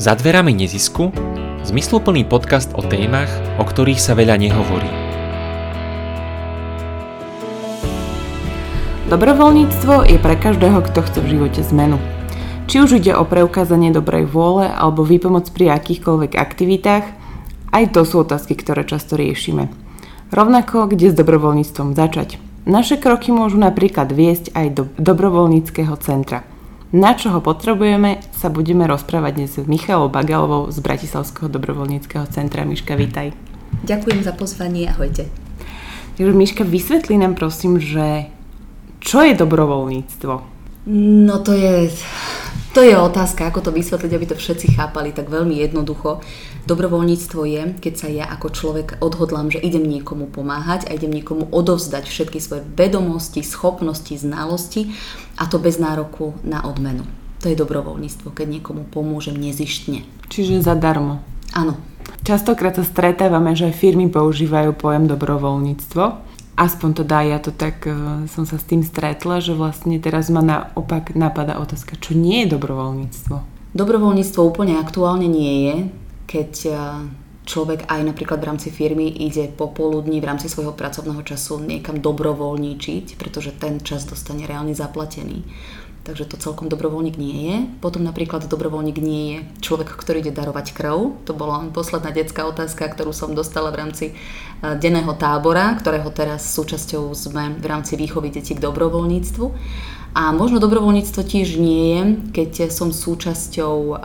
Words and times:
Za 0.00 0.16
dverami 0.16 0.56
nezisku 0.56 1.12
zmysluplný 1.68 2.24
podcast 2.24 2.72
o 2.72 2.80
témach, 2.80 3.28
o 3.60 3.68
ktorých 3.68 4.00
sa 4.00 4.16
veľa 4.16 4.40
nehovorí. 4.40 4.88
Dobrovoľníctvo 9.12 10.08
je 10.08 10.16
pre 10.16 10.40
každého, 10.40 10.80
kto 10.88 11.04
chce 11.04 11.18
v 11.20 11.30
živote 11.36 11.60
zmenu. 11.68 12.00
Či 12.64 12.80
už 12.80 12.96
ide 12.96 13.12
o 13.12 13.28
preukázanie 13.28 13.92
dobrej 13.92 14.24
vôle 14.24 14.72
alebo 14.72 15.04
výpomoc 15.04 15.52
pri 15.52 15.76
akýchkoľvek 15.76 16.32
aktivitách, 16.32 17.04
aj 17.68 17.84
to 17.92 18.08
sú 18.08 18.24
otázky, 18.24 18.56
ktoré 18.56 18.88
často 18.88 19.20
riešime. 19.20 19.68
Rovnako, 20.32 20.88
kde 20.88 21.12
s 21.12 21.18
dobrovoľníctvom 21.20 21.92
začať. 21.92 22.40
Naše 22.64 22.96
kroky 22.96 23.36
môžu 23.36 23.60
napríklad 23.60 24.16
viesť 24.16 24.56
aj 24.56 24.66
do 24.72 24.82
dobrovoľníckého 24.96 25.92
centra– 26.00 26.40
na 26.90 27.14
čo 27.14 27.30
ho 27.30 27.38
potrebujeme, 27.38 28.18
sa 28.34 28.50
budeme 28.50 28.86
rozprávať 28.86 29.32
dnes 29.38 29.54
s 29.54 29.66
Michalou 29.66 30.10
Bagalovou 30.10 30.74
z 30.74 30.82
Bratislavského 30.82 31.46
dobrovoľníckého 31.46 32.26
centra. 32.30 32.66
Miška, 32.66 32.98
vítaj. 32.98 33.30
Ďakujem 33.86 34.20
za 34.26 34.34
pozvanie, 34.34 34.90
ahojte. 34.90 35.30
Takže 36.18 36.34
Miška, 36.34 36.62
vysvetlí 36.66 37.16
nám 37.16 37.38
prosím, 37.38 37.78
že 37.78 38.28
čo 39.00 39.22
je 39.22 39.32
dobrovoľníctvo? 39.38 40.34
No 40.90 41.34
to 41.40 41.54
je 41.54 41.88
to 42.70 42.80
je 42.86 42.94
otázka, 42.94 43.50
ako 43.50 43.66
to 43.66 43.70
vysvetliť, 43.74 44.12
aby 44.14 44.26
to 44.30 44.36
všetci 44.38 44.78
chápali 44.78 45.10
tak 45.10 45.26
veľmi 45.26 45.58
jednoducho. 45.58 46.22
Dobrovoľníctvo 46.70 47.40
je, 47.42 47.62
keď 47.82 47.94
sa 47.98 48.08
ja 48.08 48.26
ako 48.30 48.54
človek 48.54 48.88
odhodlám, 49.02 49.50
že 49.50 49.58
idem 49.58 49.82
niekomu 49.82 50.30
pomáhať 50.30 50.86
a 50.86 50.94
idem 50.94 51.10
niekomu 51.10 51.50
odovzdať 51.50 52.06
všetky 52.06 52.38
svoje 52.38 52.62
vedomosti, 52.78 53.42
schopnosti, 53.42 54.14
znalosti 54.14 54.94
a 55.34 55.50
to 55.50 55.58
bez 55.58 55.82
nároku 55.82 56.38
na 56.46 56.62
odmenu. 56.62 57.02
To 57.42 57.50
je 57.50 57.58
dobrovoľníctvo, 57.58 58.30
keď 58.30 58.46
niekomu 58.60 58.86
pomôžem 58.86 59.34
nezištne. 59.34 60.06
Čiže 60.30 60.62
zadarmo. 60.62 61.24
Áno. 61.50 61.74
Častokrát 62.20 62.76
sa 62.76 62.84
stretávame, 62.84 63.56
že 63.56 63.72
firmy 63.72 64.12
používajú 64.12 64.76
pojem 64.76 65.08
dobrovoľníctvo 65.08 66.29
aspoň 66.60 66.90
to 66.92 67.04
ja 67.08 67.40
to 67.40 67.50
tak 67.56 67.88
uh, 67.88 68.28
som 68.28 68.44
sa 68.44 68.60
s 68.60 68.68
tým 68.68 68.84
stretla, 68.84 69.40
že 69.40 69.56
vlastne 69.56 69.96
teraz 69.96 70.28
ma 70.28 70.44
naopak 70.44 71.16
napadá 71.16 71.56
otázka, 71.56 71.96
čo 71.96 72.12
nie 72.12 72.44
je 72.44 72.52
dobrovoľníctvo? 72.52 73.36
Dobrovoľníctvo 73.72 74.40
úplne 74.44 74.76
aktuálne 74.76 75.24
nie 75.24 75.54
je, 75.64 75.76
keď 76.28 76.52
uh, 76.68 76.76
človek 77.48 77.88
aj 77.88 78.00
napríklad 78.04 78.38
v 78.38 78.48
rámci 78.52 78.68
firmy 78.68 79.08
ide 79.08 79.48
popoludní 79.48 80.20
v 80.20 80.28
rámci 80.28 80.46
svojho 80.52 80.76
pracovného 80.76 81.24
času 81.24 81.64
niekam 81.64 81.98
dobrovoľníčiť, 81.98 83.16
pretože 83.16 83.56
ten 83.56 83.80
čas 83.80 84.04
dostane 84.04 84.44
reálne 84.44 84.76
zaplatený 84.76 85.42
takže 86.04 86.24
to 86.24 86.36
celkom 86.40 86.72
dobrovoľník 86.72 87.16
nie 87.20 87.38
je. 87.50 87.56
Potom 87.84 88.00
napríklad 88.02 88.48
dobrovoľník 88.48 88.98
nie 88.98 89.24
je 89.24 89.38
človek, 89.60 89.92
ktorý 89.92 90.24
ide 90.24 90.32
darovať 90.32 90.72
krv. 90.72 91.20
To 91.28 91.32
bola 91.36 91.68
posledná 91.70 92.10
detská 92.10 92.48
otázka, 92.48 92.88
ktorú 92.88 93.12
som 93.12 93.36
dostala 93.36 93.70
v 93.70 93.80
rámci 93.84 94.06
e, 94.10 94.12
denného 94.80 95.12
tábora, 95.14 95.76
ktorého 95.76 96.08
teraz 96.10 96.48
súčasťou 96.56 97.12
sme 97.12 97.56
v 97.60 97.66
rámci 97.68 98.00
výchovy 98.00 98.32
detí 98.32 98.56
k 98.56 98.64
dobrovoľníctvu. 98.64 99.46
A 100.10 100.34
možno 100.34 100.58
dobrovoľníctvo 100.58 101.22
tiež 101.22 101.54
nie 101.62 101.84
je, 101.94 102.00
keď 102.34 102.50
som 102.74 102.90
súčasťou 102.90 103.76
um, 103.94 103.98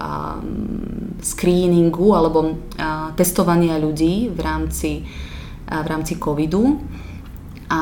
screeningu 1.18 2.14
alebo 2.14 2.62
testovania 3.18 3.82
ľudí 3.82 4.30
v 4.30 4.38
rámci, 4.38 5.02
v 5.66 5.88
rámci 5.90 6.22
covidu 6.22 6.78
a 7.70 7.80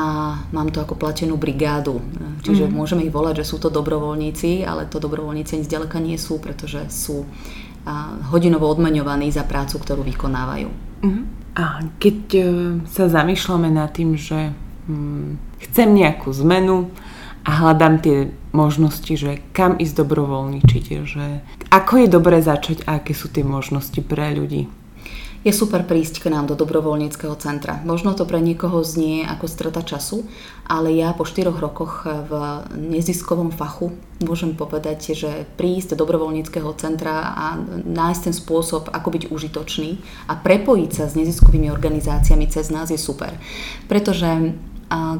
mám 0.52 0.72
to 0.72 0.80
ako 0.80 0.96
platenú 0.96 1.36
brigádu. 1.36 2.00
Čiže 2.40 2.68
mm. 2.68 2.72
môžeme 2.72 3.04
ich 3.04 3.12
volať, 3.12 3.44
že 3.44 3.48
sú 3.52 3.60
to 3.60 3.68
dobrovoľníci, 3.68 4.64
ale 4.64 4.88
to 4.88 4.96
dobrovoľníci 4.96 5.60
ani 5.60 5.68
zďaleka 5.68 6.00
nie 6.00 6.16
sú, 6.16 6.40
pretože 6.40 6.88
sú 6.88 7.28
hodinovo 8.32 8.64
odmeňovaní 8.72 9.28
za 9.28 9.44
prácu, 9.44 9.76
ktorú 9.76 10.02
vykonávajú. 10.08 10.68
Mm. 11.04 11.24
A 11.54 11.86
keď 12.02 12.18
e, 12.34 12.42
sa 12.90 13.06
zamýšľame 13.06 13.70
nad 13.70 13.92
tým, 13.94 14.18
že 14.18 14.50
hm, 14.90 15.38
chcem 15.68 15.88
nejakú 15.94 16.32
zmenu 16.34 16.90
a 17.44 17.50
hľadám 17.62 18.02
tie 18.02 18.16
možnosti, 18.50 19.12
že 19.14 19.38
kam 19.54 19.78
ísť 19.78 20.02
dobrovoľničiť, 20.02 20.84
že 21.06 21.44
ako 21.70 21.92
je 22.02 22.08
dobre 22.08 22.40
začať 22.40 22.88
a 22.88 22.98
aké 22.98 23.12
sú 23.14 23.30
tie 23.30 23.46
možnosti 23.46 24.00
pre 24.02 24.34
ľudí? 24.34 24.66
Je 25.44 25.52
super 25.52 25.84
prísť 25.84 26.24
k 26.24 26.32
nám 26.32 26.48
do 26.48 26.56
dobrovoľníckého 26.56 27.36
centra. 27.36 27.76
Možno 27.84 28.16
to 28.16 28.24
pre 28.24 28.40
niekoho 28.40 28.80
znie 28.80 29.28
ako 29.28 29.44
strata 29.44 29.84
času, 29.84 30.24
ale 30.64 30.96
ja 30.96 31.12
po 31.12 31.28
4 31.28 31.52
rokoch 31.52 32.08
v 32.08 32.32
neziskovom 32.72 33.52
fachu 33.52 33.92
môžem 34.24 34.56
povedať, 34.56 35.12
že 35.12 35.44
prísť 35.60 35.92
do 35.92 36.08
dobrovoľníckého 36.08 36.72
centra 36.80 37.36
a 37.36 37.60
nájsť 37.84 38.20
ten 38.24 38.34
spôsob, 38.34 38.88
ako 38.88 39.08
byť 39.12 39.22
užitočný 39.28 40.00
a 40.26 40.40
prepojiť 40.40 40.90
sa 40.96 41.04
s 41.12 41.14
neziskovými 41.20 41.68
organizáciami 41.68 42.48
cez 42.48 42.72
nás 42.72 42.88
je 42.88 42.96
super. 42.96 43.36
Pretože 43.84 44.56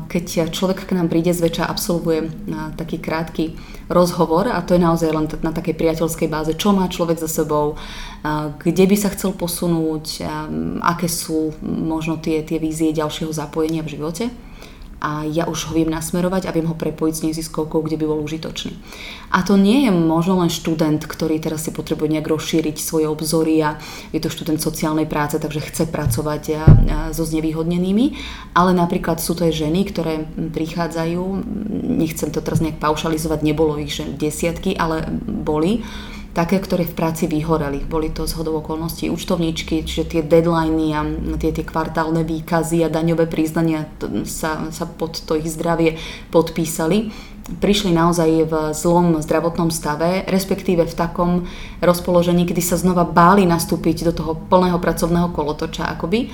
keď 0.08 0.54
človek 0.54 0.88
k 0.88 0.94
nám 0.96 1.12
príde, 1.12 1.36
zväčša 1.36 1.68
absolvuje 1.68 2.32
taký 2.80 2.96
krátky 2.96 3.58
rozhovor 3.88 4.48
a 4.48 4.60
to 4.64 4.74
je 4.74 4.80
naozaj 4.80 5.10
len 5.12 5.26
na 5.44 5.52
takej 5.52 5.76
priateľskej 5.76 6.28
báze, 6.28 6.52
čo 6.56 6.72
má 6.72 6.88
človek 6.88 7.20
za 7.20 7.28
sebou, 7.28 7.76
kde 8.60 8.84
by 8.88 8.96
sa 8.96 9.12
chcel 9.12 9.36
posunúť, 9.36 10.24
aké 10.80 11.08
sú 11.10 11.52
možno 11.64 12.16
tie, 12.16 12.40
tie 12.40 12.56
vízie 12.56 12.96
ďalšieho 12.96 13.32
zapojenia 13.32 13.84
v 13.84 13.92
živote 14.00 14.24
a 15.04 15.28
ja 15.28 15.44
už 15.44 15.68
ho 15.68 15.72
viem 15.76 15.92
nasmerovať 15.92 16.48
a 16.48 16.54
viem 16.56 16.64
ho 16.64 16.72
prepojiť 16.72 17.14
s 17.14 17.24
neziskovkou, 17.28 17.84
kde 17.84 18.00
by 18.00 18.08
bol 18.08 18.24
užitočný. 18.24 18.72
A 19.36 19.44
to 19.44 19.60
nie 19.60 19.84
je 19.84 19.92
možno 19.92 20.40
len 20.40 20.48
študent, 20.48 21.04
ktorý 21.04 21.36
teraz 21.44 21.68
si 21.68 21.76
potrebuje 21.76 22.16
nejak 22.16 22.24
rozšíriť 22.24 22.80
svoje 22.80 23.04
obzory 23.04 23.60
a 23.60 23.76
je 24.16 24.20
to 24.24 24.32
študent 24.32 24.64
sociálnej 24.64 25.04
práce, 25.04 25.36
takže 25.36 25.60
chce 25.60 25.84
pracovať 25.92 26.42
so 27.12 27.28
znevýhodnenými, 27.28 28.16
ale 28.56 28.72
napríklad 28.72 29.20
sú 29.20 29.36
to 29.36 29.44
aj 29.44 29.52
ženy, 29.52 29.84
ktoré 29.92 30.24
prichádzajú, 30.32 31.22
nechcem 31.84 32.32
to 32.32 32.40
teraz 32.40 32.64
nejak 32.64 32.80
paušalizovať, 32.80 33.44
nebolo 33.44 33.76
ich 33.76 33.92
že 33.92 34.08
desiatky, 34.08 34.72
ale 34.80 35.04
boli, 35.28 35.84
také, 36.34 36.58
ktoré 36.58 36.84
v 36.84 36.98
práci 36.98 37.30
vyhoreli. 37.30 37.86
Boli 37.86 38.10
to 38.10 38.26
z 38.26 38.34
hodov 38.34 38.66
okolností 38.66 39.08
účtovníčky, 39.08 39.86
čiže 39.86 40.18
tie 40.18 40.22
deadliny 40.26 40.86
a 40.92 41.00
tie, 41.38 41.54
tie 41.54 41.64
kvartálne 41.64 42.26
výkazy 42.26 42.82
a 42.82 42.92
daňové 42.92 43.30
priznania 43.30 43.86
sa, 44.26 44.68
sa 44.74 44.84
pod 44.84 45.22
to 45.22 45.38
ich 45.38 45.48
zdravie 45.48 45.96
podpísali 46.34 47.14
prišli 47.44 47.92
naozaj 47.92 48.48
v 48.48 48.54
zlom 48.72 49.20
zdravotnom 49.20 49.68
stave, 49.68 50.24
respektíve 50.24 50.88
v 50.88 50.96
takom 50.96 51.44
rozpoložení, 51.84 52.48
kedy 52.48 52.62
sa 52.64 52.80
znova 52.80 53.04
báli 53.04 53.44
nastúpiť 53.44 54.08
do 54.08 54.12
toho 54.16 54.32
plného 54.48 54.80
pracovného 54.80 55.28
kolotoča 55.28 55.92
akoby 55.92 56.32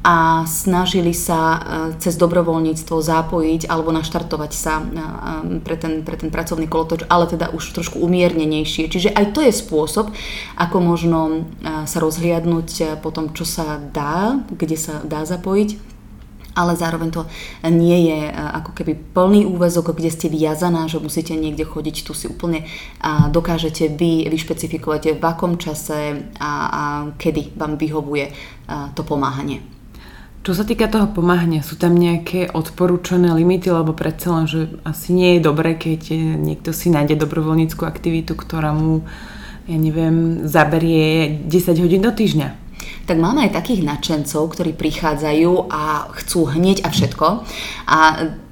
a 0.00 0.48
snažili 0.48 1.12
sa 1.12 1.40
e, 1.40 1.58
cez 2.00 2.16
dobrovoľníctvo 2.16 2.96
zapojiť 3.04 3.68
alebo 3.68 3.92
naštartovať 3.92 4.52
sa 4.56 4.80
e, 4.80 4.84
e, 4.84 5.60
pre 5.60 5.76
ten, 5.76 6.00
pre 6.00 6.16
ten 6.16 6.32
pracovný 6.32 6.64
kolotoč, 6.64 7.04
ale 7.04 7.28
teda 7.28 7.52
už 7.52 7.76
trošku 7.76 8.00
umiernenejšie. 8.00 8.88
Čiže 8.88 9.12
aj 9.12 9.36
to 9.36 9.44
je 9.44 9.52
spôsob, 9.52 10.08
ako 10.56 10.76
možno 10.80 11.44
sa 11.84 11.98
rozhliadnúť 12.00 13.00
po 13.04 13.12
tom, 13.12 13.36
čo 13.36 13.44
sa 13.44 13.76
dá, 13.76 14.40
kde 14.48 14.76
sa 14.80 15.04
dá 15.04 15.24
zapojiť 15.28 15.92
ale 16.50 16.74
zároveň 16.74 17.14
to 17.14 17.22
nie 17.70 18.10
je 18.10 18.20
ako 18.34 18.74
keby 18.74 18.98
plný 19.14 19.46
úvezok, 19.46 19.94
kde 19.94 20.10
ste 20.10 20.26
viazaná, 20.26 20.90
že 20.90 20.98
musíte 20.98 21.32
niekde 21.32 21.62
chodiť, 21.62 22.02
tu 22.02 22.12
si 22.12 22.26
úplne 22.26 22.66
dokážete 23.30 23.86
vy 23.86 24.26
vyšpecifikovať 24.28 25.16
v 25.16 25.24
akom 25.24 25.56
čase 25.56 26.26
a, 26.36 26.50
a 26.68 26.82
kedy 27.16 27.54
vám 27.54 27.78
vyhovuje 27.78 28.34
to 28.98 29.06
pomáhanie. 29.06 29.79
Čo 30.40 30.56
sa 30.56 30.64
týka 30.64 30.88
toho 30.88 31.12
pomáhania, 31.12 31.60
sú 31.60 31.76
tam 31.76 31.92
nejaké 31.92 32.48
odporúčané 32.56 33.28
limity, 33.36 33.68
lebo 33.68 33.92
predsa 33.92 34.32
len, 34.40 34.48
že 34.48 34.72
asi 34.88 35.12
nie 35.12 35.36
je 35.36 35.44
dobré, 35.44 35.76
keď 35.76 36.16
niekto 36.40 36.72
si 36.72 36.88
nájde 36.88 37.20
dobrovoľníckú 37.20 37.84
aktivitu, 37.84 38.32
ktorá 38.32 38.72
mu, 38.72 39.04
ja 39.68 39.76
neviem, 39.76 40.48
zaberie 40.48 41.44
10 41.44 41.84
hodín 41.84 42.00
do 42.00 42.08
týždňa. 42.08 42.56
Tak 43.04 43.20
máme 43.20 43.44
aj 43.44 43.52
takých 43.52 43.84
nadšencov, 43.84 44.56
ktorí 44.56 44.72
prichádzajú 44.72 45.68
a 45.68 46.08
chcú 46.16 46.48
hneď 46.56 46.86
a 46.86 46.88
všetko. 46.88 47.26
A 47.84 47.98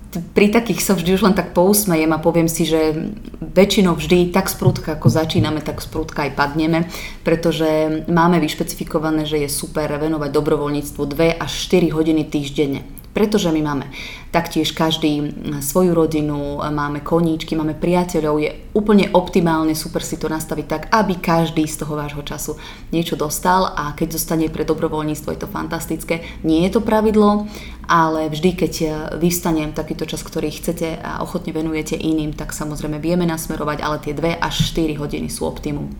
pri 0.08 0.48
takých 0.48 0.80
sa 0.80 0.96
vždy 0.96 1.20
už 1.20 1.22
len 1.28 1.36
tak 1.36 1.52
pousmejem 1.52 2.08
a 2.16 2.22
poviem 2.22 2.48
si, 2.48 2.64
že 2.64 3.12
väčšinou 3.44 3.92
vždy 3.92 4.32
tak 4.32 4.48
sprúdka, 4.48 4.96
ako 4.96 5.12
začíname, 5.12 5.60
tak 5.60 5.84
sprúdka 5.84 6.24
aj 6.24 6.32
padneme, 6.32 6.88
pretože 7.28 8.04
máme 8.08 8.40
vyšpecifikované, 8.40 9.28
že 9.28 9.44
je 9.44 9.48
super 9.52 9.92
venovať 10.00 10.30
dobrovoľníctvu 10.32 11.02
2 11.04 11.36
až 11.36 11.52
4 11.68 11.92
hodiny 11.92 12.24
týždenne 12.24 12.97
pretože 13.18 13.50
my 13.50 13.66
máme 13.66 13.90
taktiež 14.30 14.70
každý 14.70 15.34
svoju 15.58 15.90
rodinu, 15.90 16.62
máme 16.62 17.02
koníčky, 17.02 17.58
máme 17.58 17.74
priateľov, 17.74 18.38
je 18.38 18.54
úplne 18.78 19.10
optimálne 19.10 19.74
super 19.74 20.06
si 20.06 20.14
to 20.22 20.30
nastaviť 20.30 20.66
tak, 20.70 20.82
aby 20.94 21.18
každý 21.18 21.66
z 21.66 21.82
toho 21.82 21.98
vášho 21.98 22.22
času 22.22 22.54
niečo 22.94 23.18
dostal 23.18 23.74
a 23.74 23.90
keď 23.98 24.14
zostane 24.14 24.46
pre 24.46 24.62
dobrovoľníctvo 24.62 25.34
je 25.34 25.40
to 25.42 25.50
fantastické. 25.50 26.22
Nie 26.46 26.70
je 26.70 26.78
to 26.78 26.86
pravidlo, 26.86 27.50
ale 27.90 28.30
vždy, 28.30 28.54
keď 28.54 28.72
vystane 29.18 29.66
takýto 29.74 30.06
čas, 30.06 30.22
ktorý 30.22 30.54
chcete 30.54 31.02
a 31.02 31.18
ochotne 31.18 31.50
venujete 31.50 31.98
iným, 31.98 32.38
tak 32.38 32.54
samozrejme 32.54 33.02
vieme 33.02 33.26
nasmerovať, 33.26 33.82
ale 33.82 33.98
tie 33.98 34.14
2 34.14 34.38
až 34.38 34.54
4 34.62 34.94
hodiny 34.94 35.26
sú 35.26 35.42
optimum. 35.42 35.90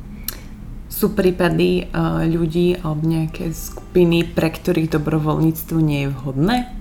Sú 0.87 1.19
prípady 1.19 1.91
uh, 1.91 2.23
ľudí 2.31 2.79
alebo 2.79 3.03
nejaké 3.03 3.51
skupiny, 3.51 4.23
pre 4.23 4.55
ktorých 4.55 4.95
dobrovoľníctvo 4.95 5.77
nie 5.83 6.07
je 6.07 6.15
vhodné? 6.15 6.78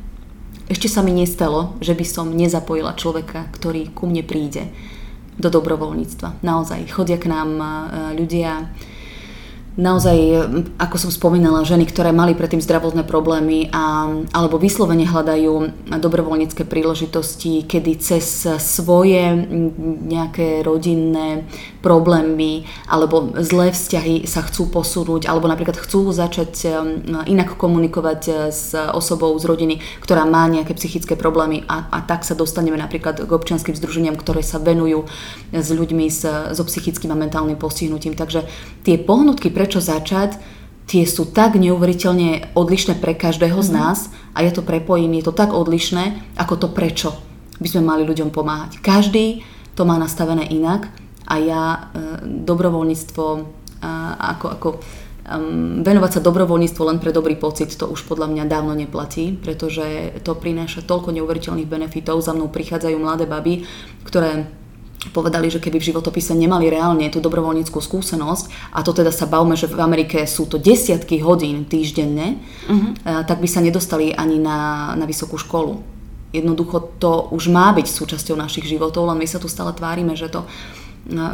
Ešte 0.67 0.91
sa 0.91 0.99
mi 0.99 1.15
nestalo, 1.15 1.79
že 1.79 1.95
by 1.95 2.03
som 2.03 2.35
nezapojila 2.35 2.99
človeka, 2.99 3.47
ktorý 3.55 3.95
ku 3.95 4.03
mne 4.03 4.27
príde 4.27 4.67
do 5.39 5.47
dobrovoľníctva. 5.47 6.43
Naozaj, 6.43 6.91
chodia 6.91 7.15
k 7.15 7.31
nám 7.31 7.49
uh, 7.55 7.69
ľudia, 8.11 8.67
naozaj, 9.77 10.17
ako 10.81 10.97
som 10.97 11.11
spomínala, 11.13 11.61
ženy, 11.61 11.85
ktoré 11.85 12.09
mali 12.09 12.33
predtým 12.33 12.59
zdravotné 12.59 13.05
problémy 13.05 13.69
a, 13.69 14.09
alebo 14.33 14.57
vyslovene 14.57 15.05
hľadajú 15.05 15.53
dobrovoľnícke 16.01 16.65
príležitosti, 16.65 17.61
kedy 17.63 17.91
cez 18.01 18.49
svoje 18.57 19.37
nejaké 20.03 20.65
rodinné 20.65 21.45
problémy 21.85 22.65
alebo 22.89 23.37
zlé 23.37 23.71
vzťahy 23.71 24.25
sa 24.25 24.41
chcú 24.43 24.73
posunúť 24.73 25.29
alebo 25.29 25.45
napríklad 25.45 25.77
chcú 25.77 26.09
začať 26.09 26.53
um, 26.67 27.23
inak 27.29 27.55
komunikovať 27.55 28.21
uh, 28.27 28.35
s 28.49 28.73
osobou 28.73 29.31
z 29.37 29.45
rodiny, 29.45 29.75
ktorá 30.01 30.25
má 30.25 30.49
nejaké 30.49 30.73
psychické 30.73 31.13
problémy 31.13 31.63
a, 31.69 31.85
a 31.93 32.01
tak 32.01 32.25
sa 32.25 32.33
dostaneme 32.33 32.75
napríklad 32.75 33.23
k 33.23 33.29
občianským 33.29 33.77
združeniam, 33.77 34.17
ktoré 34.17 34.41
sa 34.41 34.57
venujú 34.57 35.05
s 35.53 35.69
ľuďmi 35.69 36.05
s, 36.09 36.25
so 36.57 36.63
psychickým 36.65 37.13
a 37.13 37.17
mentálnym 37.19 37.61
postihnutím. 37.61 38.17
Takže 38.17 38.43
tie 38.81 38.97
pohnutky, 38.97 39.53
pre 39.53 39.66
prečo 39.67 39.83
začať, 39.83 40.39
tie 40.87 41.03
sú 41.03 41.27
tak 41.27 41.59
neuveriteľne 41.59 42.55
odlišné 42.55 43.03
pre 43.03 43.11
každého 43.11 43.59
mm-hmm. 43.59 43.67
z 43.67 43.75
mhm. 43.75 43.79
nás 43.83 43.99
a 44.31 44.47
ja 44.47 44.55
to 44.55 44.63
prepojím, 44.63 45.19
je 45.19 45.27
to 45.27 45.35
tak 45.35 45.51
odlišné, 45.51 46.39
ako 46.39 46.55
to 46.55 46.67
prečo 46.71 47.11
by 47.59 47.67
sme 47.67 47.83
mali 47.83 48.07
ľuďom 48.07 48.31
pomáhať. 48.31 48.79
Každý 48.79 49.43
to 49.75 49.83
má 49.83 49.99
nastavené 49.99 50.47
inak 50.47 50.87
a 51.27 51.35
ja 51.41 51.63
e, 51.67 51.79
dobrovoľníctvo 52.47 53.25
e, 53.35 53.39
ako, 54.17 54.45
ako 54.55 54.67
um, 54.77 55.81
venovať 55.81 56.11
sa 56.17 56.23
dobrovoľníctvu 56.23 56.81
len 56.85 57.01
pre 57.01 57.09
dobrý 57.09 57.33
pocit, 57.33 57.73
to 57.73 57.89
už 57.89 58.05
podľa 58.05 58.29
mňa 58.29 58.43
dávno 58.45 58.77
neplatí, 58.77 59.35
pretože 59.35 60.15
to 60.21 60.37
prináša 60.37 60.85
toľko 60.85 61.11
neuveriteľných 61.17 61.67
benefitov. 61.67 62.21
Za 62.21 62.37
mnou 62.37 62.47
prichádzajú 62.53 62.95
mladé 62.95 63.25
baby, 63.25 63.65
ktoré 64.05 64.47
povedali, 65.13 65.47
že 65.47 65.61
keby 65.61 65.77
v 65.77 65.93
životopise 65.93 66.33
nemali 66.33 66.73
reálne 66.73 67.05
tú 67.13 67.21
dobrovoľníckú 67.21 67.77
skúsenosť, 67.77 68.73
a 68.73 68.81
to 68.81 68.91
teda 68.91 69.13
sa 69.13 69.29
bavme, 69.29 69.53
že 69.53 69.69
v 69.69 69.77
Amerike 69.77 70.25
sú 70.25 70.49
to 70.49 70.57
desiatky 70.57 71.21
hodín 71.21 71.69
týždenne, 71.69 72.41
uh-huh. 72.65 73.23
tak 73.29 73.37
by 73.37 73.47
sa 73.47 73.61
nedostali 73.61 74.11
ani 74.11 74.41
na, 74.41 74.91
na 74.97 75.05
vysokú 75.05 75.37
školu. 75.37 75.79
Jednoducho 76.33 76.97
to 76.99 77.29
už 77.31 77.47
má 77.53 77.71
byť 77.71 77.87
súčasťou 77.87 78.35
našich 78.35 78.67
životov, 78.67 79.07
len 79.07 79.21
my 79.21 79.27
sa 79.29 79.39
tu 79.39 79.47
stále 79.47 79.71
tvárime, 79.71 80.17
že 80.17 80.27
to, 80.27 80.43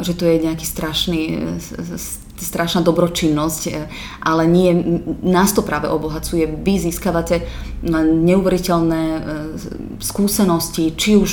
že 0.04 0.12
to 0.14 0.22
je 0.28 0.44
nejaký 0.44 0.62
strašný 0.62 1.20
strašná 2.34 2.82
dobročinnosť, 2.82 3.62
e, 3.66 3.70
ale 4.18 4.44
nie, 4.50 4.74
nás 5.22 5.54
to 5.54 5.62
práve 5.62 5.86
obohacuje. 5.86 6.46
Vy 6.46 6.90
získavate 6.90 7.36
e, 7.38 7.44
neuveriteľné 8.02 9.02
e, 9.02 9.20
skúsenosti, 10.02 10.94
či 10.98 11.14
už 11.14 11.32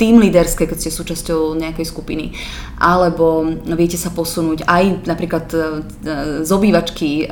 tým 0.00 0.16
líderské, 0.20 0.64
keď 0.64 0.78
ste 0.80 0.90
súčasťou 0.92 1.52
nejakej 1.60 1.86
skupiny, 1.86 2.32
alebo 2.80 3.44
viete 3.76 4.00
sa 4.00 4.08
posunúť 4.08 4.64
aj 4.64 5.08
napríklad 5.08 5.46
z 6.44 6.50
obývačky 6.50 7.28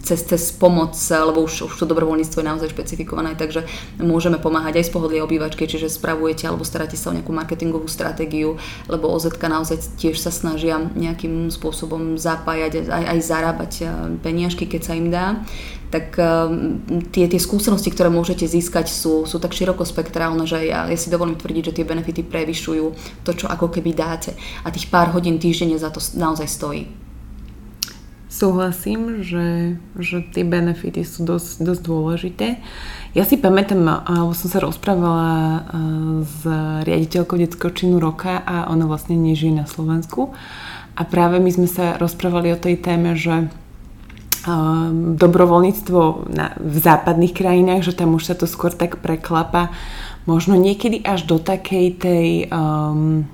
cez, 0.00 0.20
cez 0.24 0.42
pomoc, 0.52 0.96
lebo 1.10 1.44
už, 1.44 1.68
už 1.68 1.74
to 1.74 1.88
dobrovoľníctvo 1.88 2.40
je 2.40 2.48
naozaj 2.48 2.68
špecifikované, 2.72 3.36
takže 3.36 3.64
môžeme 4.00 4.36
pomáhať 4.40 4.80
aj 4.80 4.84
z 4.88 4.92
pohodlie 4.92 5.20
obývačky, 5.24 5.68
čiže 5.68 5.92
spravujete 5.92 6.48
alebo 6.48 6.64
staráte 6.64 6.96
sa 6.96 7.10
o 7.12 7.16
nejakú 7.16 7.32
marketingovú 7.32 7.88
stratégiu, 7.88 8.60
lebo 8.88 9.10
OZK 9.12 9.40
naozaj 9.48 9.76
tiež 9.96 10.20
sa 10.20 10.32
snažia 10.32 10.80
nejakým 10.92 11.48
spôsobom 11.48 11.93
spôsobom 11.94 12.18
zapájať, 12.18 12.90
aj, 12.90 13.04
aj 13.14 13.18
zarábať 13.22 13.72
eh, 13.82 13.88
peniažky, 14.18 14.66
keď 14.66 14.80
sa 14.82 14.92
im 14.98 15.08
dá, 15.14 15.38
tak 15.94 16.18
eh, 16.18 16.26
tie, 17.14 17.30
tie 17.30 17.40
skúsenosti, 17.40 17.94
ktoré 17.94 18.10
môžete 18.10 18.44
získať, 18.50 18.90
sú, 18.90 19.24
sú 19.30 19.38
tak 19.38 19.54
širokospektrálne, 19.54 20.44
že 20.44 20.66
ja, 20.66 20.90
ja 20.90 20.98
si 20.98 21.08
dovolím 21.08 21.38
tvrdiť, 21.38 21.70
že 21.70 21.76
tie 21.80 21.86
benefity 21.86 22.26
prevyšujú 22.26 22.86
to, 23.22 23.30
čo 23.32 23.46
ako 23.46 23.70
keby 23.70 23.94
dáte. 23.94 24.34
A 24.66 24.74
tých 24.74 24.90
pár 24.90 25.14
hodín 25.14 25.38
týždenne 25.38 25.78
za 25.78 25.94
to 25.94 26.02
naozaj 26.18 26.50
stojí. 26.50 26.90
Súhlasím, 28.34 29.22
že, 29.22 29.78
že 29.94 30.18
tie 30.34 30.42
benefity 30.42 31.06
sú 31.06 31.22
dosť, 31.22 31.62
dosť 31.62 31.82
dôležité. 31.86 32.58
Ja 33.14 33.22
si 33.22 33.38
pamätám, 33.38 33.86
alebo 33.86 34.34
som 34.34 34.50
sa 34.50 34.58
rozprávala 34.58 35.30
eh, 35.30 35.62
s 36.26 36.42
riaditeľkou 36.82 37.38
detského 37.38 37.70
činu 37.70 38.02
roka 38.02 38.42
a 38.42 38.66
ona 38.74 38.90
vlastne 38.90 39.14
nežije 39.14 39.54
na 39.54 39.70
Slovensku. 39.70 40.34
A 40.94 41.02
práve 41.02 41.42
my 41.42 41.50
sme 41.50 41.66
sa 41.66 41.98
rozprávali 41.98 42.54
o 42.54 42.58
tej 42.58 42.78
téme, 42.78 43.18
že 43.18 43.50
um, 44.46 45.18
dobrovoľníctvo 45.18 46.00
v 46.60 46.76
západných 46.78 47.34
krajinách, 47.34 47.82
že 47.82 47.96
tam 47.98 48.14
už 48.14 48.30
sa 48.30 48.34
to 48.38 48.46
skôr 48.46 48.70
tak 48.70 49.02
preklapa 49.02 49.74
možno 50.24 50.56
niekedy 50.56 51.04
až 51.04 51.26
do 51.28 51.36
takej 51.42 51.86
tej 52.00 52.28
um, 52.48 53.28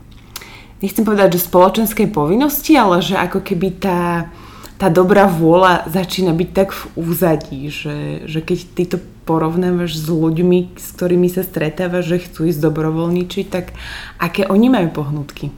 nechcem 0.83 1.05
povedať, 1.05 1.37
že 1.37 1.47
spoločenskej 1.47 2.09
povinnosti, 2.11 2.75
ale 2.75 3.05
že 3.05 3.15
ako 3.15 3.45
keby 3.45 3.69
tá, 3.79 4.33
tá 4.81 4.89
dobrá 4.89 5.29
vôľa 5.29 5.87
začína 5.87 6.33
byť 6.33 6.51
tak 6.51 6.73
v 6.73 6.83
úzadí, 6.97 7.69
že, 7.69 8.27
že 8.27 8.41
keď 8.41 8.59
ty 8.75 8.85
to 8.89 8.99
porovnávaš 9.29 10.01
s 10.01 10.09
ľuďmi, 10.11 10.75
s 10.75 10.87
ktorými 10.97 11.29
sa 11.31 11.47
stretávaš, 11.47 12.11
že 12.11 12.25
chcú 12.27 12.51
ísť 12.51 12.61
dobrovoľničiť, 12.67 13.47
tak 13.47 13.77
aké 14.19 14.49
oni 14.49 14.67
majú 14.73 14.89
pohnutky? 14.91 15.55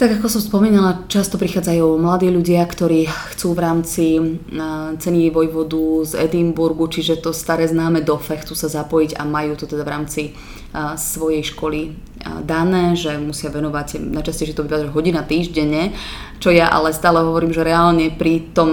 Tak 0.00 0.16
ako 0.16 0.32
som 0.32 0.40
spomínala, 0.40 1.04
často 1.12 1.36
prichádzajú 1.36 2.00
mladí 2.00 2.32
ľudia, 2.32 2.64
ktorí 2.64 3.04
chcú 3.36 3.52
v 3.52 3.60
rámci 3.60 4.04
ceny 4.96 5.28
vojvodu 5.28 6.08
z 6.08 6.24
Edimburgu, 6.24 6.88
čiže 6.88 7.20
to 7.20 7.36
staré 7.36 7.68
známe 7.68 8.00
DOFE, 8.00 8.40
chcú 8.40 8.56
sa 8.56 8.72
zapojiť 8.72 9.20
a 9.20 9.28
majú 9.28 9.60
to 9.60 9.68
teda 9.68 9.84
v 9.84 9.92
rámci 9.92 10.22
svojej 10.96 11.44
školy 11.44 12.00
dané, 12.48 12.96
že 12.96 13.20
musia 13.20 13.52
venovať, 13.52 14.00
najčastejšie 14.00 14.56
to 14.56 14.64
býva 14.64 14.88
hodina 14.88 15.20
týždenne, 15.20 15.92
čo 16.40 16.48
ja 16.48 16.72
ale 16.72 16.96
stále 16.96 17.20
hovorím, 17.20 17.52
že 17.52 17.60
reálne 17.60 18.08
pri, 18.08 18.56
tom, 18.56 18.72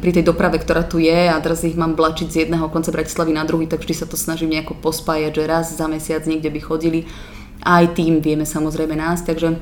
pri 0.00 0.16
tej 0.16 0.24
doprave, 0.32 0.56
ktorá 0.64 0.88
tu 0.88 0.96
je 0.96 1.28
a 1.28 1.36
teraz 1.44 1.60
ich 1.68 1.76
mám 1.76 1.92
blačiť 1.92 2.32
z 2.32 2.48
jedného 2.48 2.72
konca 2.72 2.88
Bratislavy 2.88 3.36
na 3.36 3.44
druhý, 3.44 3.68
tak 3.68 3.84
vždy 3.84 4.00
sa 4.00 4.08
to 4.08 4.16
snažím 4.16 4.56
nejako 4.56 4.80
pospájať, 4.80 5.28
že 5.28 5.44
raz 5.44 5.76
za 5.76 5.84
mesiac 5.92 6.24
niekde 6.24 6.48
by 6.48 6.60
chodili. 6.64 7.04
Aj 7.60 7.84
tým 7.92 8.24
vieme 8.24 8.48
samozrejme 8.48 8.96
nás, 8.96 9.20
takže 9.20 9.60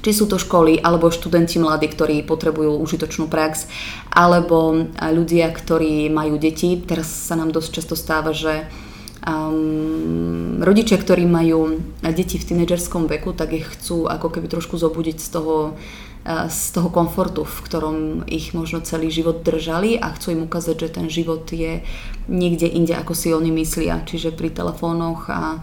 či 0.00 0.10
sú 0.12 0.28
to 0.28 0.36
školy, 0.36 0.80
alebo 0.80 1.12
študenti 1.12 1.60
mladí, 1.60 1.88
ktorí 1.88 2.24
potrebujú 2.26 2.80
užitočnú 2.80 3.28
prax, 3.28 3.68
alebo 4.12 4.88
ľudia, 4.98 5.48
ktorí 5.52 6.08
majú 6.08 6.36
deti. 6.36 6.76
Teraz 6.80 7.08
sa 7.08 7.34
nám 7.34 7.52
dosť 7.52 7.68
často 7.80 7.94
stáva, 7.98 8.32
že 8.36 8.68
um, 9.26 10.62
rodičia, 10.62 10.96
ktorí 10.96 11.26
majú 11.26 11.82
deti 12.00 12.38
v 12.38 12.46
tínedžerskom 12.46 13.10
veku, 13.10 13.34
tak 13.34 13.52
ich 13.52 13.66
chcú 13.66 14.06
ako 14.06 14.30
keby 14.30 14.46
trošku 14.48 14.78
zobudiť 14.78 15.18
z 15.18 15.28
toho, 15.28 15.56
z 16.26 16.62
toho 16.74 16.90
komfortu, 16.90 17.46
v 17.46 17.58
ktorom 17.62 17.96
ich 18.26 18.50
možno 18.50 18.82
celý 18.82 19.14
život 19.14 19.46
držali 19.46 19.94
a 19.94 20.10
chcú 20.10 20.34
im 20.34 20.50
ukázať, 20.50 20.74
že 20.74 20.88
ten 20.98 21.06
život 21.06 21.46
je 21.54 21.86
niekde 22.26 22.66
inde, 22.66 22.98
ako 22.98 23.14
si 23.14 23.30
oni 23.30 23.54
myslia. 23.54 24.02
Čiže 24.02 24.34
pri 24.34 24.50
telefónoch 24.50 25.30
a 25.30 25.62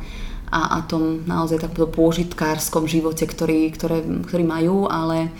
a, 0.54 0.78
a 0.78 0.80
tom 0.86 1.26
naozaj 1.26 1.66
takto 1.66 1.90
pôžitkárskom 1.90 2.86
živote, 2.86 3.26
ktorý, 3.26 3.74
ktoré, 3.74 4.06
ktorý 4.06 4.44
majú, 4.46 4.86
ale 4.86 5.34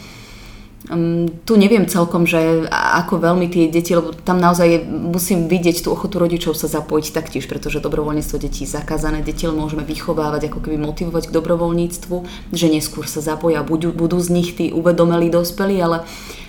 um, 0.90 1.30
tu 1.46 1.54
neviem 1.54 1.86
celkom, 1.86 2.26
že 2.26 2.66
ako 2.74 3.22
veľmi 3.22 3.46
tie 3.54 3.70
deti, 3.70 3.94
lebo 3.94 4.18
tam 4.18 4.42
naozaj 4.42 4.82
musím 4.90 5.46
vidieť 5.46 5.86
tú 5.86 5.94
ochotu 5.94 6.18
rodičov 6.18 6.58
sa 6.58 6.66
zapojiť 6.66 7.14
taktiež, 7.14 7.46
pretože 7.46 7.78
dobrovoľníctvo 7.86 8.38
detí 8.42 8.66
je 8.66 8.74
zakázané, 8.74 9.22
deti 9.22 9.46
môžeme 9.46 9.86
vychovávať, 9.86 10.50
ako 10.50 10.60
keby 10.66 10.82
motivovať 10.82 11.30
k 11.30 11.36
dobrovoľníctvu, 11.38 12.16
že 12.50 12.68
neskôr 12.74 13.06
sa 13.06 13.22
zapoja, 13.22 13.62
budú, 13.62 13.94
budú 13.94 14.18
z 14.18 14.34
nich 14.34 14.50
tí 14.58 14.74
uvedomelí 14.74 15.30
dospelí, 15.30 15.78
ale 15.78 16.02
uh, 16.02 16.42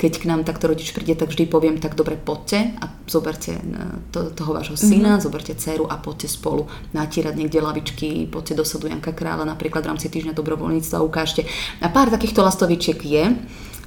keď 0.00 0.12
k 0.16 0.28
nám 0.28 0.48
takto 0.48 0.72
rodič 0.72 0.96
príde, 0.96 1.12
tak 1.12 1.28
vždy 1.28 1.44
poviem, 1.44 1.76
tak 1.76 1.92
dobre, 1.92 2.16
poďte 2.16 2.72
a 2.80 2.88
zoberte 3.04 3.52
e, 3.52 3.62
to, 4.08 4.32
toho 4.32 4.56
vášho 4.56 4.80
syna, 4.80 5.16
mm-hmm. 5.16 5.24
zoberte 5.28 5.52
dceru 5.52 5.84
a 5.84 6.00
poďte 6.00 6.32
spolu 6.32 6.64
natírať 6.96 7.36
niekde 7.36 7.60
lavičky, 7.60 8.24
poďte 8.32 8.56
do 8.56 8.64
sadu 8.64 8.88
Janka 8.88 9.12
Kráľa 9.12 9.44
napríklad 9.44 9.84
v 9.84 9.90
rámci 9.92 10.08
týždňa 10.08 10.32
dobrovoľníctva 10.32 11.04
ukážte. 11.04 11.44
A 11.84 11.92
pár 11.92 12.08
takýchto 12.08 12.40
lastovičiek 12.40 12.96
je, 13.04 13.24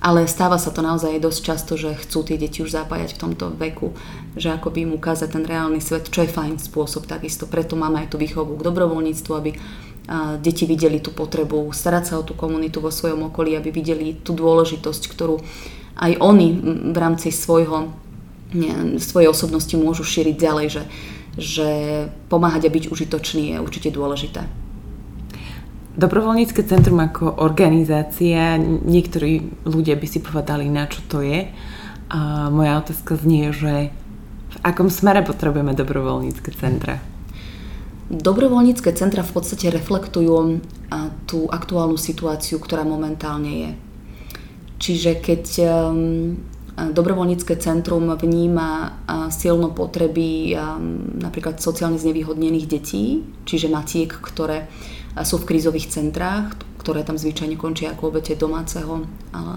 ale 0.05 0.29
stáva 0.29 0.61
sa 0.61 0.69
to 0.69 0.85
naozaj 0.85 1.17
dosť 1.17 1.39
často, 1.41 1.73
že 1.73 1.97
chcú 1.97 2.21
tie 2.21 2.37
deti 2.37 2.61
už 2.61 2.69
zapájať 2.69 3.17
v 3.17 3.21
tomto 3.25 3.49
veku, 3.57 3.97
že 4.37 4.53
ako 4.53 4.69
by 4.69 4.79
im 4.85 4.91
ukázať 4.93 5.33
ten 5.33 5.43
reálny 5.47 5.81
svet, 5.81 6.13
čo 6.13 6.21
je 6.21 6.29
fajn 6.29 6.61
spôsob 6.61 7.09
takisto. 7.09 7.49
Preto 7.49 7.73
máme 7.73 8.05
aj 8.05 8.13
tú 8.13 8.21
výchovu 8.21 8.53
k 8.53 8.65
dobrovoľníctvu, 8.69 9.31
aby 9.33 9.57
deti 10.41 10.69
videli 10.69 11.01
tú 11.01 11.09
potrebu 11.09 11.73
starať 11.73 12.03
sa 12.05 12.13
o 12.21 12.23
tú 12.27 12.37
komunitu 12.37 12.77
vo 12.77 12.93
svojom 12.93 13.33
okolí, 13.33 13.57
aby 13.57 13.73
videli 13.73 14.13
tú 14.21 14.37
dôležitosť, 14.37 15.03
ktorú 15.09 15.41
aj 15.97 16.11
oni 16.21 16.47
v 16.93 16.97
rámci 16.97 17.33
svojho, 17.33 17.89
ne, 18.53 19.01
svojej 19.01 19.31
osobnosti 19.31 19.73
môžu 19.73 20.05
šíriť 20.05 20.35
ďalej, 20.37 20.67
že, 20.69 20.83
že 21.39 21.69
pomáhať 22.29 22.69
a 22.69 22.73
byť 22.73 22.83
užitočný 22.91 23.55
je 23.55 23.63
určite 23.63 23.89
dôležité. 23.89 24.45
Dobrovoľnícke 25.95 26.59
centrum 26.67 26.99
ako 26.99 27.39
organizácia, 27.39 28.59
niektorí 28.59 29.63
ľudia 29.63 29.95
by 29.95 30.07
si 30.11 30.19
povedali, 30.19 30.67
na 30.67 30.91
čo 30.91 30.99
to 31.07 31.23
je. 31.23 31.47
A 32.11 32.51
moja 32.51 32.83
otázka 32.83 33.15
znie, 33.15 33.55
že 33.55 33.95
v 34.51 34.57
akom 34.59 34.91
smere 34.91 35.23
potrebujeme 35.23 35.71
dobrovoľnícke 35.71 36.51
centra? 36.59 36.99
Dobrovoľnícke 38.05 38.93
centra 38.93 39.25
v 39.25 39.33
podstate 39.33 39.73
reflektujú 39.73 40.61
tú 41.25 41.49
aktuálnu 41.49 41.97
situáciu, 41.97 42.61
ktorá 42.61 42.85
momentálne 42.85 43.51
je. 43.51 43.71
Čiže 44.77 45.11
keď 45.25 45.43
um, 45.65 46.37
dobrovoľnícke 46.75 47.55
centrum 47.57 48.11
vníma 48.13 48.99
silno 49.31 49.71
potreby 49.71 50.53
napríklad 51.17 51.63
sociálne 51.63 51.95
znevýhodnených 51.95 52.67
detí, 52.67 53.23
čiže 53.47 53.71
matiek, 53.71 54.11
ktoré 54.11 54.67
sú 55.23 55.39
v 55.39 55.47
krízových 55.55 55.87
centrách, 55.87 56.51
ktoré 56.85 57.01
tam 57.01 57.17
zvyčajne 57.17 57.57
končia 57.57 57.97
ako 57.97 58.13
obete 58.13 58.37
domáceho 58.37 59.09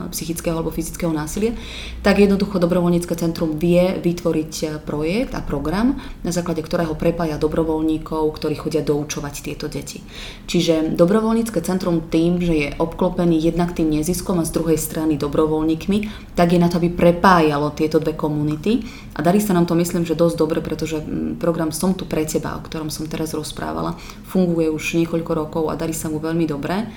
psychického 0.09 0.57
alebo 0.57 0.73
fyzického 0.73 1.13
násilia, 1.13 1.53
tak 2.01 2.19
jednoducho 2.19 2.57
dobrovoľnícke 2.57 3.13
centrum 3.15 3.61
vie 3.61 4.01
vytvoriť 4.01 4.53
e, 4.65 4.67
projekt 4.83 5.37
a 5.37 5.45
program, 5.45 6.01
na 6.25 6.33
základe 6.33 6.65
ktorého 6.65 6.97
prepája 6.97 7.37
dobrovoľníkov, 7.37 8.25
ktorí 8.35 8.55
chodia 8.57 8.83
doučovať 8.83 9.35
tieto 9.45 9.69
deti. 9.69 10.03
Čiže 10.49 10.97
dobrovoľnícke 10.97 11.61
centrum 11.63 12.09
tým, 12.09 12.41
že 12.41 12.55
je 12.55 12.69
obklopený 12.81 13.39
jednak 13.39 13.77
tým 13.77 13.93
neziskom 13.93 14.41
a 14.41 14.49
z 14.49 14.55
druhej 14.57 14.79
strany 14.81 15.21
dobrovoľníkmi, 15.21 16.33
tak 16.35 16.57
je 16.57 16.63
na 16.63 16.73
to, 16.73 16.81
aby 16.81 16.91
prepájalo 16.91 17.71
tieto 17.77 18.01
dve 18.01 18.17
komunity 18.17 18.83
a 19.15 19.23
darí 19.23 19.43
sa 19.43 19.53
nám 19.53 19.67
to 19.69 19.77
myslím, 19.77 20.07
že 20.07 20.19
dosť 20.19 20.37
dobre, 20.39 20.59
pretože 20.65 21.03
program 21.39 21.71
Som 21.75 21.95
tu 21.95 22.09
pre 22.09 22.25
teba, 22.25 22.57
o 22.57 22.65
ktorom 22.65 22.89
som 22.89 23.07
teraz 23.07 23.37
rozprávala, 23.37 23.99
funguje 24.27 24.73
už 24.73 24.99
niekoľko 25.05 25.33
rokov 25.37 25.65
a 25.69 25.79
darí 25.79 25.93
sa 25.93 26.09
mu 26.09 26.19
veľmi 26.19 26.47
dobre. 26.49 26.89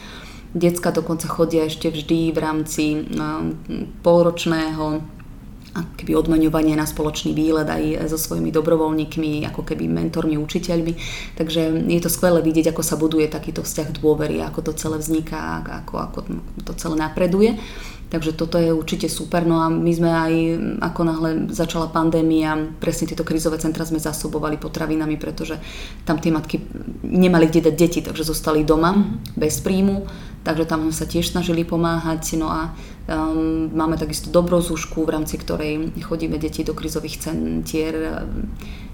Decka 0.51 0.91
dokonca 0.91 1.31
chodia 1.31 1.63
ešte 1.67 1.88
vždy 1.88 2.36
v 2.36 2.38
rámci 2.39 2.84
polročného 4.03 5.00
keby 5.72 6.20
odmeňovanie 6.20 6.75
na 6.75 6.84
spoločný 6.84 7.31
výlet 7.31 7.63
aj 7.63 8.12
so 8.12 8.20
svojimi 8.20 8.51
dobrovoľníkmi, 8.51 9.48
ako 9.48 9.63
keby 9.63 9.88
mentormi, 9.88 10.36
učiteľmi. 10.36 10.93
Takže 11.39 11.88
je 11.88 12.01
to 12.03 12.12
skvelé 12.12 12.43
vidieť, 12.43 12.75
ako 12.75 12.84
sa 12.84 13.00
buduje 13.00 13.31
takýto 13.31 13.63
vzťah 13.63 13.96
dôvery, 13.96 14.43
ako 14.43 14.60
to 14.67 14.72
celé 14.75 15.00
vzniká, 15.00 15.63
ako, 15.63 15.96
ako 16.03 16.20
to 16.67 16.74
celé 16.75 16.96
napreduje. 17.00 17.55
Takže 18.12 18.36
toto 18.36 18.60
je 18.60 18.75
určite 18.75 19.08
super. 19.08 19.48
No 19.48 19.63
a 19.63 19.72
my 19.72 19.91
sme 19.96 20.12
aj, 20.12 20.34
ako 20.84 21.01
náhle 21.08 21.29
začala 21.48 21.88
pandémia, 21.88 22.60
presne 22.84 23.08
tieto 23.08 23.24
krizové 23.24 23.55
centra 23.55 23.88
sme 23.88 24.03
zasobovali 24.03 24.60
potravinami, 24.60 25.15
pretože 25.15 25.55
tam 26.03 26.20
tie 26.20 26.36
matky 26.36 26.60
nemali 27.08 27.48
kde 27.48 27.72
dať 27.72 27.75
deti, 27.79 28.03
takže 28.03 28.27
zostali 28.27 28.67
doma 28.67 28.91
mm-hmm. 28.91 29.39
bez 29.39 29.63
príjmu. 29.63 30.03
Takže 30.42 30.66
tam 30.66 30.90
sme 30.90 30.96
sa 30.96 31.06
tiež 31.06 31.30
snažili 31.30 31.62
pomáhať. 31.62 32.34
No 32.38 32.50
a 32.50 32.74
um, 33.06 33.70
máme 33.70 33.98
takisto 33.98 34.34
dobrozúšku, 34.34 35.06
v 35.06 35.14
rámci 35.14 35.38
ktorej 35.38 35.94
chodíme 36.02 36.42
deti 36.42 36.66
do 36.66 36.74
krizových 36.74 37.22
centier 37.22 38.26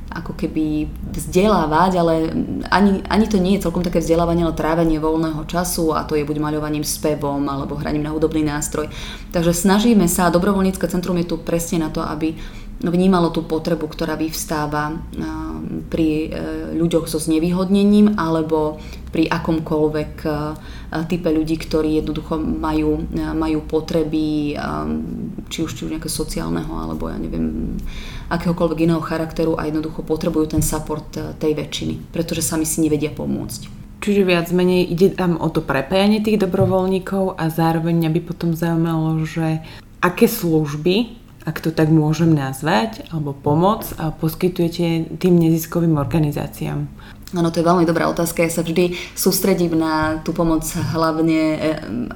ako 0.08 0.39
keby 0.39 0.88
vzdelávať, 1.12 1.92
ale 2.00 2.13
ani, 2.72 3.04
ani 3.12 3.25
to 3.27 3.38
nie 3.44 3.60
je 3.60 3.68
celkom 3.68 3.84
také 3.84 4.00
vzdelávanie, 4.00 4.48
ale 4.48 4.56
trávenie 4.56 5.04
voľného 5.04 5.44
času 5.44 5.92
a 5.92 6.08
to 6.08 6.16
je 6.16 6.24
buď 6.24 6.39
maľovaním 6.39 6.88
spevom 6.88 7.44
alebo 7.51 7.75
hraním 7.75 8.08
na 8.08 8.16
hudobný 8.16 8.42
nástroj. 8.48 8.88
Takže 9.36 9.51
snažíme 9.51 10.08
sa, 10.08 10.32
dobrovoľnícke 10.32 10.88
centrum 10.88 11.20
je 11.20 11.27
tu 11.27 11.36
presne 11.44 11.84
na 11.84 11.89
to, 11.92 12.00
aby 12.00 12.39
vnímalo 12.81 13.34
tú 13.34 13.41
potrebu, 13.41 13.89
ktorá 13.89 14.13
vyvstáva 14.13 14.93
pri 15.88 16.07
e, 16.07 16.27
ľuďoch 16.77 17.10
so 17.10 17.17
znevýhodnením 17.17 18.19
alebo 18.19 18.77
pri 19.10 19.25
akomkoľvek 19.31 20.13
e, 20.22 20.29
type 21.10 21.29
ľudí, 21.31 21.57
ktorí 21.57 21.98
jednoducho 21.98 22.38
majú, 22.38 23.07
e, 23.10 23.24
majú 23.34 23.60
potreby 23.65 24.53
či 25.48 25.60
už, 25.63 25.72
či 25.74 25.81
už 25.88 25.91
nejakého 25.98 26.12
sociálneho 26.12 26.69
alebo 26.69 27.10
ja 27.10 27.17
neviem 27.17 27.79
akéhokoľvek 28.27 28.79
iného 28.84 29.01
charakteru 29.01 29.55
a 29.55 29.65
jednoducho 29.65 30.03
potrebujú 30.03 30.53
ten 30.53 30.62
support 30.62 31.07
tej 31.39 31.55
väčšiny, 31.55 32.12
pretože 32.12 32.43
sami 32.43 32.67
si 32.67 32.84
nevedia 32.84 33.10
pomôcť. 33.10 33.77
Čiže 33.98 34.22
viac 34.27 34.48
menej 34.53 34.86
ide 34.93 35.10
tam 35.10 35.41
o 35.41 35.50
to 35.50 35.65
prepájanie 35.65 36.22
tých 36.22 36.38
dobrovoľníkov 36.38 37.34
a 37.34 37.50
zároveň 37.50 38.12
aby 38.12 38.22
potom 38.22 38.53
zaujímalo, 38.53 39.25
že 39.25 39.65
aké 40.03 40.29
služby, 40.29 41.26
ak 41.48 41.63
to 41.63 41.72
tak 41.72 41.88
môžem 41.88 42.36
nazvať, 42.36 43.08
alebo 43.08 43.32
pomoc 43.32 43.88
poskytujete 44.20 45.16
tým 45.16 45.39
neziskovým 45.39 45.96
organizáciám. 45.96 46.92
Áno, 47.36 47.51
to 47.51 47.60
je 47.60 47.67
veľmi 47.67 47.84
dobrá 47.84 48.07
otázka. 48.07 48.39
Ja 48.39 48.48
sa 48.48 48.63
vždy 48.63 48.96
sústredím 49.12 49.75
na 49.75 50.24
tú 50.24 50.31
pomoc 50.31 50.63
hlavne 50.96 51.60
e, 51.60 51.60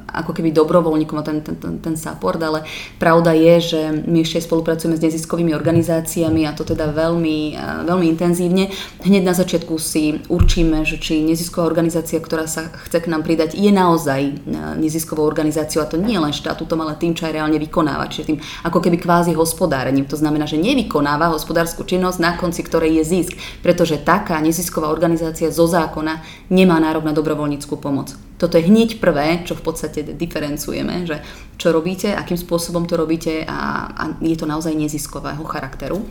ako 0.08 0.32
keby 0.32 0.56
dobrovoľníkom 0.56 1.20
a 1.20 1.24
ten, 1.28 1.44
ten, 1.44 1.60
ten, 1.60 1.84
ten 1.84 1.96
support, 2.00 2.40
ale 2.40 2.64
pravda 2.96 3.36
je, 3.36 3.56
že 3.60 3.82
my 4.08 4.24
ešte 4.24 4.48
spolupracujeme 4.48 4.96
s 4.96 5.04
neziskovými 5.04 5.52
organizáciami 5.52 6.48
a 6.48 6.56
to 6.56 6.64
teda 6.64 6.96
veľmi, 6.96 7.60
e, 7.60 7.64
veľmi 7.92 8.08
intenzívne. 8.08 8.72
Hneď 9.04 9.28
na 9.28 9.36
začiatku 9.36 9.76
si 9.84 10.16
určíme, 10.32 10.88
že 10.88 10.96
či 10.96 11.28
nezisková 11.28 11.68
organizácia, 11.68 12.16
ktorá 12.24 12.48
sa 12.48 12.72
chce 12.88 13.04
k 13.04 13.12
nám 13.12 13.28
pridať, 13.28 13.60
je 13.60 13.68
naozaj 13.68 14.22
e, 14.24 14.32
neziskovou 14.80 15.28
organizáciou 15.28 15.84
a 15.84 15.92
to 15.92 16.00
nie 16.00 16.16
len 16.16 16.32
štatútom, 16.32 16.80
ale 16.88 16.96
tým, 16.96 17.20
čo 17.20 17.28
aj 17.28 17.36
reálne 17.36 17.60
vykonáva, 17.60 18.08
čiže 18.08 18.32
tým 18.32 18.40
ako 18.64 18.80
keby 18.80 18.96
kvázi 18.96 19.36
hospodárením. 19.36 20.08
To 20.08 20.16
znamená, 20.16 20.48
že 20.48 20.56
nevykonáva 20.56 21.36
hospodárskú 21.36 21.84
činnosť, 21.84 22.24
na 22.24 22.40
konci 22.40 22.64
ktorej 22.64 23.04
je 23.04 23.20
zisk, 23.20 23.36
pretože 23.60 24.00
taká 24.00 24.40
nezisková 24.40 24.88
organizácia 24.88 25.01
organizácia 25.02 25.50
zo 25.50 25.66
zákona 25.66 26.22
nemá 26.54 26.78
nárok 26.78 27.10
na 27.10 27.14
dobrovoľníckú 27.18 27.82
pomoc. 27.82 28.14
Toto 28.42 28.58
je 28.58 28.66
hneď 28.66 28.98
prvé, 28.98 29.46
čo 29.46 29.54
v 29.54 29.62
podstate 29.62 30.02
diferencujeme, 30.02 31.06
že 31.06 31.22
čo 31.62 31.70
robíte, 31.70 32.10
akým 32.10 32.42
spôsobom 32.42 32.90
to 32.90 32.98
robíte 32.98 33.46
a, 33.46 33.86
a 33.94 34.04
je 34.18 34.34
to 34.34 34.50
naozaj 34.50 34.74
neziskového 34.74 35.46
charakteru. 35.46 36.02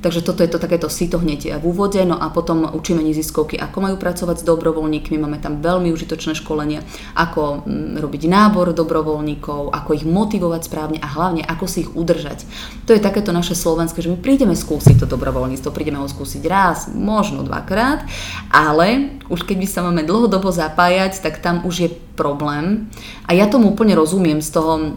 Takže 0.00 0.24
toto 0.24 0.40
je 0.40 0.48
to 0.48 0.56
takéto 0.56 0.88
sito 0.88 1.20
hneď 1.20 1.60
v 1.60 1.64
úvode, 1.64 2.00
no 2.08 2.16
a 2.16 2.32
potom 2.32 2.64
učíme 2.72 3.04
neziskovky, 3.04 3.60
ako 3.60 3.84
majú 3.84 3.96
pracovať 4.00 4.40
s 4.40 4.48
dobrovoľníkmi, 4.48 5.20
máme 5.20 5.36
tam 5.44 5.60
veľmi 5.60 5.92
užitočné 5.92 6.32
školenie, 6.40 6.80
ako 7.12 7.68
mm, 7.68 8.00
robiť 8.00 8.22
nábor 8.24 8.72
dobrovoľníkov, 8.72 9.68
ako 9.68 9.90
ich 9.92 10.08
motivovať 10.08 10.60
správne 10.64 10.98
a 11.04 11.08
hlavne 11.08 11.44
ako 11.44 11.64
si 11.68 11.84
ich 11.84 11.92
udržať. 11.92 12.48
To 12.88 12.96
je 12.96 13.04
takéto 13.04 13.36
naše 13.36 13.52
slovenské, 13.52 14.00
že 14.00 14.08
my 14.08 14.16
prídeme 14.16 14.56
skúsiť 14.56 15.04
to 15.04 15.06
dobrovoľníctvo, 15.06 15.68
prídeme 15.68 16.00
ho 16.00 16.08
skúsiť 16.08 16.48
raz, 16.48 16.88
možno 16.88 17.44
dvakrát, 17.44 18.08
ale 18.48 19.20
už 19.28 19.44
keď 19.44 19.56
by 19.60 19.66
sa 19.68 19.80
máme 19.84 20.08
dlhodobo 20.08 20.48
zapájať, 20.48 21.20
tak 21.20 21.44
tam 21.44 21.68
už 21.68 21.69
je 21.78 21.88
problém. 22.18 22.90
A 23.28 23.32
ja 23.32 23.46
tomu 23.46 23.70
úplne 23.70 23.94
rozumiem 23.94 24.42
z 24.42 24.50
toho 24.50 24.72
um, 24.80 24.90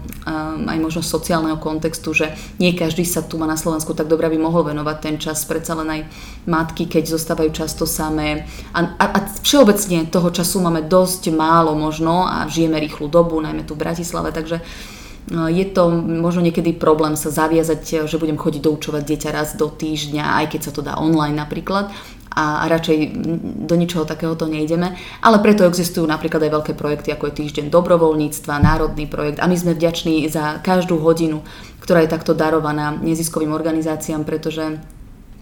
aj 0.66 0.78
možno 0.82 1.02
sociálneho 1.06 1.62
kontextu, 1.62 2.12
že 2.12 2.34
nie 2.58 2.74
každý 2.74 3.06
sa 3.06 3.22
tu 3.22 3.38
má 3.38 3.46
na 3.46 3.60
Slovensku 3.60 3.94
tak 3.94 4.10
dobre 4.10 4.28
by 4.34 4.38
mohol 4.42 4.66
venovať 4.66 4.98
ten 5.00 5.16
čas. 5.22 5.46
Predsa 5.46 5.78
len 5.78 5.90
aj 5.90 6.02
matky, 6.50 6.90
keď 6.90 7.14
zostávajú 7.14 7.54
často 7.54 7.84
samé. 7.86 8.48
A, 8.74 8.98
a, 8.98 9.06
a 9.14 9.20
všeobecne 9.46 10.10
toho 10.10 10.34
času 10.34 10.64
máme 10.64 10.88
dosť 10.88 11.30
málo 11.36 11.78
možno 11.78 12.26
a 12.26 12.50
žijeme 12.50 12.82
rýchlu 12.82 13.08
dobu, 13.12 13.38
najmä 13.40 13.64
tu 13.64 13.78
v 13.78 13.84
Bratislave, 13.86 14.34
takže 14.34 14.60
uh, 14.60 15.48
je 15.48 15.66
to 15.72 15.88
možno 16.04 16.44
niekedy 16.44 16.76
problém 16.76 17.16
sa 17.16 17.32
zaviazať, 17.32 18.08
že 18.10 18.20
budem 18.20 18.36
chodiť 18.36 18.62
doučovať 18.62 19.04
dieťa 19.08 19.30
raz 19.32 19.56
do 19.56 19.72
týždňa, 19.72 20.44
aj 20.44 20.46
keď 20.52 20.62
sa 20.68 20.72
to 20.76 20.82
dá 20.84 21.00
online 21.00 21.40
napríklad 21.40 21.94
a 22.34 22.66
radšej 22.66 22.98
do 23.70 23.76
ničoho 23.78 24.10
takéhoto 24.10 24.50
nejdeme. 24.50 24.98
Ale 25.22 25.38
preto 25.40 25.64
existujú 25.70 26.04
napríklad 26.10 26.42
aj 26.44 26.52
veľké 26.52 26.74
projekty, 26.74 27.14
ako 27.14 27.30
je 27.30 27.38
Týždeň 27.46 27.70
dobrovoľníctva, 27.70 28.62
národný 28.62 29.06
projekt 29.06 29.40
a 29.40 29.46
my 29.46 29.54
sme 29.54 29.78
vďační 29.78 30.26
za 30.30 30.58
každú 30.66 30.98
hodinu, 30.98 31.46
ktorá 31.80 32.02
je 32.02 32.14
takto 32.14 32.34
darovaná 32.34 32.98
neziskovým 32.98 33.54
organizáciám, 33.54 34.26
pretože 34.26 34.82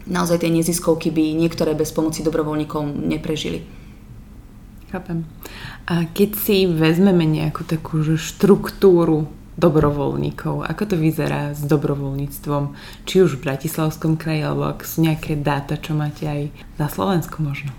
naozaj 0.06 0.44
tie 0.44 0.52
neziskovky 0.52 1.14
by 1.14 1.34
niektoré 1.38 1.72
bez 1.78 1.96
pomoci 1.96 2.22
dobrovoľníkov 2.22 2.84
neprežili. 2.86 3.64
Chápem. 4.92 5.24
A 5.88 6.04
keď 6.12 6.36
si 6.36 6.68
vezmeme 6.68 7.24
nejakú 7.24 7.64
takú 7.64 8.04
štruktúru 8.20 9.32
dobrovoľníkov. 9.62 10.66
Ako 10.66 10.90
to 10.90 10.96
vyzerá 10.98 11.54
s 11.54 11.62
dobrovoľníctvom? 11.70 12.74
Či 13.06 13.16
už 13.22 13.38
v 13.38 13.46
Bratislavskom 13.46 14.18
kraji, 14.18 14.42
alebo 14.42 14.66
ak 14.66 14.82
sú 14.82 15.06
nejaké 15.06 15.38
dáta, 15.38 15.78
čo 15.78 15.94
máte 15.94 16.26
aj 16.26 16.50
za 16.82 16.88
Slovensko 16.90 17.46
možno? 17.46 17.70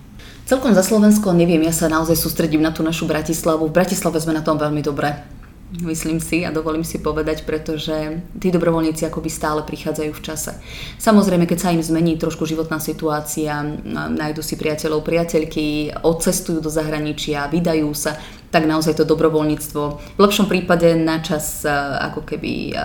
Celkom 0.47 0.71
za 0.79 0.87
Slovensko 0.87 1.35
neviem, 1.35 1.67
ja 1.67 1.75
sa 1.75 1.91
naozaj 1.91 2.15
sústredím 2.15 2.63
na 2.63 2.71
tú 2.71 2.87
našu 2.87 3.11
Bratislavu. 3.11 3.67
V 3.67 3.75
Bratislave 3.75 4.23
sme 4.23 4.39
na 4.39 4.47
tom 4.47 4.55
veľmi 4.55 4.79
dobre 4.79 5.42
myslím 5.81 6.21
si 6.21 6.45
a 6.45 6.53
dovolím 6.53 6.85
si 6.85 7.01
povedať, 7.01 7.49
pretože 7.49 8.21
tí 8.37 8.53
dobrovoľníci 8.53 9.09
akoby 9.09 9.33
stále 9.33 9.65
prichádzajú 9.65 10.13
v 10.13 10.25
čase. 10.25 10.53
Samozrejme, 11.01 11.49
keď 11.49 11.59
sa 11.59 11.73
im 11.73 11.81
zmení 11.81 12.21
trošku 12.21 12.45
životná 12.45 12.77
situácia, 12.77 13.65
nájdu 14.13 14.45
si 14.45 14.61
priateľov, 14.61 15.01
priateľky, 15.01 15.97
odcestujú 16.05 16.61
do 16.61 16.69
zahraničia, 16.69 17.49
vydajú 17.49 17.89
sa, 17.97 18.21
tak 18.53 18.69
naozaj 18.69 19.01
to 19.01 19.09
dobrovoľníctvo 19.09 19.83
v 20.13 20.21
lepšom 20.21 20.45
prípade 20.45 20.93
na 20.93 21.25
čas 21.25 21.65
ako 21.65 22.21
keby 22.21 22.77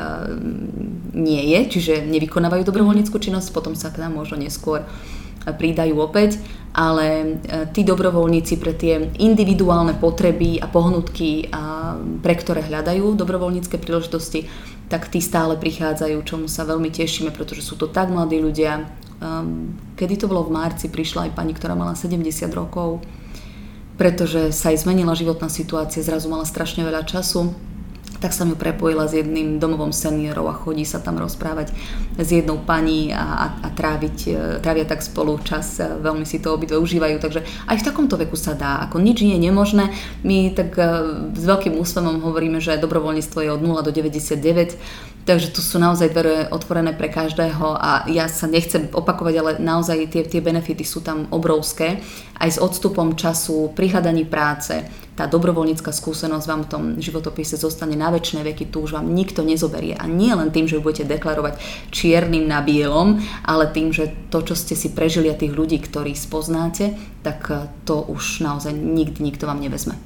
nie 1.11 1.43
je, 1.51 1.59
čiže 1.67 2.07
nevykonávajú 2.07 2.63
dobrovoľníckú 2.63 3.19
činnosť, 3.19 3.51
potom 3.51 3.75
sa 3.75 3.91
k 3.91 3.99
nám 3.99 4.15
možno 4.15 4.39
neskôr 4.39 4.87
pridajú 5.55 5.95
opäť, 6.01 6.41
ale 6.75 7.39
tí 7.71 7.81
dobrovoľníci 7.81 8.59
pre 8.61 8.75
tie 8.75 9.09
individuálne 9.17 9.97
potreby 9.97 10.61
a 10.61 10.69
pohnutky, 10.69 11.49
pre 12.21 12.35
ktoré 12.37 12.61
hľadajú 12.67 13.17
dobrovoľnícke 13.17 13.81
príležitosti, 13.81 14.45
tak 14.87 15.11
tí 15.11 15.19
stále 15.19 15.59
prichádzajú, 15.59 16.15
čomu 16.23 16.47
sa 16.47 16.63
veľmi 16.63 16.87
tešíme, 16.87 17.35
pretože 17.35 17.63
sú 17.63 17.75
to 17.75 17.91
tak 17.91 18.07
mladí 18.07 18.39
ľudia. 18.39 18.87
Ehm, 19.19 19.75
kedy 19.99 20.23
to 20.23 20.29
bolo 20.31 20.47
v 20.47 20.55
marci, 20.55 20.87
prišla 20.87 21.27
aj 21.29 21.35
pani, 21.35 21.51
ktorá 21.51 21.75
mala 21.75 21.97
70 21.97 22.53
rokov, 22.55 23.03
pretože 23.99 24.55
sa 24.55 24.71
jej 24.71 24.79
zmenila 24.79 25.17
životná 25.17 25.51
situácia, 25.51 26.05
zrazu 26.05 26.31
mala 26.31 26.47
strašne 26.47 26.87
veľa 26.87 27.03
času, 27.03 27.51
tak 28.17 28.33
som 28.33 28.49
ju 28.49 28.57
prepojila 28.57 29.05
s 29.05 29.13
jedným 29.13 29.61
domovom 29.61 29.93
seniorov 29.93 30.45
a 30.49 30.57
chodí 30.57 30.83
sa 30.83 30.97
tam 30.97 31.21
rozprávať 31.21 31.73
s 32.17 32.29
jednou 32.33 32.57
pani 32.57 33.13
a, 33.13 33.21
a, 33.21 33.45
a 33.63 33.67
tráviť, 33.69 34.17
e, 34.27 34.31
trávia 34.61 34.85
tak 34.89 35.05
spolu 35.05 35.37
čas, 35.45 35.77
e, 35.77 35.85
veľmi 36.01 36.25
si 36.25 36.41
to 36.41 36.57
obidve 36.57 36.81
užívajú, 36.81 37.21
takže 37.21 37.45
aj 37.69 37.77
v 37.77 37.85
takomto 37.85 38.17
veku 38.17 38.33
sa 38.33 38.57
dá, 38.57 38.81
ako 38.89 38.97
nič 38.97 39.21
nie 39.21 39.37
je 39.37 39.45
nemožné. 39.49 39.93
My 40.25 40.51
tak 40.57 40.73
e, 40.75 40.83
s 41.37 41.43
veľkým 41.45 41.77
úsmevom 41.77 42.25
hovoríme, 42.25 42.57
že 42.57 42.81
dobrovoľníctvo 42.81 43.39
je 43.45 43.49
od 43.53 43.61
0 43.61 43.85
do 43.85 43.91
99, 43.93 44.77
Takže 45.27 45.51
tu 45.51 45.59
sú 45.59 45.75
naozaj 45.75 46.15
dvere 46.15 46.47
otvorené 46.55 46.95
pre 46.95 47.11
každého 47.11 47.75
a 47.75 48.07
ja 48.07 48.31
sa 48.31 48.47
nechcem 48.47 48.87
opakovať, 48.95 49.35
ale 49.35 49.51
naozaj 49.59 50.07
tie, 50.07 50.23
tie 50.23 50.39
benefity 50.39 50.87
sú 50.87 51.03
tam 51.03 51.27
obrovské. 51.35 51.99
Aj 52.39 52.47
s 52.47 52.55
odstupom 52.55 53.11
času, 53.11 53.75
pri 53.75 53.91
hľadaní 53.91 54.23
práce, 54.23 54.87
tá 55.17 55.25
dobrovoľnícka 55.25 55.89
skúsenosť 55.89 56.45
vám 56.45 56.61
v 56.63 56.69
tom 56.69 56.83
životopise 57.01 57.57
zostane 57.57 57.97
na 57.97 58.13
väčšie 58.13 58.45
veky, 58.45 58.69
tu 58.69 58.85
už 58.85 59.01
vám 59.01 59.09
nikto 59.09 59.41
nezoberie. 59.41 59.97
A 59.97 60.05
nie 60.05 60.29
len 60.29 60.53
tým, 60.53 60.69
že 60.69 60.77
ju 60.77 60.85
budete 60.85 61.09
deklarovať 61.09 61.57
čiernym 61.89 62.45
na 62.45 62.61
bielom, 62.61 63.17
ale 63.41 63.65
tým, 63.73 63.89
že 63.89 64.13
to, 64.29 64.45
čo 64.45 64.53
ste 64.53 64.77
si 64.77 64.93
prežili 64.93 65.33
a 65.33 65.35
tých 65.35 65.57
ľudí, 65.57 65.81
ktorí 65.81 66.13
spoznáte, 66.13 66.93
tak 67.25 67.49
to 67.89 68.05
už 68.05 68.45
naozaj 68.45 68.71
nikdy 68.77 69.33
nikto 69.33 69.49
vám 69.49 69.57
nevezme. 69.57 69.97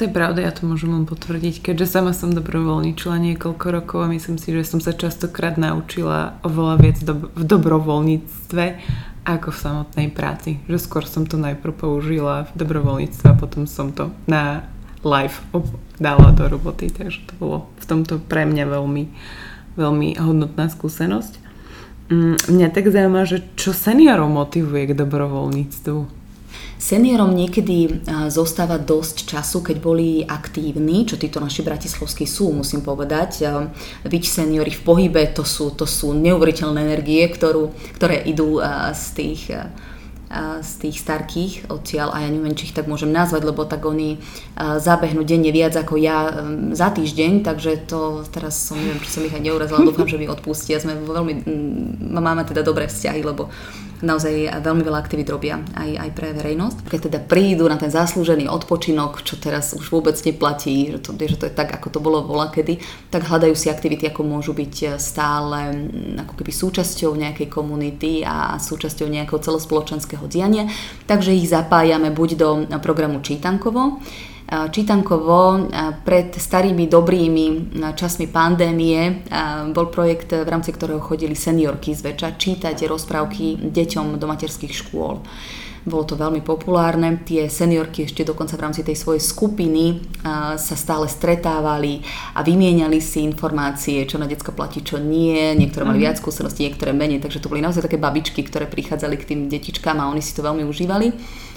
To 0.00 0.08
je 0.08 0.18
pravda, 0.18 0.40
ja 0.40 0.56
to 0.56 0.64
môžem 0.64 0.88
len 0.88 1.04
potvrdiť, 1.04 1.60
keďže 1.60 2.00
sama 2.00 2.16
som 2.16 2.32
dobrovoľničila 2.32 3.20
niekoľko 3.20 3.66
rokov 3.68 3.98
a 4.00 4.12
myslím 4.14 4.40
si, 4.40 4.48
že 4.48 4.64
som 4.64 4.80
sa 4.80 4.96
častokrát 4.96 5.60
naučila 5.60 6.40
oveľa 6.40 6.74
viac 6.80 6.98
do, 7.04 7.28
v 7.36 7.44
dobrovoľníctve 7.44 8.64
ako 9.22 9.54
v 9.54 9.62
samotnej 9.62 10.08
práci. 10.10 10.58
Že 10.66 10.78
skôr 10.78 11.04
som 11.06 11.26
to 11.26 11.38
najprv 11.38 11.74
použila 11.74 12.50
v 12.50 12.62
dobrovoľníctve 12.62 13.26
a 13.30 13.38
potom 13.38 13.70
som 13.70 13.94
to 13.94 14.10
na 14.26 14.66
live 15.02 15.42
dala 15.98 16.30
do 16.34 16.46
roboty, 16.46 16.90
takže 16.90 17.26
to 17.26 17.32
bolo 17.38 17.58
v 17.78 17.84
tomto 17.86 18.22
pre 18.22 18.46
mňa 18.46 18.64
veľmi, 18.70 19.04
veľmi 19.78 20.08
hodnotná 20.18 20.70
skúsenosť. 20.70 21.42
Mm, 22.10 22.36
mňa 22.38 22.68
tak 22.74 22.90
zaujíma, 22.90 23.22
že 23.26 23.46
čo 23.54 23.70
seniorov 23.70 24.30
motivuje 24.30 24.90
k 24.90 24.98
dobrovoľníctvu? 24.98 26.21
Seniorom 26.78 27.34
niekedy 27.34 28.02
zostáva 28.26 28.78
dosť 28.78 29.28
času, 29.30 29.62
keď 29.62 29.76
boli 29.78 30.26
aktívni, 30.26 31.06
čo 31.06 31.14
títo 31.14 31.38
naši 31.38 31.62
bratislavskí 31.62 32.26
sú, 32.26 32.50
musím 32.50 32.82
povedať. 32.82 33.46
Byť 34.02 34.24
seniori 34.26 34.74
v 34.74 34.82
pohybe, 34.82 35.22
to 35.30 35.46
sú, 35.46 35.70
to 35.72 35.86
sú 35.86 36.10
neuveriteľné 36.16 36.82
energie, 36.82 37.22
ktorú, 37.26 37.70
ktoré 37.96 38.18
idú 38.26 38.58
z 38.92 39.04
tých 39.14 39.42
z 40.64 40.72
tých 40.80 40.96
starkých 40.96 41.68
odtiaľ 41.68 42.16
a 42.16 42.24
ja 42.24 42.32
neviem, 42.32 42.56
či 42.56 42.64
ich 42.64 42.72
tak 42.72 42.88
môžem 42.88 43.12
nazvať, 43.12 43.52
lebo 43.52 43.68
tak 43.68 43.84
oni 43.84 44.16
zabehnú 44.56 45.28
denne 45.28 45.52
viac 45.52 45.76
ako 45.76 46.00
ja 46.00 46.32
za 46.72 46.88
týždeň, 46.88 47.44
takže 47.44 47.84
to 47.84 48.24
teraz 48.32 48.56
som, 48.56 48.80
neviem, 48.80 48.96
či 49.04 49.12
som 49.12 49.28
ich 49.28 49.36
aj 49.36 49.44
neurazila, 49.44 49.84
dúfam, 49.84 50.08
že 50.08 50.16
mi 50.16 50.32
odpustia. 50.32 50.80
Sme 50.80 50.96
veľmi, 50.96 51.44
máme 52.16 52.48
teda 52.48 52.64
dobré 52.64 52.88
vzťahy, 52.88 53.20
lebo 53.20 53.52
naozaj 54.02 54.60
veľmi 54.60 54.82
veľa 54.82 54.98
aktivít 54.98 55.30
robia 55.30 55.62
aj, 55.78 55.90
aj 55.96 56.10
pre 56.12 56.34
verejnosť. 56.34 56.76
Keď 56.90 57.00
teda 57.08 57.18
prídu 57.22 57.70
na 57.70 57.78
ten 57.78 57.88
zaslúžený 57.88 58.50
odpočinok, 58.50 59.22
čo 59.22 59.38
teraz 59.38 59.72
už 59.72 59.88
vôbec 59.88 60.18
neplatí, 60.18 60.92
že 60.92 60.98
to, 60.98 61.14
že 61.14 61.38
to 61.38 61.46
je 61.46 61.54
tak, 61.54 61.70
ako 61.70 61.88
to 61.88 61.98
bolo 62.02 62.26
vola 62.26 62.50
kedy, 62.50 62.82
tak 63.08 63.30
hľadajú 63.30 63.54
si 63.54 63.70
aktivity, 63.70 64.10
ako 64.10 64.26
môžu 64.26 64.52
byť 64.52 64.98
stále 64.98 65.72
ako 66.18 66.34
keby 66.34 66.52
súčasťou 66.52 67.14
nejakej 67.14 67.48
komunity 67.48 68.26
a 68.26 68.58
súčasťou 68.58 69.06
nejakého 69.06 69.38
celospoločenského 69.38 70.26
diania. 70.26 70.66
Takže 71.06 71.32
ich 71.32 71.48
zapájame 71.48 72.10
buď 72.10 72.30
do 72.36 72.48
programu 72.82 73.22
Čítankovo, 73.22 74.02
Čítankovo 74.50 75.68
pred 76.04 76.36
starými 76.36 76.84
dobrými 76.84 77.46
časmi 77.96 78.28
pandémie 78.28 79.24
bol 79.72 79.88
projekt, 79.88 80.36
v 80.36 80.48
rámci 80.48 80.76
ktorého 80.76 81.00
chodili 81.00 81.32
seniorky 81.32 81.96
zväčša 81.96 82.36
čítať 82.36 82.76
rozprávky 82.84 83.72
deťom 83.72 84.20
do 84.20 84.26
materských 84.28 84.72
škôl. 84.76 85.24
Bolo 85.82 86.06
to 86.06 86.14
veľmi 86.14 86.46
populárne. 86.46 87.26
Tie 87.26 87.50
seniorky 87.50 88.06
ešte 88.06 88.22
dokonca 88.22 88.54
v 88.54 88.62
rámci 88.70 88.86
tej 88.86 88.94
svojej 88.94 89.18
skupiny 89.18 89.98
sa 90.54 90.76
stále 90.78 91.10
stretávali 91.10 92.06
a 92.38 92.46
vymieniali 92.46 93.02
si 93.02 93.26
informácie, 93.26 94.06
čo 94.06 94.14
na 94.14 94.30
decko 94.30 94.54
platí, 94.54 94.86
čo 94.86 95.02
nie. 95.02 95.58
Niektoré 95.58 95.82
mali 95.82 95.98
mhm. 95.98 96.04
viac 96.06 96.16
skúseností, 96.22 96.62
niektoré 96.70 96.94
menej. 96.94 97.18
Takže 97.18 97.42
to 97.42 97.50
boli 97.50 97.58
naozaj 97.58 97.82
také 97.82 97.98
babičky, 97.98 98.46
ktoré 98.46 98.70
prichádzali 98.70 99.16
k 99.18 99.34
tým 99.34 99.40
detičkám 99.50 99.98
a 99.98 100.06
oni 100.06 100.22
si 100.22 100.30
to 100.38 100.46
veľmi 100.46 100.62
užívali. 100.62 101.10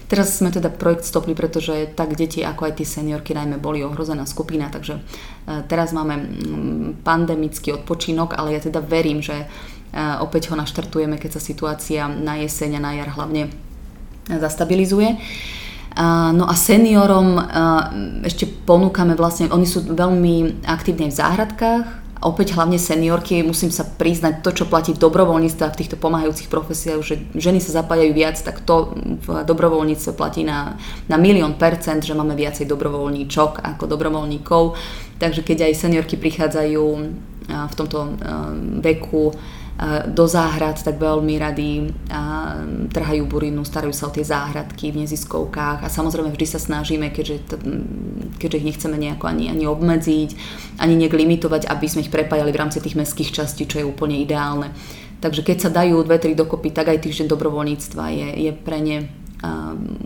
Teraz 0.06 0.38
sme 0.38 0.54
teda 0.54 0.70
projekt 0.70 1.10
stopli, 1.10 1.34
pretože 1.34 1.90
tak 1.98 2.14
deti 2.14 2.46
ako 2.46 2.70
aj 2.70 2.74
tie 2.78 2.86
seniorky 2.86 3.34
najmä 3.34 3.58
boli 3.58 3.82
ohrozená 3.82 4.30
skupina, 4.30 4.70
takže 4.70 5.02
e, 5.02 5.02
teraz 5.66 5.98
máme 5.98 6.30
pandemický 7.02 7.74
odpočinok, 7.74 8.38
ale 8.38 8.54
ja 8.54 8.62
teda 8.62 8.86
verím, 8.86 9.26
že 9.26 9.34
e, 9.34 9.46
opäť 10.22 10.54
ho 10.54 10.56
naštartujeme, 10.62 11.18
keď 11.18 11.38
sa 11.38 11.42
situácia 11.42 12.06
na 12.06 12.38
jeseň 12.38 12.78
a 12.78 12.86
na 12.86 12.92
jar 12.94 13.10
hlavne 13.18 13.50
zastabilizuje. 14.30 15.18
No 16.36 16.44
a 16.46 16.54
seniorom 16.54 17.40
e, 17.40 17.44
ešte 18.30 18.46
ponúkame 18.46 19.18
vlastne, 19.18 19.50
oni 19.50 19.66
sú 19.66 19.90
veľmi 19.90 20.68
aktívne 20.70 21.10
v 21.10 21.18
záhradkách, 21.18 22.05
opäť 22.26 22.58
hlavne 22.58 22.82
seniorky, 22.82 23.46
musím 23.46 23.70
sa 23.70 23.86
priznať, 23.86 24.42
to, 24.42 24.50
čo 24.50 24.66
platí 24.66 24.98
v 24.98 25.02
dobrovoľníctve 25.06 25.62
a 25.62 25.70
v 25.70 25.80
týchto 25.80 26.02
pomáhajúcich 26.02 26.50
profesiách, 26.50 27.06
že 27.06 27.22
ženy 27.38 27.62
sa 27.62 27.86
zapájajú 27.86 28.12
viac, 28.18 28.42
tak 28.42 28.66
to 28.66 28.98
v 28.98 29.46
dobrovoľníctve 29.46 30.12
platí 30.18 30.42
na, 30.42 30.74
na 31.06 31.22
milión 31.22 31.54
percent, 31.62 32.02
že 32.02 32.18
máme 32.18 32.34
viacej 32.34 32.66
dobrovoľníčok 32.66 33.62
ako 33.62 33.86
dobrovoľníkov. 33.86 34.74
Takže 35.22 35.46
keď 35.46 35.70
aj 35.70 35.80
seniorky 35.80 36.18
prichádzajú 36.18 36.86
v 37.46 37.74
tomto 37.78 38.18
veku 38.82 39.30
do 40.08 40.24
záhrad, 40.24 40.80
tak 40.80 40.96
veľmi 40.96 41.36
radi 41.36 41.92
trhajú 42.96 43.28
burinu, 43.28 43.68
starajú 43.68 43.92
sa 43.92 44.08
o 44.08 44.16
tie 44.16 44.24
záhradky 44.24 44.96
v 44.96 45.04
neziskovkách 45.04 45.84
a 45.84 45.92
samozrejme 45.92 46.32
vždy 46.32 46.48
sa 46.48 46.64
snažíme, 46.64 47.12
keďže, 47.12 47.60
keďže 48.40 48.58
ich 48.64 48.68
nechceme 48.72 48.96
nejako 48.96 49.28
ani, 49.28 49.52
ani 49.52 49.68
obmedziť, 49.68 50.30
ani 50.80 50.96
nejak 50.96 51.12
limitovať, 51.20 51.68
aby 51.68 51.86
sme 51.92 52.08
ich 52.08 52.14
prepájali 52.14 52.56
v 52.56 52.60
rámci 52.64 52.80
tých 52.80 52.96
mestských 52.96 53.36
častí, 53.36 53.68
čo 53.68 53.84
je 53.84 53.90
úplne 53.90 54.16
ideálne. 54.16 54.72
Takže 55.20 55.44
keď 55.44 55.58
sa 55.60 55.76
dajú 55.76 56.08
dve, 56.08 56.24
tri 56.24 56.40
dokopy, 56.40 56.72
tak 56.72 56.96
aj 56.96 57.04
týždeň 57.04 57.28
dobrovoľníctva 57.36 58.04
je, 58.16 58.28
je 58.48 58.52
pre 58.56 58.80
ne 58.80 59.12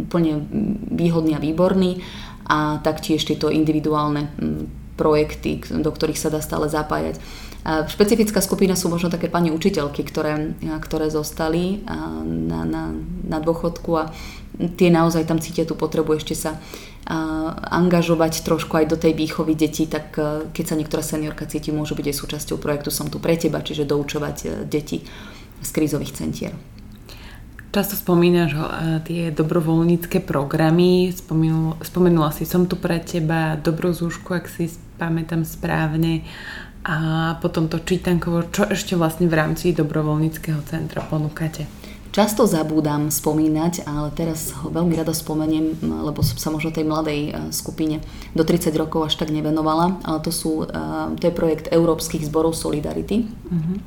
úplne 0.01 0.49
výhodný 0.89 1.37
a 1.37 1.43
výborný 1.43 2.01
a 2.49 2.81
taktiež 2.81 3.21
tieto 3.21 3.53
individuálne 3.53 4.33
projekty, 4.99 5.63
do 5.71 5.87
ktorých 5.87 6.19
sa 6.19 6.27
dá 6.27 6.43
stále 6.43 6.67
zapájať 6.67 7.23
Špecifická 7.67 8.39
skupina 8.39 8.71
sú 8.79 8.87
možno 8.87 9.11
také 9.11 9.27
pani 9.27 9.51
učiteľky, 9.51 10.07
ktoré, 10.07 10.55
ktoré 10.79 11.11
zostali 11.11 11.83
na, 12.23 12.63
na, 12.63 12.83
na 13.27 13.37
dôchodku 13.43 13.91
a 13.99 14.15
tie 14.79 14.87
naozaj 14.87 15.27
tam 15.27 15.43
cítia 15.43 15.67
tú 15.67 15.75
potrebu 15.75 16.15
ešte 16.15 16.39
sa 16.39 16.55
angažovať 17.67 18.47
trošku 18.47 18.79
aj 18.79 18.85
do 18.87 18.95
tej 18.95 19.11
výchovy 19.11 19.59
detí, 19.59 19.91
tak 19.91 20.15
keď 20.55 20.65
sa 20.65 20.79
niektorá 20.79 21.03
seniorka 21.03 21.51
cíti, 21.51 21.75
môže 21.75 21.99
byť 21.99 22.05
aj 22.07 22.15
súčasťou 22.15 22.57
projektu 22.61 22.95
Som 22.95 23.11
tu 23.11 23.19
pre 23.19 23.35
teba, 23.35 23.65
čiže 23.65 23.89
doučovať 23.89 24.37
e, 24.45 24.47
deti 24.69 25.01
z 25.59 25.69
krízových 25.73 26.13
centier. 26.13 26.53
Často 27.69 27.93
spomínaš 27.93 28.57
tie 29.05 29.29
dobrovoľnícke 29.29 30.25
programy, 30.25 31.13
spomenula, 31.13 31.77
spomenula 31.85 32.33
si 32.33 32.41
Som 32.49 32.65
tu 32.65 32.73
pre 32.73 32.97
teba, 32.97 33.61
Dobrozúšku, 33.61 34.33
ak 34.33 34.49
si 34.49 34.73
pamätám 34.97 35.45
správne, 35.45 36.25
a 36.81 37.35
potom 37.43 37.67
to 37.67 37.77
čítankovo, 37.83 38.49
čo 38.49 38.65
ešte 38.65 38.95
vlastne 38.95 39.27
v 39.27 39.35
rámci 39.35 39.75
dobrovoľníckého 39.75 40.63
centra 40.65 41.03
ponúkate? 41.05 41.67
Často 42.09 42.49
zabúdam 42.49 43.13
spomínať, 43.13 43.85
ale 43.85 44.09
teraz 44.17 44.49
ho 44.57 44.73
veľmi 44.73 44.97
rada 44.97 45.13
spomeniem, 45.13 45.77
lebo 45.77 46.25
som 46.25 46.41
sa 46.41 46.49
možno 46.49 46.73
tej 46.73 46.89
mladej 46.89 47.19
e, 47.29 47.31
skupine 47.53 48.01
do 48.33 48.41
30 48.41 48.73
rokov 48.73 49.05
až 49.05 49.21
tak 49.21 49.29
nevenovala, 49.29 50.01
ale 50.01 50.17
to, 50.25 50.33
sú, 50.33 50.65
e, 50.65 50.73
to 51.21 51.23
je 51.29 51.37
projekt 51.37 51.69
Európskych 51.69 52.25
zborov 52.25 52.57
Solidarity. 52.57 53.29
Uh-huh. 53.29 53.77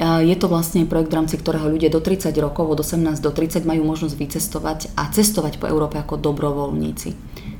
Je 0.00 0.36
to 0.40 0.48
vlastne 0.48 0.88
projekt, 0.88 1.12
v 1.12 1.18
rámci 1.20 1.36
ktorého 1.36 1.68
ľudia 1.68 1.92
do 1.92 2.00
30 2.00 2.32
rokov, 2.40 2.64
od 2.64 2.80
18 2.80 3.20
do 3.20 3.28
30 3.28 3.68
majú 3.68 3.84
možnosť 3.84 4.14
vycestovať 4.16 4.78
a 4.96 5.12
cestovať 5.12 5.60
po 5.60 5.68
Európe 5.68 6.00
ako 6.00 6.16
dobrovoľníci. 6.16 7.12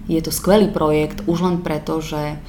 Je 0.09 0.21
to 0.25 0.33
skvelý 0.33 0.73
projekt 0.73 1.23
už 1.29 1.45
len 1.45 1.57
preto, 1.61 2.01
že 2.01 2.41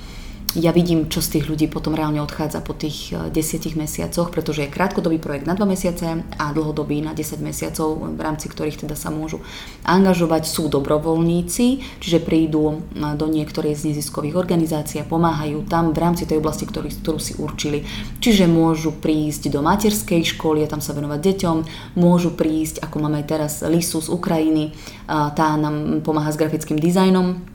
ja 0.54 0.70
vidím, 0.70 1.10
čo 1.10 1.18
z 1.18 1.38
tých 1.40 1.50
ľudí 1.50 1.66
potom 1.66 1.98
reálne 1.98 2.22
odchádza 2.22 2.62
po 2.62 2.78
tých 2.78 3.10
e, 3.10 3.34
desiatich 3.34 3.74
mesiacoch, 3.74 4.30
pretože 4.30 4.62
je 4.62 4.70
krátkodobý 4.70 5.18
projekt 5.18 5.50
na 5.50 5.58
2 5.58 5.66
mesiace 5.66 6.22
a 6.22 6.46
dlhodobý 6.54 7.02
na 7.02 7.18
10 7.18 7.42
mesiacov, 7.42 8.14
v 8.14 8.22
rámci 8.22 8.54
ktorých 8.54 8.86
teda 8.86 8.94
sa 8.94 9.10
môžu 9.10 9.42
angažovať. 9.82 10.46
Sú 10.46 10.70
dobrovoľníci, 10.70 11.82
čiže 11.98 12.22
prídu 12.22 12.86
e, 12.94 13.02
do 13.18 13.26
niektorej 13.26 13.74
z 13.74 13.94
neziskových 13.94 14.38
organizácií 14.38 15.02
a 15.02 15.10
pomáhajú 15.10 15.66
tam 15.66 15.90
v 15.90 15.98
rámci 15.98 16.30
tej 16.30 16.38
oblasti, 16.38 16.70
ktorú, 16.70 16.90
ktorú 17.02 17.18
si 17.18 17.34
určili. 17.42 17.82
Čiže 18.22 18.46
môžu 18.46 18.94
prísť 18.94 19.50
do 19.50 19.66
materskej 19.66 20.22
školy 20.38 20.62
a 20.62 20.70
tam 20.70 20.86
sa 20.86 20.94
venovať 20.94 21.18
deťom, 21.18 21.58
môžu 21.98 22.30
prísť, 22.38 22.86
ako 22.86 23.10
máme 23.10 23.26
teraz 23.26 23.66
Lisu 23.66 24.06
z 24.06 24.14
Ukrajiny, 24.14 24.76
tá 25.08 25.58
nám 25.58 26.06
pomáha 26.06 26.30
s 26.30 26.40
grafickým 26.40 26.78
dizajnom, 26.78 27.53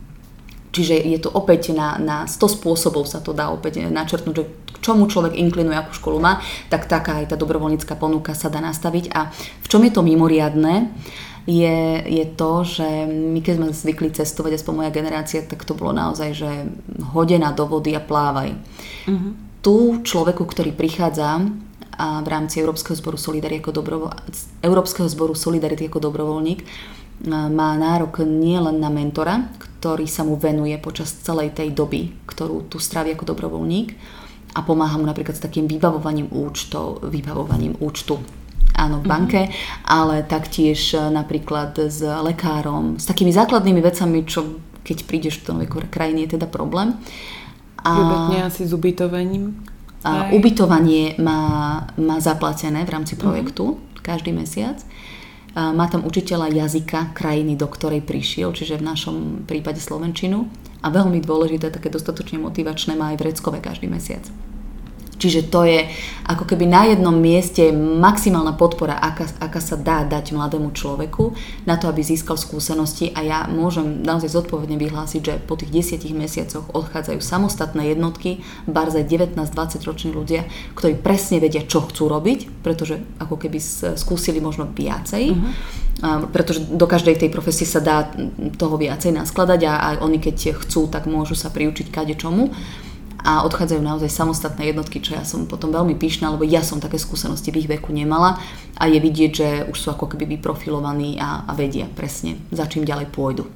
Čiže 0.69 1.01
je 1.01 1.17
to 1.17 1.29
opäť 1.33 1.73
na, 1.73 1.97
na 1.97 2.17
100 2.29 2.61
spôsobov 2.61 3.09
sa 3.09 3.19
to 3.19 3.33
dá 3.33 3.49
opäť 3.49 3.81
načrtnúť, 3.89 4.35
že 4.37 4.45
k 4.69 4.77
čomu 4.85 5.09
človek 5.09 5.33
inklinuje, 5.33 5.73
akú 5.73 5.97
školu 5.97 6.21
má, 6.21 6.37
tak 6.69 6.85
taká 6.85 7.19
aj 7.21 7.33
tá 7.33 7.35
dobrovoľnícka 7.35 7.97
ponuka 7.97 8.37
sa 8.37 8.53
dá 8.53 8.61
nastaviť. 8.61 9.09
A 9.11 9.33
v 9.33 9.67
čom 9.67 9.81
je 9.81 9.91
to 9.91 10.05
mimoriadné, 10.05 10.93
je, 11.49 12.05
je 12.05 12.25
to, 12.37 12.61
že 12.61 12.87
my 13.09 13.41
keď 13.41 13.53
sme 13.57 13.67
zvykli 13.73 14.09
cestovať, 14.13 14.61
aspoň 14.61 14.73
moja 14.85 14.91
generácia, 14.93 15.41
tak 15.41 15.65
to 15.65 15.73
bolo 15.73 15.97
naozaj, 15.97 16.29
že 16.37 16.49
hodená 17.09 17.49
do 17.57 17.65
vody 17.65 17.97
a 17.97 18.01
plávaj. 18.03 18.53
Uh-huh. 19.09 19.33
Tu 19.65 19.75
človeku, 20.05 20.45
ktorý 20.45 20.69
prichádza 20.77 21.41
a 21.99 22.23
v 22.23 22.27
rámci 22.31 22.63
Európskeho 22.63 22.95
zboru 22.95 23.19
Solidarity 23.19 23.59
ako, 23.59 23.71
dobrovo- 23.75 24.15
Európskeho 24.63 25.11
zboru 25.11 25.35
Solidarity 25.35 25.91
ako 25.91 25.99
dobrovoľník, 25.99 26.63
má 27.27 27.75
nárok 27.75 28.23
nielen 28.23 28.79
na 28.79 28.87
mentora, 28.87 29.51
ktorý 29.79 30.07
sa 30.07 30.23
mu 30.23 30.39
venuje 30.39 30.75
počas 30.79 31.11
celej 31.19 31.51
tej 31.51 31.75
doby, 31.75 32.15
ktorú 32.27 32.71
tu 32.71 32.79
strávi 32.79 33.15
ako 33.15 33.35
dobrovoľník 33.35 33.87
a 34.55 34.59
pomáha 34.63 34.97
mu 34.97 35.05
napríklad 35.05 35.35
s 35.37 35.43
takým 35.43 35.67
vybavovaním 35.69 36.31
účtov, 36.31 37.05
vybavovaním 37.05 37.77
účtu 37.79 38.17
áno, 38.79 39.03
v 39.03 39.05
mhm. 39.05 39.11
banke, 39.11 39.41
mm-hmm. 39.45 39.91
ale 39.91 40.23
taktiež 40.23 40.95
e, 40.95 41.11
napríklad 41.11 41.75
s 41.91 41.99
lekárom, 42.01 42.95
s 42.95 43.05
takými 43.05 43.35
základnými 43.35 43.81
vecami, 43.83 44.23
čo 44.23 44.63
keď 44.79 44.97
prídeš 45.05 45.43
do 45.43 45.53
novej 45.53 45.69
krajiny 45.91 46.25
je 46.25 46.39
teda 46.39 46.47
problém. 46.47 46.95
A, 47.83 48.31
asi 48.47 48.67
s 48.67 48.71
ubytovaním? 48.75 49.59
A 50.03 50.31
ubytovanie 50.31 51.19
má, 51.19 51.83
má 51.99 52.17
zaplatené 52.23 52.87
v 52.87 52.91
rámci 52.95 53.19
projektu 53.19 53.75
mm-hmm. 53.75 53.99
každý 53.99 54.31
mesiac. 54.31 54.79
Má 55.59 55.85
tam 55.91 56.07
učiteľa 56.07 56.55
jazyka 56.55 57.11
krajiny, 57.11 57.59
do 57.59 57.67
ktorej 57.67 58.05
prišiel, 58.05 58.55
čiže 58.55 58.79
v 58.79 58.87
našom 58.87 59.15
prípade 59.43 59.83
Slovenčinu. 59.83 60.47
A 60.79 60.87
veľmi 60.87 61.19
dôležité, 61.19 61.67
také 61.67 61.91
dostatočne 61.91 62.39
motivačné, 62.39 62.95
má 62.95 63.11
aj 63.11 63.19
vreckové 63.19 63.59
každý 63.59 63.91
mesiac. 63.91 64.23
Čiže 65.19 65.51
to 65.51 65.67
je 65.67 65.91
ako 66.23 66.47
keby 66.47 66.63
na 66.63 66.87
jednom 66.87 67.11
mieste 67.11 67.75
maximálna 67.75 68.55
podpora, 68.55 68.95
aká, 68.95 69.27
aká 69.43 69.59
sa 69.59 69.75
dá 69.75 70.07
dať 70.07 70.31
mladému 70.31 70.71
človeku 70.71 71.35
na 71.67 71.75
to, 71.75 71.91
aby 71.91 71.99
získal 71.99 72.39
skúsenosti 72.39 73.11
a 73.11 73.19
ja 73.25 73.39
môžem 73.51 73.99
naozaj 73.99 74.31
zodpovedne 74.31 74.79
vyhlásiť, 74.79 75.21
že 75.21 75.33
po 75.43 75.59
tých 75.59 75.75
desiatich 75.75 76.15
mesiacoch 76.15 76.71
odchádzajú 76.71 77.19
samostatné 77.19 77.91
jednotky, 77.91 78.39
barze 78.63 79.03
19-20 79.03 79.83
roční 79.83 80.09
ľudia, 80.15 80.47
ktorí 80.79 80.95
presne 80.95 81.43
vedia, 81.43 81.67
čo 81.67 81.83
chcú 81.83 82.07
robiť, 82.07 82.63
pretože 82.63 83.03
ako 83.19 83.35
keby 83.35 83.59
skúsili 83.99 84.39
možno 84.39 84.71
viacej. 84.71 85.35
Uh-huh. 85.35 86.31
pretože 86.31 86.63
do 86.63 86.87
každej 86.87 87.19
tej 87.19 87.29
profesie 87.33 87.67
sa 87.67 87.83
dá 87.83 88.07
toho 88.55 88.79
viacej 88.79 89.11
naskladať 89.19 89.59
a 89.67 89.73
aj 89.91 89.95
oni 89.99 90.17
keď 90.23 90.63
chcú, 90.63 90.87
tak 90.87 91.11
môžu 91.11 91.35
sa 91.35 91.51
priučiť 91.51 91.91
kade 91.91 92.15
čomu 92.15 92.55
a 93.19 93.43
odchádzajú 93.43 93.81
naozaj 93.83 94.09
samostatné 94.09 94.71
jednotky, 94.71 95.03
čo 95.03 95.15
ja 95.15 95.27
som 95.27 95.45
potom 95.45 95.75
veľmi 95.75 95.99
pyšná, 95.99 96.31
lebo 96.31 96.47
ja 96.47 96.63
som 96.63 96.79
také 96.79 96.95
skúsenosti 96.95 97.51
v 97.51 97.65
ich 97.65 97.71
veku 97.71 97.91
nemala 97.91 98.39
a 98.79 98.87
je 98.87 98.99
vidieť, 98.99 99.31
že 99.31 99.47
už 99.67 99.77
sú 99.77 99.87
ako 99.91 100.11
keby 100.15 100.39
vyprofilovaní 100.39 101.19
a, 101.19 101.43
a 101.43 101.51
vedia 101.53 101.87
presne, 101.91 102.39
za 102.49 102.65
čím 102.65 102.87
ďalej 102.87 103.11
pôjdu. 103.11 103.47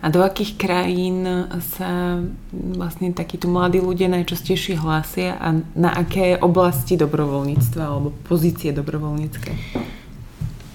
A 0.00 0.08
do 0.08 0.24
akých 0.24 0.56
krajín 0.56 1.28
sa 1.76 2.24
vlastne 2.52 3.12
takíto 3.12 3.52
mladí 3.52 3.84
ľudia 3.84 4.08
najčastejšie 4.08 4.80
hlásia 4.80 5.36
a 5.36 5.60
na 5.76 5.92
aké 5.92 6.40
oblasti 6.40 6.96
dobrovoľníctva 6.96 7.82
alebo 7.84 8.08
pozície 8.24 8.72
dobrovoľnícke? 8.72 9.52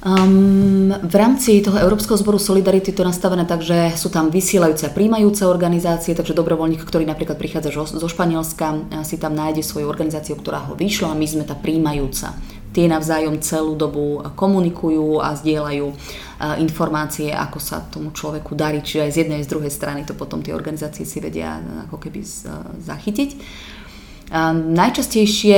Um, 0.06 0.94
v 0.94 1.16
rámci 1.18 1.66
toho 1.66 1.82
Európskeho 1.82 2.14
zboru 2.14 2.38
Solidarity 2.38 2.94
to 2.94 3.02
nastavené 3.02 3.42
tak, 3.42 3.66
že 3.66 3.98
sú 3.98 4.14
tam 4.14 4.30
vysielajúce 4.30 4.86
a 4.86 4.94
príjmajúce 4.94 5.50
organizácie, 5.50 6.14
takže 6.14 6.38
dobrovoľník, 6.38 6.86
ktorý 6.86 7.10
napríklad 7.10 7.42
prichádza 7.42 7.74
zo 7.74 8.06
Španielska, 8.06 9.02
si 9.02 9.18
tam 9.18 9.34
nájde 9.34 9.66
svoju 9.66 9.90
organizáciu, 9.90 10.38
ktorá 10.38 10.62
ho 10.70 10.78
vyšla 10.78 11.10
a 11.10 11.18
my 11.18 11.26
sme 11.26 11.42
tá 11.42 11.58
príjmajúca. 11.58 12.38
Tie 12.70 12.86
navzájom 12.86 13.42
celú 13.42 13.74
dobu 13.74 14.22
komunikujú 14.38 15.26
a 15.26 15.34
zdieľajú 15.34 15.88
informácie, 16.62 17.34
ako 17.34 17.58
sa 17.58 17.82
tomu 17.82 18.14
človeku 18.14 18.54
darí, 18.54 18.86
čiže 18.86 19.10
aj 19.10 19.12
z 19.16 19.20
jednej 19.26 19.42
aj 19.42 19.46
z 19.50 19.52
druhej 19.58 19.74
strany 19.74 20.06
to 20.06 20.14
potom 20.14 20.46
tie 20.46 20.54
organizácie 20.54 21.02
si 21.02 21.18
vedia 21.18 21.58
ako 21.90 21.98
keby 21.98 22.22
zachytiť. 22.78 23.30
Najčastejšie 24.34 25.58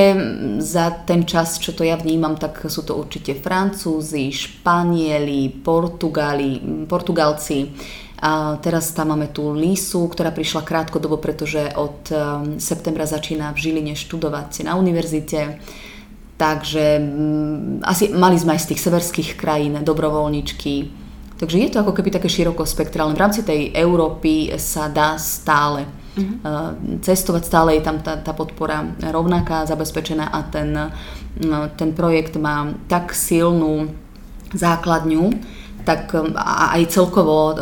za 0.60 0.91
ten 1.08 1.23
čas, 1.23 1.56
čo 1.56 1.71
to 1.71 1.88
ja 1.88 1.95
vnímam, 1.95 2.36
tak 2.36 2.67
sú 2.67 2.84
to 2.84 2.99
určite 2.99 3.39
Francúzi, 3.39 4.27
Španieli, 4.27 5.63
Portugali, 5.63 6.84
Portugalci. 6.84 7.71
A 8.17 8.58
teraz 8.60 8.91
tam 8.91 9.13
máme 9.13 9.30
tú 9.30 9.53
Lisu, 9.53 10.10
ktorá 10.10 10.34
prišla 10.34 10.65
krátkodobo, 10.65 11.21
pretože 11.21 11.69
od 11.77 12.10
um, 12.10 12.17
septembra 12.58 13.06
začína 13.06 13.53
v 13.53 13.62
Žiline 13.62 13.93
študovať 13.93 14.65
na 14.65 14.73
univerzite. 14.73 15.62
Takže 16.36 16.97
mm, 16.97 17.86
asi 17.86 18.10
mali 18.12 18.36
sme 18.36 18.58
aj 18.58 18.67
z 18.67 18.69
tých 18.73 18.84
severských 18.84 19.30
krajín 19.38 19.80
dobrovoľničky. 19.86 20.73
Takže 21.38 21.58
je 21.62 21.69
to 21.69 21.86
ako 21.86 21.93
keby 21.93 22.10
také 22.10 22.25
široko 22.25 22.65
spektrálne. 22.65 23.13
V 23.13 23.21
rámci 23.21 23.45
tej 23.45 23.69
Európy 23.69 24.49
sa 24.58 24.89
dá 24.89 25.21
stále 25.21 25.86
uh-huh. 26.17 26.99
cestovať, 26.99 27.45
stále 27.45 27.69
je 27.77 27.86
tam 27.86 28.01
tá, 28.01 28.17
tá 28.17 28.34
podpora 28.34 28.84
rovnaká, 29.13 29.69
zabezpečená 29.69 30.27
a 30.34 30.41
ten, 30.49 30.73
no, 31.45 31.58
ten 31.77 31.93
projekt 31.93 32.36
má 32.41 32.73
tak 32.89 33.13
silnú 33.13 33.93
základňu, 34.53 35.32
tak 35.86 36.12
a 36.36 36.75
aj 36.75 36.84
celkovo 36.91 37.56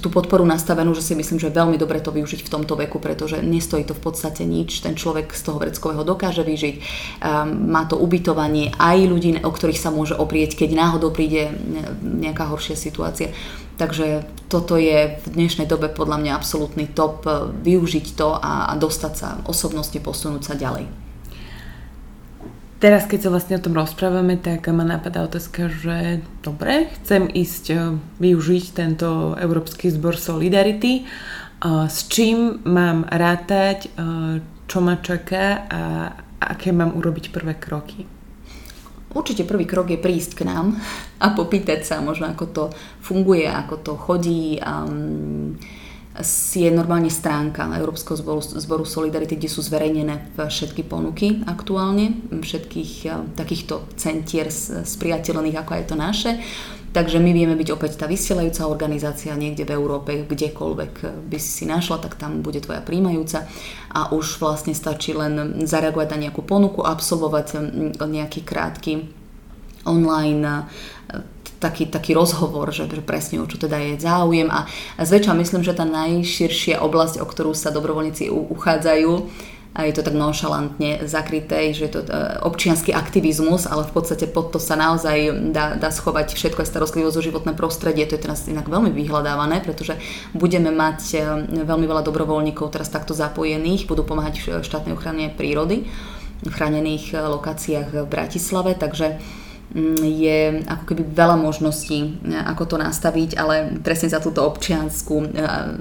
tú 0.00 0.08
podporu 0.12 0.44
nastavenú, 0.46 0.92
že 0.92 1.02
si 1.02 1.14
myslím, 1.16 1.38
že 1.40 1.52
veľmi 1.52 1.76
dobre 1.80 2.02
to 2.02 2.12
využiť 2.12 2.44
v 2.44 2.52
tomto 2.52 2.74
veku, 2.76 3.00
pretože 3.00 3.40
nestojí 3.40 3.84
to 3.86 3.96
v 3.96 4.02
podstate 4.02 4.42
nič. 4.44 4.82
Ten 4.82 4.98
človek 4.98 5.32
z 5.32 5.42
toho 5.42 5.60
vreckového 5.62 6.02
dokáže 6.04 6.42
vyžiť. 6.44 6.76
Um, 6.76 7.70
má 7.70 7.88
to 7.88 7.96
ubytovanie 7.96 8.72
aj 8.76 8.98
ľudí, 9.08 9.30
o 9.42 9.50
ktorých 9.50 9.80
sa 9.80 9.90
môže 9.90 10.16
oprieť, 10.16 10.58
keď 10.58 10.76
náhodou 10.76 11.10
príde 11.12 11.52
nejaká 12.02 12.48
horšia 12.48 12.76
situácia. 12.76 13.32
Takže 13.76 14.24
toto 14.48 14.80
je 14.80 15.20
v 15.20 15.26
dnešnej 15.28 15.68
dobe 15.68 15.92
podľa 15.92 16.16
mňa 16.16 16.32
absolútny 16.32 16.88
top, 16.88 17.28
e, 17.28 17.52
využiť 17.60 18.16
to 18.16 18.32
a 18.40 18.72
dostať 18.72 19.12
sa 19.12 19.28
osobnosti, 19.44 20.00
posunúť 20.00 20.42
sa 20.48 20.54
ďalej. 20.56 21.05
Teraz, 22.76 23.08
keď 23.08 23.18
sa 23.24 23.32
vlastne 23.32 23.56
o 23.56 23.64
tom 23.64 23.72
rozprávame, 23.72 24.36
tak 24.36 24.68
ma 24.68 24.84
napadá 24.84 25.24
otázka, 25.24 25.72
že 25.72 26.20
dobre, 26.44 26.92
chcem 27.00 27.24
ísť 27.24 27.64
e, 27.72 27.76
využiť 28.20 28.64
tento 28.76 29.32
Európsky 29.40 29.88
zbor 29.88 30.20
Solidarity. 30.20 31.08
S 31.88 32.04
čím 32.12 32.60
mám 32.68 33.08
rátať, 33.08 33.88
čo 34.68 34.78
ma 34.84 35.00
čaká 35.00 35.64
a 35.64 35.80
aké 36.36 36.68
mám 36.68 36.92
urobiť 36.92 37.32
prvé 37.32 37.56
kroky? 37.56 38.04
Určite 39.16 39.48
prvý 39.48 39.64
krok 39.64 39.88
je 39.88 39.96
prísť 39.96 40.36
k 40.36 40.42
nám 40.44 40.76
a 41.16 41.32
popýtať 41.32 41.80
sa 41.80 42.04
možno, 42.04 42.28
ako 42.28 42.44
to 42.52 42.64
funguje, 43.00 43.48
ako 43.48 43.80
to 43.80 43.92
chodí. 43.96 44.60
Um, 44.60 45.56
je 46.56 46.70
normálne 46.72 47.12
stránka 47.12 47.68
Európskeho 47.76 48.16
zboru, 48.16 48.40
zboru 48.40 48.84
Solidarity, 48.88 49.36
kde 49.36 49.52
sú 49.52 49.60
zverejnené 49.60 50.32
všetky 50.36 50.88
ponuky 50.88 51.44
aktuálne, 51.44 52.24
všetkých 52.32 52.92
uh, 53.08 53.24
takýchto 53.36 53.84
centier 54.00 54.48
spriateľných, 54.84 55.56
ako 55.60 55.72
je 55.76 55.84
to 55.84 55.96
naše. 55.96 56.32
Takže 56.96 57.20
my 57.20 57.28
vieme 57.36 57.60
byť 57.60 57.68
opäť 57.76 58.00
tá 58.00 58.08
vysielajúca 58.08 58.72
organizácia 58.72 59.36
niekde 59.36 59.68
v 59.68 59.76
Európe, 59.76 60.24
kdekoľvek 60.24 61.28
by 61.28 61.36
si 61.36 61.50
si 61.52 61.64
našla, 61.68 62.00
tak 62.00 62.16
tam 62.16 62.40
bude 62.40 62.64
tvoja 62.64 62.80
príjmajúca 62.80 63.44
a 63.92 64.16
už 64.16 64.40
vlastne 64.40 64.72
stačí 64.72 65.12
len 65.12 65.60
zareagovať 65.68 66.08
na 66.16 66.18
nejakú 66.24 66.40
ponuku, 66.40 66.80
absolvovať 66.80 67.60
nejaký 68.00 68.40
krátky 68.48 69.12
online 69.84 70.72
taký, 71.58 71.88
taký 71.88 72.12
rozhovor, 72.14 72.72
že, 72.72 72.88
že 72.88 73.02
presne 73.02 73.40
o 73.42 73.46
čo 73.48 73.56
teda 73.56 73.76
je 73.80 74.00
záujem. 74.00 74.48
A 74.48 74.68
zväčša 75.00 75.32
myslím, 75.36 75.62
že 75.64 75.76
tá 75.76 75.84
najširšia 75.84 76.80
oblasť, 76.80 77.20
o 77.20 77.26
ktorú 77.26 77.52
sa 77.56 77.72
dobrovoľníci 77.72 78.28
uchádzajú, 78.32 79.12
je 79.76 79.92
to 79.92 80.00
tak 80.00 80.16
nonšalantne 80.16 81.04
zakryté, 81.04 81.76
že 81.76 81.84
je 81.84 81.92
to 81.92 82.00
e, 82.08 82.40
občianský 82.40 82.96
aktivizmus, 82.96 83.68
ale 83.68 83.84
v 83.84 83.92
podstate 83.92 84.24
pod 84.24 84.48
to 84.48 84.56
sa 84.56 84.72
naozaj 84.72 85.52
dá, 85.52 85.76
dá 85.76 85.92
schovať 85.92 86.32
všetko 86.32 86.64
aj 86.64 86.70
starostlivosť 86.72 87.16
o 87.20 87.26
životné 87.28 87.52
prostredie. 87.52 88.08
To 88.08 88.16
je 88.16 88.24
teraz 88.24 88.48
inak 88.48 88.72
veľmi 88.72 88.88
vyhľadávané, 88.96 89.60
pretože 89.60 90.00
budeme 90.32 90.72
mať 90.72 91.00
e, 91.12 91.16
veľmi 91.68 91.84
veľa 91.84 92.00
dobrovoľníkov 92.08 92.72
teraz 92.72 92.88
takto 92.88 93.12
zapojených, 93.12 93.84
budú 93.84 94.00
pomáhať 94.08 94.34
v 94.40 94.64
štátnej 94.64 94.96
ochrane 94.96 95.28
prírody 95.28 95.84
v 96.36 96.52
chránených 96.52 97.16
lokáciách 97.16 97.88
v 97.92 98.08
Bratislave, 98.08 98.76
takže 98.76 99.20
je 99.74 100.62
ako 100.62 100.84
keby 100.86 101.02
veľa 101.10 101.36
možností, 101.42 102.22
e, 102.22 102.38
ako 102.38 102.64
to 102.64 102.76
nastaviť, 102.78 103.34
ale 103.34 103.54
presne 103.82 104.08
za 104.08 104.22
túto 104.22 104.46
občianskú 104.46 105.26
e, 105.26 105.28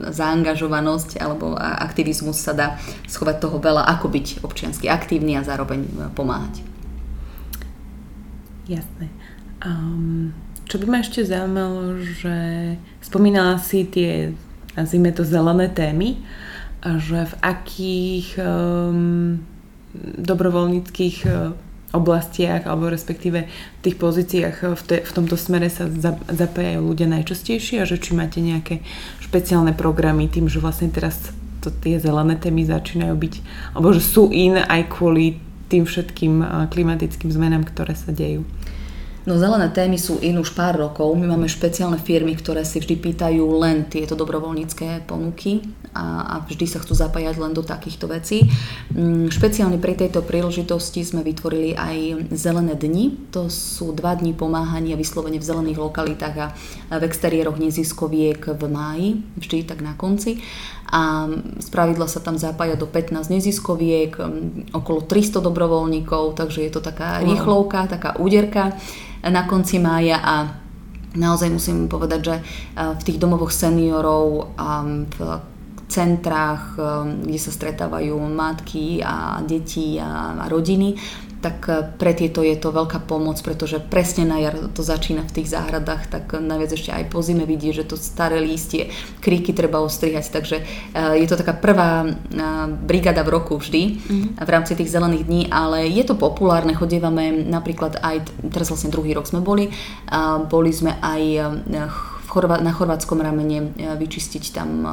zaangažovanosť 0.09 1.21
alebo 1.21 1.53
aktivizmus 1.55 2.41
sa 2.41 2.57
dá 2.57 2.67
schovať 3.05 3.45
toho 3.45 3.61
veľa, 3.61 3.85
ako 3.85 4.09
byť 4.09 4.27
občiansky 4.41 4.89
aktívny 4.89 5.37
a 5.37 5.45
zároveň 5.45 5.85
e, 5.85 5.89
pomáhať. 6.17 6.65
Jasné. 8.65 9.13
Um, 9.61 10.33
čo 10.65 10.81
by 10.81 10.85
ma 10.89 10.97
ešte 11.05 11.21
zaujímalo, 11.21 12.01
že 12.01 12.37
spomínala 13.05 13.61
si 13.61 13.85
tie, 13.85 14.33
nazvime 14.73 15.13
to 15.13 15.21
zelené 15.21 15.69
témy, 15.69 16.25
že 16.81 17.29
v 17.29 17.33
akých 17.41 18.37
um, 18.41 19.41
dobrovoľníckých 20.21 21.17
oblastiach 21.95 22.67
alebo 22.67 22.91
respektíve 22.91 23.47
v 23.47 23.79
tých 23.81 23.95
pozíciách 23.95 24.55
v, 24.75 24.83
te, 24.83 24.97
v 25.01 25.11
tomto 25.15 25.39
smere 25.39 25.71
sa 25.71 25.87
za, 25.87 26.19
zapájajú 26.27 26.83
ľudia 26.83 27.07
najčastejšie 27.09 27.81
a 27.81 27.89
že 27.89 27.97
či 27.97 28.11
máte 28.13 28.43
nejaké 28.43 28.83
špeciálne 29.23 29.71
programy 29.71 30.27
tým, 30.27 30.51
že 30.51 30.59
vlastne 30.59 30.91
teraz 30.91 31.31
to, 31.63 31.73
tie 31.73 31.97
zelené 31.97 32.37
témy 32.37 32.67
začínajú 32.67 33.15
byť, 33.17 33.33
alebo 33.73 33.89
že 33.95 34.03
sú 34.03 34.29
in 34.29 34.59
aj 34.59 34.91
kvôli 34.91 35.41
tým 35.65 35.89
všetkým 35.89 36.45
klimatickým 36.69 37.33
zmenám, 37.33 37.65
ktoré 37.65 37.97
sa 37.97 38.13
dejú. 38.13 38.45
No 39.25 39.41
zelené 39.41 39.73
témy 39.73 39.97
sú 39.97 40.21
in 40.21 40.37
už 40.37 40.53
pár 40.53 40.77
rokov. 40.77 41.09
My 41.17 41.25
máme 41.25 41.49
špeciálne 41.49 41.97
firmy, 41.97 42.37
ktoré 42.37 42.61
si 42.61 42.77
vždy 42.77 43.01
pýtajú 43.01 43.41
len 43.57 43.89
tieto 43.89 44.13
dobrovoľnícke 44.13 45.09
ponuky 45.09 45.65
a, 45.95 46.05
a 46.27 46.35
vždy 46.43 46.67
sa 46.67 46.83
chcú 46.83 46.91
zapájať 46.91 47.39
len 47.39 47.55
do 47.55 47.63
takýchto 47.63 48.11
vecí. 48.11 48.43
Mm, 48.91 49.31
špeciálne 49.31 49.79
pri 49.79 49.95
tejto 49.95 50.19
príležitosti 50.19 51.07
sme 51.07 51.23
vytvorili 51.23 51.71
aj 51.71 52.27
zelené 52.35 52.75
dni. 52.75 53.31
To 53.31 53.47
sú 53.47 53.95
dva 53.95 54.19
dni 54.19 54.35
pomáhania 54.35 54.99
vyslovene 54.99 55.39
v 55.39 55.47
zelených 55.47 55.79
lokalitách 55.79 56.35
a 56.35 56.47
v 56.91 57.03
exteriéroch 57.07 57.55
neziskoviek 57.55 58.43
v 58.59 58.63
máji, 58.67 59.09
vždy 59.39 59.63
tak 59.63 59.79
na 59.79 59.95
konci 59.95 60.43
a 60.85 61.25
spravidla 61.59 62.05
sa 62.05 62.21
tam 62.21 62.37
zapája 62.37 62.77
do 62.77 62.85
15 62.85 63.33
neziskoviek, 63.33 64.21
okolo 64.69 65.01
300 65.01 65.41
dobrovoľníkov, 65.41 66.37
takže 66.37 66.61
je 66.61 66.71
to 66.71 66.81
taká 66.81 67.25
rýchlovka, 67.25 67.89
taká 67.89 68.21
úderka 68.21 68.77
na 69.25 69.49
konci 69.49 69.81
mája 69.81 70.21
a 70.21 70.35
naozaj 71.17 71.49
musím 71.49 71.89
povedať, 71.89 72.19
že 72.21 72.35
v 72.77 73.01
tých 73.01 73.17
domovoch 73.17 73.49
seniorov 73.49 74.53
v 75.09 75.17
centrách, 75.85 76.75
kde 77.23 77.39
sa 77.39 77.51
stretávajú 77.53 78.17
matky 78.17 79.05
a 79.05 79.39
deti 79.45 80.01
a 80.01 80.45
rodiny, 80.49 80.97
tak 81.45 81.57
eh, 81.69 81.85
pre 81.85 82.17
tieto 82.17 82.41
je 82.41 82.57
to 82.57 82.73
veľká 82.73 83.05
pomoc, 83.05 83.37
pretože 83.45 83.77
presne 83.77 84.25
na 84.25 84.41
jar 84.41 84.57
to 84.73 84.81
začína 84.81 85.21
v 85.29 85.35
tých 85.41 85.53
záhradách, 85.53 86.09
tak 86.09 86.33
najviac 86.33 86.73
ešte 86.73 86.89
aj 86.89 87.13
po 87.13 87.21
zime 87.21 87.45
vidí, 87.45 87.69
že 87.69 87.85
to 87.85 87.93
staré 87.93 88.41
lístie, 88.41 88.89
kríky 89.21 89.53
treba 89.53 89.85
ostrihať, 89.85 90.33
takže 90.33 90.57
eh, 90.65 91.21
je 91.21 91.27
to 91.29 91.37
taká 91.37 91.53
prvá 91.53 92.09
eh, 92.09 92.13
brigada 92.73 93.21
v 93.21 93.33
roku 93.37 93.61
vždy 93.61 93.81
mm-hmm. 93.93 94.41
v 94.41 94.49
rámci 94.49 94.73
tých 94.73 94.89
zelených 94.89 95.27
dní, 95.29 95.41
ale 95.53 95.85
je 95.85 96.01
to 96.01 96.17
populárne, 96.17 96.73
chodievame 96.73 97.45
napríklad 97.45 98.01
aj, 98.01 98.25
teraz 98.49 98.73
vlastne 98.73 98.89
druhý 98.89 99.13
rok 99.13 99.29
sme 99.29 99.43
boli, 99.43 99.69
boli 100.49 100.71
sme 100.71 100.97
aj 101.01 101.21
na 102.61 102.71
chorvátskom 102.73 103.21
ramene 103.21 103.75
e, 103.75 103.95
vyčistiť 103.95 104.43
tam 104.51 104.69
e, 104.83 104.91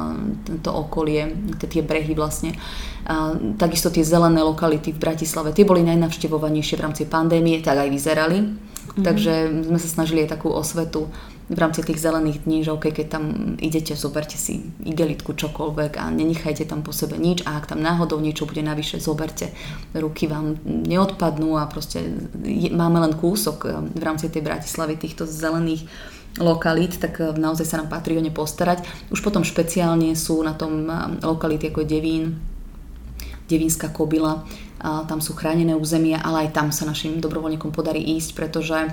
to 0.61 0.69
okolie, 0.71 1.33
tie 1.59 1.81
brehy 1.81 2.13
vlastne. 2.13 2.55
Takisto 3.59 3.91
tie 3.91 3.99
zelené 3.99 4.39
lokality 4.39 4.95
v 4.95 5.01
Bratislave, 5.03 5.51
tie 5.51 5.67
boli 5.67 5.83
najnavštevovanejšie 5.83 6.79
v 6.79 6.83
rámci 6.87 7.03
pandémie, 7.03 7.59
tak 7.59 7.83
aj 7.83 7.89
vyzerali. 7.91 8.39
Mm-hmm. 8.39 9.03
Takže 9.03 9.33
sme 9.67 9.79
sa 9.79 9.89
snažili 9.91 10.23
aj 10.23 10.39
takú 10.39 10.47
osvetu 10.53 11.11
v 11.51 11.57
rámci 11.59 11.83
tých 11.83 11.99
zelených 11.99 12.47
dní, 12.47 12.63
že 12.63 12.71
okay, 12.71 12.95
keď 12.95 13.07
tam 13.19 13.23
idete, 13.59 13.99
zoberte 13.99 14.39
si 14.39 14.63
igelitku, 14.87 15.35
čokoľvek 15.35 15.99
a 15.99 16.07
nenechajte 16.07 16.63
tam 16.63 16.87
po 16.87 16.95
sebe 16.95 17.19
nič 17.19 17.43
a 17.43 17.59
ak 17.59 17.67
tam 17.67 17.83
náhodou 17.83 18.23
niečo 18.23 18.47
bude 18.47 18.63
navyše, 18.63 19.03
zoberte. 19.03 19.51
Ruky 19.91 20.31
vám 20.31 20.55
neodpadnú 20.63 21.59
a 21.59 21.67
proste 21.67 21.99
máme 22.71 23.03
len 23.03 23.13
kúsok 23.19 23.57
e, 23.67 23.69
v 23.91 24.03
rámci 24.03 24.31
tej 24.31 24.39
Bratislavy 24.39 24.95
týchto 24.95 25.27
zelených 25.27 25.83
lokalít, 26.39 26.97
tak 26.97 27.19
eh, 27.21 27.33
naozaj 27.33 27.65
sa 27.65 27.77
nám 27.81 27.89
patrí 27.91 28.17
o 28.17 28.23
ne 28.23 28.33
postarať. 28.33 28.85
Už 29.13 29.21
potom 29.21 29.45
špeciálne 29.45 30.13
sú 30.17 30.41
na 30.41 30.53
tom 30.57 30.87
eh, 30.87 30.95
lokality 31.21 31.69
ako 31.69 31.85
Devín, 31.85 32.39
Devínska 33.43 33.91
kobila, 33.91 34.47
tam 34.83 35.19
sú 35.23 35.35
chránené 35.35 35.75
územia, 35.75 36.19
ale 36.23 36.47
aj 36.47 36.55
tam 36.55 36.67
sa 36.71 36.87
našim 36.87 37.19
dobrovoľníkom 37.23 37.71
podarí 37.75 38.03
ísť, 38.19 38.35
pretože 38.35 38.91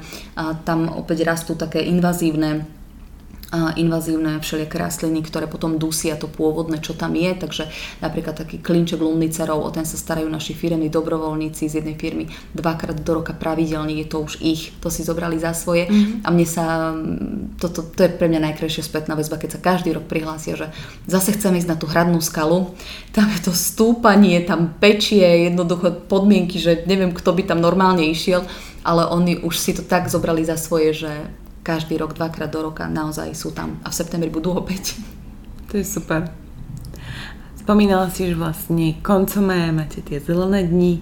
tam 0.62 0.87
opäť 0.87 1.26
rastú 1.26 1.59
také 1.59 1.83
invazívne 1.87 2.66
invazívne 3.51 4.39
všelijaké 4.39 4.79
rastliny, 4.79 5.27
ktoré 5.27 5.51
potom 5.51 5.75
dusia 5.75 6.15
to 6.15 6.31
pôvodné, 6.31 6.79
čo 6.79 6.95
tam 6.95 7.19
je. 7.19 7.35
Takže 7.35 7.67
napríklad 7.99 8.39
taký 8.39 8.63
klinček 8.63 9.03
lumnicerov, 9.03 9.59
o 9.59 9.71
ten 9.75 9.83
sa 9.83 9.99
starajú 9.99 10.31
naši 10.31 10.55
firmy, 10.55 10.87
dobrovoľníci 10.87 11.67
z 11.67 11.83
jednej 11.83 11.99
firmy 11.99 12.31
dvakrát 12.55 13.03
do 13.03 13.13
roka 13.19 13.35
pravidelne, 13.35 13.91
je 13.99 14.07
to 14.07 14.23
už 14.23 14.39
ich, 14.39 14.71
to 14.79 14.87
si 14.87 15.03
zobrali 15.03 15.35
za 15.43 15.51
svoje. 15.51 15.91
Mm-hmm. 15.91 16.23
A 16.23 16.29
mne 16.31 16.47
sa, 16.47 16.95
to, 17.59 17.67
to, 17.75 17.83
to 17.91 18.01
je 18.07 18.11
pre 18.15 18.31
mňa 18.31 18.55
najkrajšia 18.55 18.87
spätná 18.87 19.19
väzba, 19.19 19.43
keď 19.43 19.59
sa 19.59 19.61
každý 19.61 19.99
rok 19.99 20.07
prihlásia, 20.07 20.55
že 20.55 20.71
zase 21.11 21.35
chceme 21.35 21.59
ísť 21.59 21.71
na 21.75 21.79
tú 21.79 21.91
hradnú 21.91 22.23
skalu, 22.23 22.71
tam 23.11 23.27
je 23.35 23.41
to 23.43 23.53
stúpanie, 23.53 24.39
tam 24.47 24.79
pečie, 24.79 25.51
jednoducho 25.51 26.07
podmienky, 26.07 26.63
že 26.63 26.87
neviem, 26.87 27.11
kto 27.11 27.35
by 27.35 27.43
tam 27.51 27.59
normálne 27.59 28.07
išiel, 28.07 28.47
ale 28.87 29.11
oni 29.11 29.43
už 29.43 29.55
si 29.59 29.75
to 29.75 29.83
tak 29.83 30.07
zobrali 30.07 30.47
za 30.47 30.55
svoje, 30.55 30.95
že 30.95 31.13
každý 31.62 32.01
rok, 32.01 32.16
dvakrát 32.16 32.49
do 32.49 32.73
roka 32.73 32.88
naozaj 32.88 33.37
sú 33.37 33.53
tam 33.53 33.79
a 33.85 33.92
v 33.92 33.99
septembri 33.99 34.31
budú 34.33 34.53
opäť. 34.57 34.96
To 35.70 35.79
je 35.79 35.87
super. 35.87 36.27
Spomínala 37.55 38.11
si, 38.11 38.27
že 38.27 38.35
vlastne 38.35 38.99
koncom 39.07 39.46
maja 39.46 39.70
máte 39.70 40.03
tie 40.03 40.18
zelené 40.18 40.66
dni. 40.66 40.99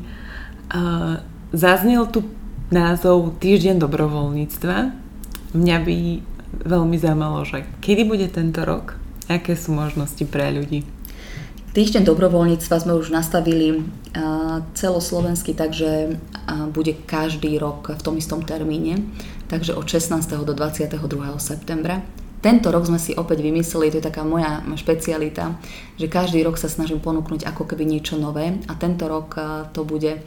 Zaznel 1.56 2.04
tu 2.12 2.28
názov 2.68 3.40
Týždeň 3.40 3.80
dobrovoľníctva. 3.80 4.76
Mňa 5.56 5.76
by 5.80 5.96
veľmi 6.68 6.96
zaujímalo, 7.00 7.48
že 7.48 7.64
kedy 7.80 8.04
bude 8.04 8.28
tento 8.28 8.60
rok? 8.68 9.00
Aké 9.32 9.56
sú 9.56 9.72
možnosti 9.72 10.20
pre 10.28 10.52
ľudí? 10.52 10.84
Týždeň 11.72 12.04
dobrovoľníctva 12.04 12.76
sme 12.84 12.92
už 12.92 13.08
nastavili 13.08 13.88
celoslovensky, 14.76 15.56
takže 15.56 16.20
bude 16.76 16.92
každý 17.08 17.56
rok 17.56 17.96
v 17.96 18.02
tom 18.04 18.20
istom 18.20 18.44
termíne 18.44 19.00
takže 19.48 19.74
od 19.74 19.88
16. 19.88 20.44
do 20.44 20.52
22. 20.52 21.00
septembra. 21.40 22.04
Tento 22.38 22.70
rok 22.70 22.86
sme 22.86 23.02
si 23.02 23.18
opäť 23.18 23.42
vymysleli, 23.42 23.90
to 23.90 23.98
je 23.98 24.08
taká 24.14 24.22
moja 24.22 24.62
špecialita, 24.78 25.58
že 25.98 26.06
každý 26.06 26.46
rok 26.46 26.54
sa 26.54 26.70
snažím 26.70 27.02
ponúknuť 27.02 27.42
ako 27.42 27.66
keby 27.66 27.82
niečo 27.82 28.14
nové 28.14 28.54
a 28.70 28.72
tento 28.78 29.10
rok 29.10 29.34
to 29.74 29.82
bude 29.82 30.22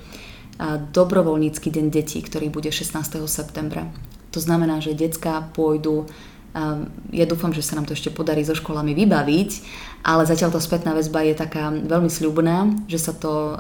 dobrovoľnícky 0.92 1.72
deň 1.72 1.86
detí, 1.88 2.20
ktorý 2.20 2.52
bude 2.52 2.68
16. 2.68 3.00
septembra. 3.32 3.88
To 4.36 4.44
znamená, 4.44 4.84
že 4.84 4.92
detská 4.92 5.56
pôjdu 5.56 6.12
ja 7.16 7.24
dúfam, 7.24 7.56
že 7.56 7.64
sa 7.64 7.80
nám 7.80 7.88
to 7.88 7.96
ešte 7.96 8.12
podarí 8.12 8.44
so 8.44 8.52
školami 8.52 8.92
vybaviť, 8.92 9.50
ale 10.04 10.28
zatiaľ 10.28 10.52
to 10.52 10.60
spätná 10.60 10.92
väzba 10.92 11.24
je 11.24 11.40
taká 11.40 11.72
veľmi 11.72 12.12
sľubná, 12.12 12.68
že 12.92 13.00
sa 13.00 13.16
to 13.16 13.56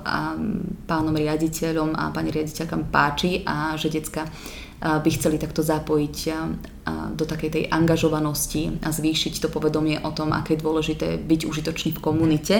pánom 0.91 1.15
riaditeľom 1.15 1.95
a 1.95 2.11
pani 2.11 2.35
riaditeľkám 2.35 2.91
páči 2.91 3.47
a 3.47 3.79
že 3.79 3.87
detská 3.95 4.27
by 4.81 5.09
chceli 5.13 5.37
takto 5.37 5.61
zapojiť 5.61 6.17
do 7.13 7.25
takej 7.29 7.49
tej 7.53 7.63
angažovanosti 7.69 8.81
a 8.81 8.89
zvýšiť 8.89 9.45
to 9.45 9.47
povedomie 9.53 10.01
o 10.01 10.09
tom, 10.09 10.33
aké 10.33 10.57
je 10.57 10.65
dôležité 10.65 11.07
byť 11.21 11.41
užitočný 11.45 11.93
v 11.93 12.01
komunite. 12.01 12.55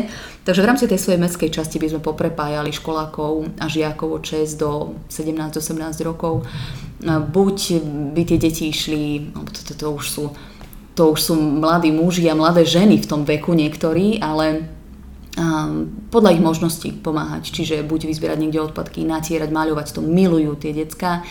Takže 0.45 0.61
v 0.61 0.69
rámci 0.69 0.85
tej 0.85 1.01
svojej 1.01 1.17
mestskej 1.17 1.49
časti 1.49 1.81
by 1.81 1.87
sme 1.89 2.01
poprepájali 2.05 2.69
školákov 2.69 3.57
a 3.57 3.65
žiakov 3.65 4.21
od 4.21 4.23
6 4.23 4.61
do 4.61 5.01
17-18 5.09 6.05
rokov. 6.05 6.45
Buď 7.33 7.57
by 8.13 8.21
tie 8.21 8.37
deti 8.37 8.69
išli, 8.69 9.33
no 9.33 9.41
to, 9.49 9.59
to, 9.65 9.73
to 9.73 9.87
už 9.89 10.05
sú 10.05 10.25
to 10.91 11.15
už 11.15 11.19
sú 11.23 11.33
mladí 11.39 11.87
muži 11.87 12.27
a 12.27 12.35
mladé 12.35 12.67
ženy 12.67 12.99
v 12.99 13.07
tom 13.07 13.23
veku 13.23 13.55
niektorí, 13.55 14.19
ale 14.19 14.67
podľa 16.11 16.33
ich 16.35 16.43
možností 16.43 16.89
pomáhať. 16.91 17.55
Čiže 17.55 17.87
buď 17.87 18.11
vyzbierať 18.11 18.37
niekde 18.39 18.67
odpadky, 18.67 19.07
natierať, 19.07 19.47
maľovať, 19.47 19.95
to 19.95 20.01
milujú 20.03 20.59
tie 20.59 20.75
decka 20.75 21.23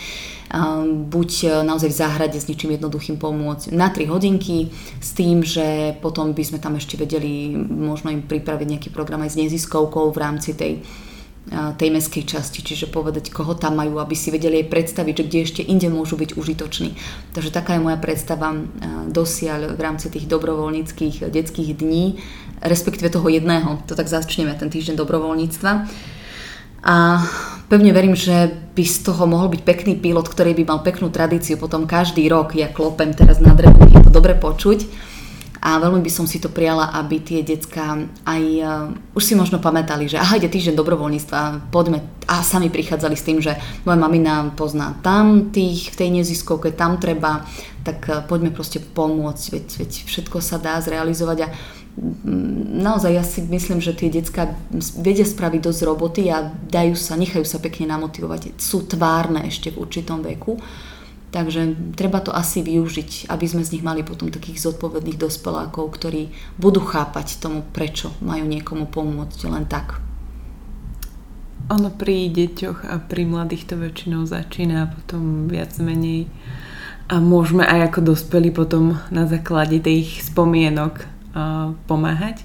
buď 1.07 1.31
e, 1.43 1.47
naozaj 1.63 1.89
v 1.89 1.99
záhrade 1.99 2.37
s 2.39 2.47
ničím 2.51 2.75
jednoduchým 2.75 3.15
pomôcť 3.15 3.71
na 3.71 3.87
3 3.87 4.11
hodinky 4.11 4.67
s 4.99 5.15
tým, 5.15 5.47
že 5.47 5.95
potom 6.03 6.35
by 6.35 6.43
sme 6.43 6.59
tam 6.59 6.75
ešte 6.75 6.99
vedeli 6.99 7.55
možno 7.55 8.11
im 8.11 8.27
pripraviť 8.27 8.67
nejaký 8.67 8.89
program 8.91 9.23
aj 9.23 9.31
s 9.31 9.39
neziskovkou 9.39 10.11
v 10.11 10.17
rámci 10.19 10.51
tej 10.51 10.83
tej 11.49 11.89
meskej 11.89 12.21
časti, 12.21 12.61
čiže 12.61 12.93
povedať, 12.93 13.33
koho 13.33 13.57
tam 13.57 13.81
majú, 13.81 13.97
aby 13.97 14.13
si 14.13 14.29
vedeli 14.29 14.61
aj 14.61 14.71
predstaviť, 14.71 15.13
že 15.17 15.25
kde 15.25 15.39
ešte 15.41 15.61
inde 15.65 15.89
môžu 15.89 16.13
byť 16.13 16.37
užitoční. 16.37 16.93
Takže 17.33 17.49
taká 17.49 17.75
je 17.75 17.81
moja 17.81 17.97
predstava 17.97 18.53
dosiaľ 19.09 19.73
v 19.73 19.81
rámci 19.81 20.13
tých 20.13 20.29
dobrovoľníckých 20.29 21.33
detských 21.33 21.81
dní, 21.81 22.21
respektíve 22.61 23.09
toho 23.09 23.25
jedného, 23.25 23.81
to 23.89 23.97
tak 23.97 24.05
začneme, 24.05 24.53
ten 24.53 24.69
týždeň 24.69 24.95
dobrovoľníctva. 25.01 25.71
A 26.81 27.25
pevne 27.69 27.89
verím, 27.93 28.13
že 28.13 28.53
by 28.77 28.83
z 28.85 28.97
toho 29.05 29.25
mohol 29.25 29.49
byť 29.49 29.61
pekný 29.65 29.93
pilot, 29.97 30.29
ktorý 30.29 30.53
by 30.61 30.63
mal 30.65 30.79
peknú 30.85 31.09
tradíciu 31.09 31.57
potom 31.57 31.89
každý 31.89 32.25
rok. 32.29 32.53
Ja 32.53 32.69
klopem 32.69 33.17
teraz 33.17 33.41
na 33.41 33.57
drevo, 33.57 33.81
je 33.89 34.01
to 34.01 34.13
dobre 34.13 34.37
počuť 34.37 35.10
a 35.61 35.77
veľmi 35.77 36.01
by 36.01 36.09
som 36.09 36.25
si 36.25 36.41
to 36.41 36.49
prijala, 36.49 36.89
aby 36.97 37.21
tie 37.21 37.45
decka 37.45 38.09
aj 38.25 38.43
uh, 38.65 38.89
už 39.13 39.21
si 39.21 39.37
možno 39.37 39.61
pamätali, 39.61 40.09
že 40.09 40.17
aha, 40.17 40.41
ide 40.41 40.49
týždeň 40.49 40.73
dobrovoľníctva, 40.73 41.69
poďme 41.69 42.01
a 42.25 42.41
sami 42.41 42.73
prichádzali 42.73 43.13
s 43.13 43.25
tým, 43.25 43.37
že 43.37 43.53
moja 43.85 43.93
mamina 43.93 44.49
pozná 44.57 44.97
tam 45.05 45.53
tých 45.53 45.93
v 45.93 45.95
tej 46.01 46.09
neziskovke, 46.17 46.73
tam 46.73 46.97
treba, 46.97 47.45
tak 47.85 48.09
uh, 48.09 48.25
poďme 48.25 48.49
proste 48.49 48.81
pomôcť, 48.81 49.45
veď, 49.53 49.65
veď 49.85 49.91
všetko 50.09 50.41
sa 50.41 50.57
dá 50.57 50.81
zrealizovať 50.81 51.37
a 51.45 51.47
mm, 51.53 52.81
naozaj 52.81 53.11
ja 53.13 53.21
si 53.21 53.45
myslím, 53.45 53.85
že 53.85 53.93
tie 53.93 54.09
decka 54.09 54.57
vedia 54.97 55.29
spraviť 55.29 55.61
dosť 55.61 55.81
roboty 55.85 56.33
a 56.33 56.49
dajú 56.49 56.97
sa, 56.97 57.13
nechajú 57.13 57.45
sa 57.45 57.61
pekne 57.61 57.85
namotivovať. 57.93 58.57
Sú 58.57 58.89
tvárne 58.89 59.45
ešte 59.45 59.69
v 59.69 59.85
určitom 59.85 60.25
veku 60.25 60.57
Takže 61.31 61.95
treba 61.95 62.19
to 62.19 62.35
asi 62.35 62.59
využiť, 62.59 63.31
aby 63.31 63.45
sme 63.47 63.63
z 63.63 63.79
nich 63.79 63.83
mali 63.87 64.03
potom 64.03 64.27
takých 64.27 64.59
zodpovedných 64.67 65.15
dospelákov, 65.15 65.95
ktorí 65.95 66.35
budú 66.59 66.83
chápať 66.83 67.39
tomu, 67.39 67.63
prečo 67.71 68.11
majú 68.19 68.43
niekomu 68.43 68.83
pomôcť 68.91 69.39
len 69.47 69.63
tak. 69.63 70.03
Ono 71.71 71.87
pri 71.87 72.27
deťoch 72.27 72.83
a 72.83 72.99
pri 72.99 73.23
mladých 73.23 73.63
to 73.63 73.79
väčšinou 73.79 74.27
začína 74.27 74.75
a 74.83 74.91
potom 74.91 75.47
viac 75.47 75.71
menej 75.79 76.27
a 77.07 77.23
môžeme 77.23 77.63
aj 77.63 77.91
ako 77.91 78.11
dospelí 78.11 78.51
potom 78.51 78.99
na 79.07 79.23
základe 79.23 79.79
tých 79.79 80.27
spomienok 80.27 81.07
uh, 81.31 81.71
pomáhať. 81.87 82.43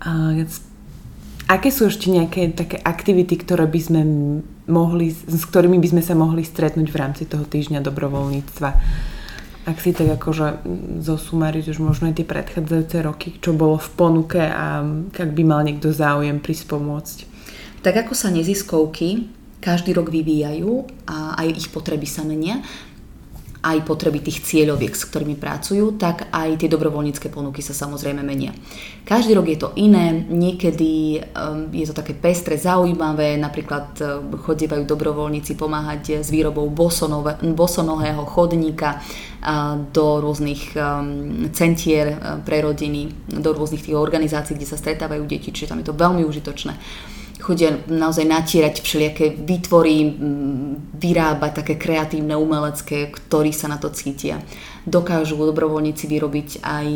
Uh, 0.00 0.48
aké 1.48 1.68
sú 1.68 1.92
ešte 1.92 2.08
nejaké 2.08 2.52
také 2.56 2.80
aktivity, 2.80 3.36
ktoré 3.36 3.68
by 3.68 3.80
sme 3.80 4.00
mohli, 4.70 5.12
s 5.12 5.44
ktorými 5.44 5.76
by 5.80 5.88
sme 5.96 6.02
sa 6.02 6.14
mohli 6.16 6.42
stretnúť 6.44 6.88
v 6.88 7.00
rámci 7.00 7.22
toho 7.28 7.44
týždňa 7.44 7.84
dobrovoľníctva. 7.84 8.68
Ak 9.64 9.80
si 9.80 9.96
tak 9.96 10.20
akože 10.20 10.64
zosumariť 11.00 11.72
už 11.72 11.78
možno 11.80 12.12
aj 12.12 12.20
tie 12.20 12.26
predchádzajúce 12.28 12.96
roky, 13.00 13.28
čo 13.40 13.56
bolo 13.56 13.80
v 13.80 13.88
ponuke 13.96 14.40
a 14.40 14.84
ak 15.08 15.30
by 15.32 15.42
mal 15.44 15.64
niekto 15.64 15.88
záujem 15.88 16.36
prísť 16.36 16.68
pomôcť. 16.68 17.16
Tak 17.80 18.04
ako 18.04 18.12
sa 18.12 18.28
neziskovky 18.28 19.28
každý 19.64 19.96
rok 19.96 20.12
vyvíjajú 20.12 20.84
a 21.08 21.40
aj 21.40 21.48
ich 21.56 21.68
potreby 21.72 22.04
sa 22.04 22.20
menia, 22.20 22.60
aj 23.64 23.88
potreby 23.88 24.20
tých 24.20 24.44
cieľoviek, 24.44 24.92
s 24.92 25.08
ktorými 25.08 25.40
pracujú, 25.40 25.96
tak 25.96 26.28
aj 26.28 26.60
tie 26.60 26.68
dobrovoľnícke 26.68 27.32
ponuky 27.32 27.64
sa 27.64 27.72
samozrejme 27.72 28.20
menia. 28.20 28.52
Každý 29.08 29.32
rok 29.32 29.48
je 29.48 29.58
to 29.58 29.72
iné, 29.80 30.12
niekedy 30.12 31.24
um, 31.32 31.72
je 31.72 31.88
to 31.88 31.96
také 31.96 32.12
pestre, 32.12 32.60
zaujímavé, 32.60 33.40
napríklad 33.40 33.96
um, 34.04 34.36
chodievajú 34.36 34.84
dobrovoľníci 34.84 35.56
pomáhať 35.56 36.20
s 36.20 36.28
výrobou 36.28 36.68
bosonohého 37.56 38.22
chodníka 38.28 39.00
do 39.92 40.24
rôznych 40.24 40.72
um, 40.72 41.52
centier 41.52 42.16
uh, 42.16 42.40
pre 42.44 42.60
rodiny, 42.60 43.12
do 43.28 43.52
rôznych 43.52 43.80
tých 43.80 43.96
organizácií, 43.96 44.56
kde 44.56 44.68
sa 44.68 44.80
stretávajú 44.80 45.24
deti, 45.24 45.52
čiže 45.52 45.72
tam 45.72 45.80
je 45.80 45.88
to 45.88 45.96
veľmi 45.96 46.24
užitočné 46.24 46.76
chodia 47.44 47.76
naozaj 47.84 48.24
natierať 48.24 48.80
všelijaké 48.80 49.36
výtvory, 49.36 50.16
vyrábať 50.96 51.52
také 51.60 51.74
kreatívne 51.76 52.32
umelecké, 52.32 53.12
ktorí 53.12 53.52
sa 53.52 53.68
na 53.68 53.76
to 53.76 53.92
cítia. 53.92 54.40
Dokážu 54.88 55.36
dobrovoľníci 55.36 56.08
vyrobiť 56.08 56.64
aj 56.64 56.86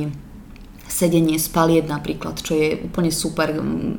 sedenie 0.89 1.37
spaliet 1.37 1.85
napríklad, 1.85 2.41
čo 2.41 2.57
je 2.57 2.81
úplne 2.81 3.13
super 3.13 3.53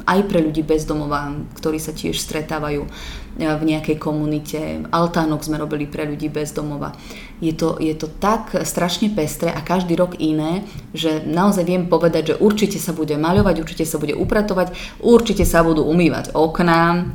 aj 0.10 0.19
pre 0.25 0.41
ľudí 0.41 0.65
bez 0.65 0.89
domova, 0.89 1.32
ktorí 1.56 1.78
sa 1.78 1.93
tiež 1.93 2.17
stretávajú 2.17 2.82
e, 2.84 2.89
v 3.38 3.63
nejakej 3.63 4.02
komunite. 4.02 4.84
Altánok 4.89 5.45
sme 5.45 5.62
robili 5.62 5.86
pre 5.86 6.10
ľudí 6.10 6.28
bez 6.34 6.49
domova. 6.52 6.97
Je 7.39 7.54
to, 7.54 7.78
je 7.78 7.93
to 7.93 8.10
tak 8.10 8.58
strašne 8.65 9.13
pestré 9.13 9.54
a 9.54 9.62
každý 9.62 9.93
rok 9.95 10.17
iné, 10.17 10.65
že 10.91 11.21
naozaj 11.23 11.63
viem 11.63 11.86
povedať, 11.86 12.34
že 12.34 12.39
určite 12.41 12.82
sa 12.82 12.91
bude 12.91 13.15
maľovať, 13.15 13.56
určite 13.62 13.86
sa 13.86 14.02
bude 14.02 14.17
upratovať, 14.17 14.73
určite 14.99 15.45
sa 15.45 15.62
budú 15.62 15.86
umývať 15.86 16.34
okná 16.34 17.13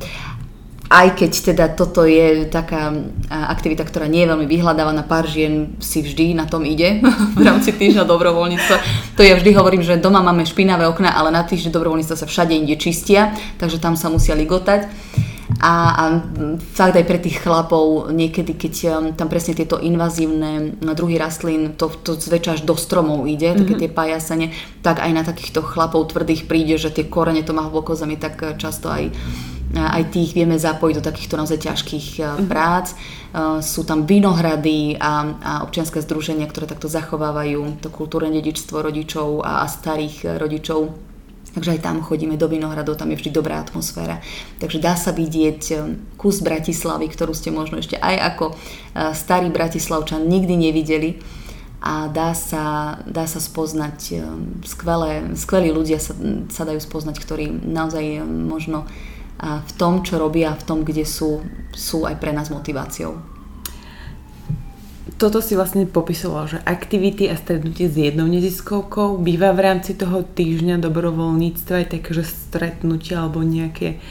aj 0.85 1.17
keď 1.17 1.31
teda 1.53 1.65
toto 1.73 2.05
je 2.05 2.45
taká 2.45 2.93
aktivita, 3.29 3.81
ktorá 3.81 4.05
nie 4.05 4.21
je 4.21 4.29
veľmi 4.29 4.45
vyhľadávaná, 4.45 5.01
pár 5.01 5.25
žien 5.25 5.73
si 5.81 6.05
vždy 6.05 6.37
na 6.37 6.45
tom 6.45 6.61
ide 6.61 7.01
v 7.39 7.41
rámci 7.41 7.73
týždňa 7.73 8.05
dobrovoľníctva. 8.05 8.77
To 9.17 9.21
ja 9.25 9.33
vždy 9.33 9.51
hovorím, 9.57 9.81
že 9.81 9.97
doma 9.97 10.21
máme 10.21 10.45
špinavé 10.45 10.85
okna, 10.85 11.17
ale 11.17 11.33
na 11.33 11.41
týždeň 11.41 11.73
dobrovoľníctva 11.73 12.21
sa 12.21 12.29
všade 12.29 12.53
inde 12.53 12.77
čistia, 12.77 13.33
takže 13.57 13.81
tam 13.81 13.97
sa 13.97 14.13
musia 14.13 14.37
ligotať. 14.37 14.85
A, 15.61 15.73
a 15.93 16.03
fakt 16.73 16.97
aj 16.97 17.05
pre 17.05 17.21
tých 17.21 17.37
chlapov 17.37 18.09
niekedy, 18.09 18.57
keď 18.57 18.73
um, 18.89 18.93
tam 19.13 19.29
presne 19.29 19.53
tieto 19.53 19.77
invazívne 19.77 20.73
druhy 20.81 21.21
rastlín, 21.21 21.77
to, 21.77 21.93
to 22.01 22.17
zväčša 22.17 22.59
až 22.59 22.61
do 22.65 22.73
stromov 22.73 23.29
ide, 23.29 23.53
mm-hmm. 23.53 23.61
také 23.61 23.73
mhm. 23.77 23.81
tie 23.81 23.89
pajasene, 23.89 24.47
tak 24.81 25.05
aj 25.05 25.11
na 25.13 25.21
takýchto 25.21 25.61
chlapov 25.61 26.09
tvrdých 26.11 26.49
príde, 26.49 26.81
že 26.81 26.89
tie 26.89 27.05
korene 27.05 27.45
to 27.45 27.53
má 27.53 27.69
hlboko 27.69 27.93
zemi, 27.93 28.17
tak 28.17 28.41
uh, 28.41 28.57
často 28.57 28.89
aj 28.89 29.13
aj 29.73 30.13
tých 30.13 30.37
vieme 30.37 30.59
zapojiť 30.59 30.95
do 31.01 31.03
takýchto 31.03 31.35
naozaj 31.41 31.57
ťažkých 31.57 32.07
mm-hmm. 32.21 32.45
prác. 32.45 32.93
Sú 33.65 33.81
tam 33.83 34.05
vinohrady 34.05 34.95
a, 34.95 35.35
a 35.41 35.51
občianske 35.65 35.99
združenia, 35.99 36.45
ktoré 36.47 36.69
takto 36.69 36.87
zachovávajú 36.87 37.81
to 37.81 37.89
kultúrne 37.89 38.29
dedičstvo 38.31 38.79
rodičov 38.79 39.41
a, 39.41 39.63
a 39.63 39.67
starých 39.67 40.37
rodičov. 40.39 40.93
Takže 41.55 41.79
aj 41.79 41.87
tam 41.87 42.03
chodíme 42.03 42.35
do 42.35 42.51
Vinohradov, 42.51 42.99
tam 42.99 43.15
je 43.15 43.19
vždy 43.19 43.31
dobrá 43.31 43.63
atmosféra. 43.63 44.19
Takže 44.59 44.75
dá 44.83 44.99
sa 44.99 45.15
vidieť 45.15 45.87
kus 46.19 46.43
Bratislavy, 46.43 47.07
ktorú 47.07 47.31
ste 47.31 47.47
možno 47.47 47.79
ešte 47.79 47.95
aj 47.95 48.35
ako 48.35 48.45
starý 49.15 49.47
Bratislavčan 49.55 50.27
nikdy 50.27 50.59
nevideli 50.59 51.23
a 51.79 52.11
dá 52.11 52.35
sa, 52.35 52.99
dá 53.07 53.23
sa 53.23 53.39
spoznať 53.39 54.19
skvelé, 54.67 55.31
skvelí 55.39 55.71
ľudia 55.71 55.95
sa, 55.95 56.11
sa 56.51 56.67
dajú 56.67 56.83
spoznať, 56.83 57.23
ktorí 57.23 57.47
naozaj 57.47 58.19
možno 58.27 58.83
a 58.83 59.14
v 59.41 59.71
tom, 59.75 60.01
čo 60.01 60.15
robia, 60.15 60.55
v 60.55 60.63
tom, 60.63 60.79
kde 60.87 61.03
sú, 61.03 61.43
sú 61.75 62.07
aj 62.07 62.15
pre 62.17 62.31
nás 62.31 62.47
motiváciou. 62.47 63.19
Toto 65.15 65.39
si 65.39 65.55
vlastne 65.55 65.87
popisoval, 65.87 66.51
že 66.51 66.59
aktivity 66.67 67.31
a 67.31 67.39
stretnutie 67.39 67.87
s 67.87 67.95
jednou 67.95 68.27
neziskovkou 68.27 69.15
býva 69.23 69.55
v 69.55 69.63
rámci 69.63 69.95
toho 69.95 70.27
týždňa 70.27 70.81
dobrovoľníctva 70.83 71.73
aj 71.83 71.87
také, 71.87 72.09
že 72.11 72.27
stretnutie 72.27 73.15
alebo 73.15 73.39
nejaké 73.39 74.03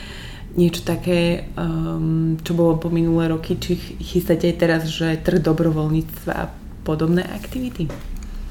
niečo 0.54 0.86
také, 0.86 1.50
um, 1.58 2.38
čo 2.40 2.54
bolo 2.54 2.78
po 2.78 2.88
minulé 2.88 3.28
roky, 3.28 3.58
či 3.58 3.74
chystáte 4.00 4.48
aj 4.48 4.56
teraz, 4.56 4.82
že 4.86 5.18
trh 5.18 5.42
dobrovoľníctva 5.42 6.32
a 6.32 6.48
podobné 6.86 7.26
aktivity? 7.26 7.90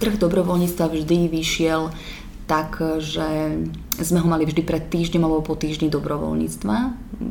Trh 0.03 0.15
dobrovoľníctva 0.19 0.93
vždy 0.93 1.31
vyšiel 1.31 1.89
tak, 2.43 2.81
že 2.99 3.55
sme 4.03 4.19
ho 4.19 4.27
mali 4.27 4.43
vždy 4.43 4.61
pred 4.67 4.83
týždňom 4.91 5.23
alebo 5.23 5.45
po 5.45 5.55
týždni 5.55 5.87
dobrovoľníctva. 5.87 6.75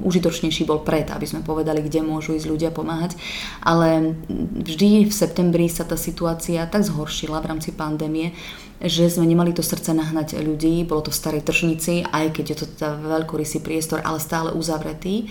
Užitočnejší 0.03 0.64
bol 0.64 0.81
pred, 0.81 1.11
aby 1.12 1.27
sme 1.29 1.44
povedali, 1.44 1.85
kde 1.85 2.01
môžu 2.01 2.33
ísť 2.33 2.48
ľudia 2.48 2.70
pomáhať. 2.72 3.18
Ale 3.61 4.16
vždy 4.57 5.11
v 5.11 5.12
septembri 5.12 5.68
sa 5.68 5.85
tá 5.85 6.01
situácia 6.01 6.64
tak 6.64 6.87
zhoršila 6.87 7.44
v 7.44 7.48
rámci 7.53 7.70
pandémie, 7.77 8.33
že 8.81 9.07
sme 9.11 9.29
nemali 9.29 9.53
to 9.53 9.61
srdce 9.61 9.92
nahnať 9.92 10.40
ľudí. 10.40 10.83
Bolo 10.88 11.05
to 11.07 11.12
v 11.12 11.20
starej 11.20 11.42
tržnici, 11.44 12.09
aj 12.09 12.33
keď 12.33 12.44
je 12.48 12.57
to 12.57 12.66
teda 12.72 12.96
veľkorysý 12.98 13.61
priestor, 13.61 14.01
ale 14.01 14.22
stále 14.22 14.55
uzavretý 14.57 15.29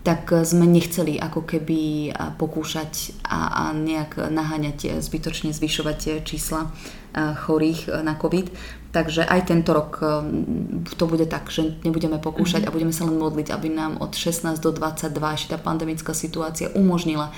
tak 0.00 0.32
sme 0.32 0.64
nechceli 0.64 1.20
ako 1.20 1.44
keby 1.44 2.08
pokúšať 2.40 3.20
a, 3.20 3.68
a 3.68 3.76
nejak 3.76 4.32
naháňať, 4.32 4.96
zbytočne 5.04 5.52
zvyšovať 5.52 6.24
čísla 6.24 6.72
chorých 7.12 8.00
na 8.00 8.16
COVID. 8.16 8.48
Takže 8.90 9.22
aj 9.22 9.46
tento 9.46 9.70
rok 9.70 10.02
um, 10.02 10.82
to 10.82 11.06
bude 11.06 11.22
tak, 11.30 11.46
že 11.46 11.78
nebudeme 11.86 12.18
pokúšať 12.18 12.66
mm-hmm. 12.66 12.74
a 12.74 12.74
budeme 12.74 12.94
sa 12.94 13.06
len 13.06 13.16
modliť, 13.22 13.54
aby 13.54 13.70
nám 13.70 14.02
od 14.02 14.18
16 14.18 14.58
do 14.58 14.74
22 14.74 15.14
ešte 15.14 15.54
tá 15.54 15.58
pandemická 15.62 16.10
situácia 16.10 16.74
umožnila 16.74 17.30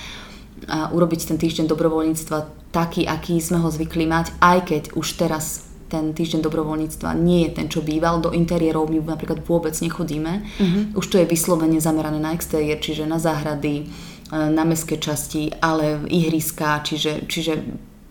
urobiť 0.68 1.35
ten 1.35 1.39
týždeň 1.39 1.66
dobrovoľníctva 1.66 2.70
taký, 2.70 3.05
aký 3.09 3.43
sme 3.43 3.59
ho 3.61 3.68
zvykli 3.68 4.07
mať, 4.07 4.31
aj 4.39 4.59
keď 4.68 4.83
už 4.95 5.07
teraz 5.18 5.66
ten 5.91 6.16
týždeň 6.16 6.41
dobrovoľníctva 6.41 7.12
nie 7.20 7.45
je 7.49 7.51
ten, 7.53 7.66
čo 7.68 7.85
býval. 7.85 8.24
Do 8.24 8.33
interiérov 8.33 8.89
my 8.89 9.05
napríklad 9.05 9.45
vôbec 9.45 9.77
nechodíme. 9.77 10.41
Mm-hmm. 10.41 10.83
Už 10.97 11.05
to 11.05 11.20
je 11.20 11.29
vyslovene 11.29 11.77
zamerané 11.85 12.16
na 12.16 12.33
exteriér, 12.33 12.81
čiže 12.81 13.05
na 13.05 13.20
záhrady, 13.20 13.85
e, 13.85 13.85
na 14.33 14.64
mestské 14.64 14.97
časti, 14.97 15.53
ale 15.61 16.01
ihriská, 16.09 16.81
čiže, 16.81 17.29
čiže 17.29 17.53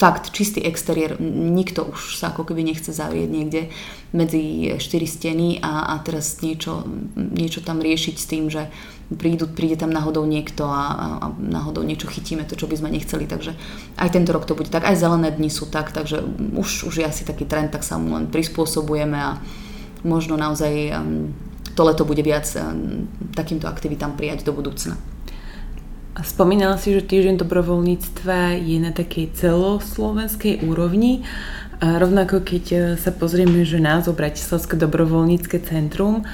fakt 0.01 0.33
čistý 0.33 0.65
exteriér, 0.65 1.21
nikto 1.21 1.85
už 1.85 2.17
sa 2.17 2.33
ako 2.33 2.49
keby 2.49 2.65
nechce 2.65 2.89
zavrieť 2.89 3.29
niekde 3.29 3.61
medzi 4.17 4.73
štyri 4.81 5.05
steny 5.05 5.61
a, 5.61 5.93
a 5.93 6.01
teraz 6.01 6.41
niečo, 6.41 6.81
niečo 7.13 7.61
tam 7.61 7.77
riešiť 7.77 8.15
s 8.17 8.25
tým, 8.25 8.49
že 8.49 8.65
prídu, 9.13 9.45
príde 9.45 9.77
tam 9.77 9.93
náhodou 9.93 10.25
niekto 10.25 10.65
a, 10.65 10.83
a, 10.89 11.07
a 11.21 11.25
náhodou 11.37 11.85
niečo 11.85 12.09
chytíme, 12.09 12.49
to 12.49 12.57
čo 12.57 12.65
by 12.65 12.81
sme 12.81 12.89
nechceli, 12.89 13.29
takže 13.29 13.53
aj 14.01 14.09
tento 14.09 14.33
rok 14.33 14.49
to 14.49 14.57
bude 14.57 14.73
tak, 14.73 14.89
aj 14.89 14.97
zelené 14.97 15.29
dni 15.29 15.53
sú 15.53 15.69
tak, 15.69 15.93
takže 15.93 16.25
už, 16.57 16.89
už 16.89 16.95
je 16.97 17.05
asi 17.05 17.21
taký 17.21 17.45
trend, 17.45 17.69
tak 17.69 17.85
sa 17.85 18.01
mu 18.01 18.17
len 18.17 18.25
prispôsobujeme 18.25 19.21
a 19.21 19.37
možno 20.01 20.33
naozaj 20.33 20.97
um, 20.97 21.29
to 21.77 21.85
leto 21.85 22.09
bude 22.09 22.25
viac 22.25 22.49
um, 22.57 23.05
takýmto 23.37 23.69
aktivitám 23.69 24.17
prijať 24.17 24.49
do 24.49 24.57
budúcna. 24.57 24.97
A 26.11 26.27
spomínala 26.27 26.75
si, 26.75 26.91
že 26.91 27.07
týždeň 27.07 27.39
dobrovoľníctva 27.39 28.59
je 28.59 28.77
na 28.83 28.91
takej 28.91 29.31
celoslovenskej 29.31 30.67
úrovni. 30.67 31.23
A 31.79 31.97
rovnako 31.97 32.43
keď 32.43 32.63
e, 32.71 32.77
sa 32.99 33.15
pozrieme, 33.15 33.63
že 33.63 33.79
názov 33.79 34.19
Bratislavské 34.19 34.75
dobrovoľnícke 34.75 35.57
centrum, 35.65 36.27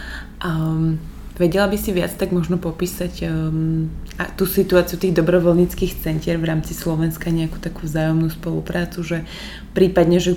um, 0.43 0.97
vedela 1.37 1.69
by 1.69 1.77
si 1.77 1.93
viac 1.93 2.11
tak 2.17 2.33
možno 2.33 2.57
popísať 2.57 3.29
um, 3.29 3.87
a 4.17 4.27
tú 4.33 4.49
situáciu 4.49 4.97
tých 4.97 5.15
dobrovoľníckých 5.15 6.01
centier 6.01 6.41
v 6.41 6.49
rámci 6.49 6.73
Slovenska, 6.73 7.29
nejakú 7.29 7.61
takú 7.61 7.85
vzájomnú 7.85 8.33
spoluprácu, 8.33 9.05
že 9.05 9.17
prípadne, 9.77 10.17
že 10.17 10.35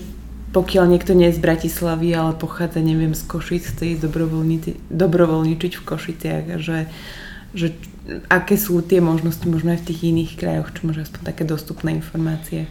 pokiaľ 0.52 0.84
niekto 0.84 1.16
nie 1.16 1.32
je 1.32 1.38
z 1.38 1.44
Bratislavy, 1.46 2.12
ale 2.12 2.36
pochádza, 2.36 2.84
neviem, 2.84 3.16
z 3.16 3.22
Košic, 3.24 3.64
chce 3.72 3.84
ísť 3.96 4.02
dobrovoľničiť 4.90 5.72
v 5.78 5.86
Košiciach, 5.86 6.44
že, 6.58 6.90
že 7.54 7.74
aké 8.30 8.58
sú 8.58 8.82
tie 8.82 8.98
možnosti 9.02 9.44
možno 9.46 9.74
aj 9.74 9.82
v 9.82 9.88
tých 9.90 10.00
iných 10.10 10.32
krajoch, 10.38 10.74
čo 10.74 10.86
môže 10.86 11.06
aspoň 11.06 11.22
také 11.34 11.42
dostupné 11.46 11.94
informácie. 11.94 12.66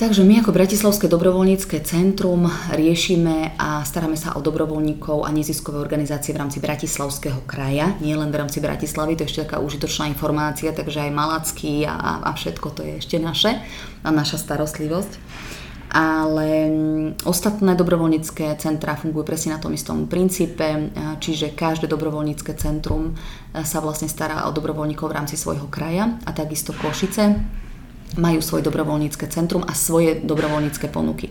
Takže 0.00 0.24
my 0.24 0.40
ako 0.40 0.56
Bratislavské 0.56 1.12
dobrovoľnícke 1.12 1.76
centrum 1.84 2.48
riešime 2.72 3.52
a 3.60 3.84
staráme 3.84 4.16
sa 4.16 4.32
o 4.32 4.40
dobrovoľníkov 4.40 5.28
a 5.28 5.28
neziskové 5.28 5.76
organizácie 5.76 6.32
v 6.32 6.40
rámci 6.40 6.56
Bratislavského 6.56 7.44
kraja, 7.44 7.92
nie 8.00 8.16
len 8.16 8.32
v 8.32 8.40
rámci 8.40 8.64
Bratislavy, 8.64 9.20
to 9.20 9.28
je 9.28 9.36
ešte 9.36 9.44
taká 9.44 9.60
užitočná 9.60 10.08
informácia, 10.08 10.72
takže 10.72 11.04
aj 11.04 11.12
Malacký 11.12 11.84
a, 11.84 12.24
a 12.24 12.32
všetko 12.32 12.66
to 12.72 12.80
je 12.80 12.92
ešte 12.96 13.20
naše 13.20 13.60
a 14.00 14.08
naša 14.08 14.40
starostlivosť 14.40 15.12
ale 15.90 16.70
mm, 16.70 17.26
ostatné 17.26 17.74
dobrovoľnícke 17.74 18.54
centrá 18.62 18.94
fungujú 18.94 19.26
presne 19.26 19.58
na 19.58 19.62
tom 19.62 19.74
istom 19.74 20.06
princípe, 20.06 20.94
čiže 21.18 21.52
každé 21.58 21.90
dobrovoľnícke 21.90 22.54
centrum 22.54 23.18
sa 23.50 23.78
vlastne 23.82 24.06
stará 24.06 24.46
o 24.46 24.54
dobrovoľníkov 24.54 25.10
v 25.10 25.16
rámci 25.18 25.34
svojho 25.34 25.66
kraja 25.66 26.16
a 26.22 26.30
takisto 26.30 26.70
Košice 26.72 27.34
majú 28.18 28.42
svoje 28.42 28.66
dobrovoľnícke 28.66 29.30
centrum 29.30 29.62
a 29.62 29.70
svoje 29.70 30.18
dobrovoľnícke 30.18 30.90
ponuky. 30.90 31.30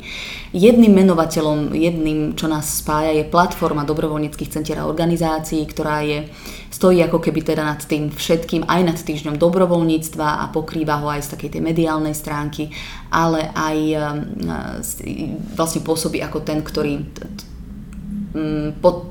Jedným 0.56 0.96
menovateľom, 0.96 1.76
jedným, 1.76 2.40
čo 2.40 2.48
nás 2.48 2.80
spája, 2.80 3.12
je 3.12 3.28
platforma 3.28 3.84
dobrovoľníckých 3.84 4.52
centier 4.54 4.80
a 4.80 4.88
organizácií, 4.88 5.68
ktorá 5.68 6.00
je, 6.08 6.32
stojí 6.72 7.04
ako 7.04 7.20
keby 7.20 7.44
teda 7.44 7.68
nad 7.68 7.82
tým 7.84 8.08
všetkým, 8.08 8.64
aj 8.64 8.82
nad 8.88 9.00
týždňom 9.00 9.36
dobrovoľníctva 9.36 10.40
a 10.40 10.46
pokrýva 10.56 11.04
ho 11.04 11.12
aj 11.12 11.28
z 11.28 11.32
takej 11.36 11.50
tej 11.60 11.62
mediálnej 11.68 12.16
stránky, 12.16 12.72
ale 13.12 13.52
aj 13.52 13.78
e, 13.92 13.98
vlastne 15.60 15.84
pôsobí 15.84 16.24
ako 16.24 16.40
ten, 16.48 16.64
ktorý 16.64 17.04
pod, 18.80 19.10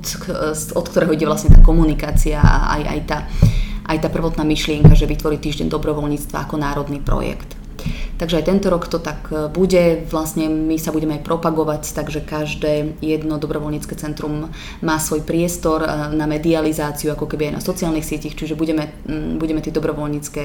od 0.73 0.85
ktorého 0.87 1.11
ide 1.11 1.27
vlastne 1.27 1.51
tá 1.51 1.59
komunikácia 1.59 2.39
a 2.39 2.79
aj, 2.79 2.83
aj 2.87 3.01
tá 3.03 3.17
aj 3.89 4.05
tá 4.05 4.09
prvotná 4.13 4.45
myšlienka, 4.45 4.93
že 4.93 5.09
vytvorí 5.09 5.41
týždeň 5.41 5.73
dobrovoľníctva 5.73 6.45
ako 6.45 6.61
národný 6.61 7.01
projekt. 7.01 7.58
Takže 8.19 8.43
aj 8.43 8.47
tento 8.51 8.67
rok 8.67 8.91
to 8.91 8.99
tak 8.99 9.31
e, 9.31 9.47
bude. 9.47 10.03
Vlastne 10.11 10.51
my 10.51 10.75
sa 10.75 10.91
budeme 10.91 11.19
aj 11.19 11.27
propagovať, 11.27 11.95
takže 11.95 12.23
každé 12.23 12.99
jedno 12.99 13.39
dobrovoľnícke 13.39 13.95
centrum 13.95 14.51
má 14.83 14.95
svoj 14.99 15.23
priestor 15.23 15.83
e, 15.83 15.87
na 16.15 16.25
medializáciu, 16.25 17.15
ako 17.15 17.29
keby 17.29 17.51
aj 17.51 17.55
na 17.59 17.63
sociálnych 17.63 18.03
sietich, 18.03 18.35
čiže 18.35 18.59
budeme, 18.59 18.91
budeme 19.39 19.63
tie 19.63 19.71
dobrovoľnícke 19.71 20.43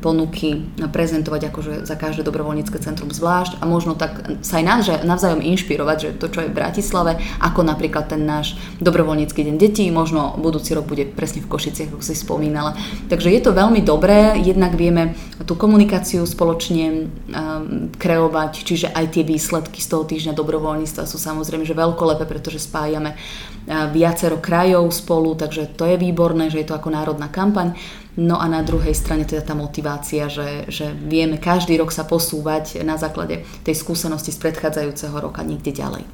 ponuky 0.00 0.48
prezentovať 0.90 1.42
akože 1.52 1.72
za 1.84 1.96
každé 1.98 2.24
dobrovoľnícke 2.24 2.78
centrum 2.80 3.10
zvlášť 3.12 3.60
a 3.60 3.64
možno 3.68 3.94
tak 3.94 4.40
sa 4.42 4.58
aj 4.58 5.04
navzájom 5.04 5.40
inšpirovať, 5.44 5.96
že 5.98 6.10
to, 6.18 6.26
čo 6.32 6.44
je 6.44 6.50
v 6.50 6.56
Bratislave, 6.56 7.20
ako 7.42 7.66
napríklad 7.66 8.08
ten 8.10 8.24
náš 8.24 8.56
dobrovoľnícky 8.80 9.44
deň 9.44 9.56
detí, 9.60 9.84
možno 9.92 10.36
budúci 10.40 10.72
rok 10.72 10.88
bude 10.88 11.04
presne 11.06 11.44
v 11.44 11.50
Košiciach, 11.50 11.92
ako 11.92 12.02
si 12.02 12.16
spomínala. 12.16 12.74
Takže 13.10 13.32
je 13.32 13.40
to 13.42 13.52
veľmi 13.52 13.84
dobré, 13.84 14.40
jednak 14.40 14.74
vieme 14.74 15.14
tú 15.44 15.54
komunikáciu 15.54 16.15
spoločne 16.24 16.46
spoločne 16.46 16.86
um, 16.86 17.90
kreovať, 17.92 18.52
čiže 18.62 18.88
aj 18.94 19.18
tie 19.18 19.24
výsledky 19.26 19.82
z 19.82 19.88
toho 19.90 20.06
týždňa 20.06 20.32
dobrovoľníctva 20.38 21.04
sú 21.04 21.18
samozrejme 21.18 21.66
že 21.66 21.74
veľkolepé, 21.74 22.24
pretože 22.24 22.62
spájame 22.62 23.12
uh, 23.12 23.90
viacero 23.90 24.38
krajov 24.38 24.88
spolu, 24.94 25.34
takže 25.34 25.74
to 25.74 25.84
je 25.84 25.98
výborné, 25.98 26.48
že 26.48 26.62
je 26.62 26.68
to 26.70 26.78
ako 26.78 26.94
národná 26.94 27.26
kampaň. 27.26 27.74
No 28.16 28.40
a 28.40 28.48
na 28.48 28.64
druhej 28.64 28.96
strane 28.96 29.28
teda 29.28 29.44
tá 29.44 29.52
motivácia, 29.52 30.32
že, 30.32 30.64
že 30.72 30.88
vieme 30.94 31.36
každý 31.36 31.76
rok 31.76 31.92
sa 31.92 32.08
posúvať 32.08 32.80
na 32.80 32.96
základe 32.96 33.44
tej 33.60 33.76
skúsenosti 33.76 34.32
z 34.32 34.40
predchádzajúceho 34.40 35.12
roka 35.20 35.44
niekde 35.44 35.76
ďalej. 35.76 36.08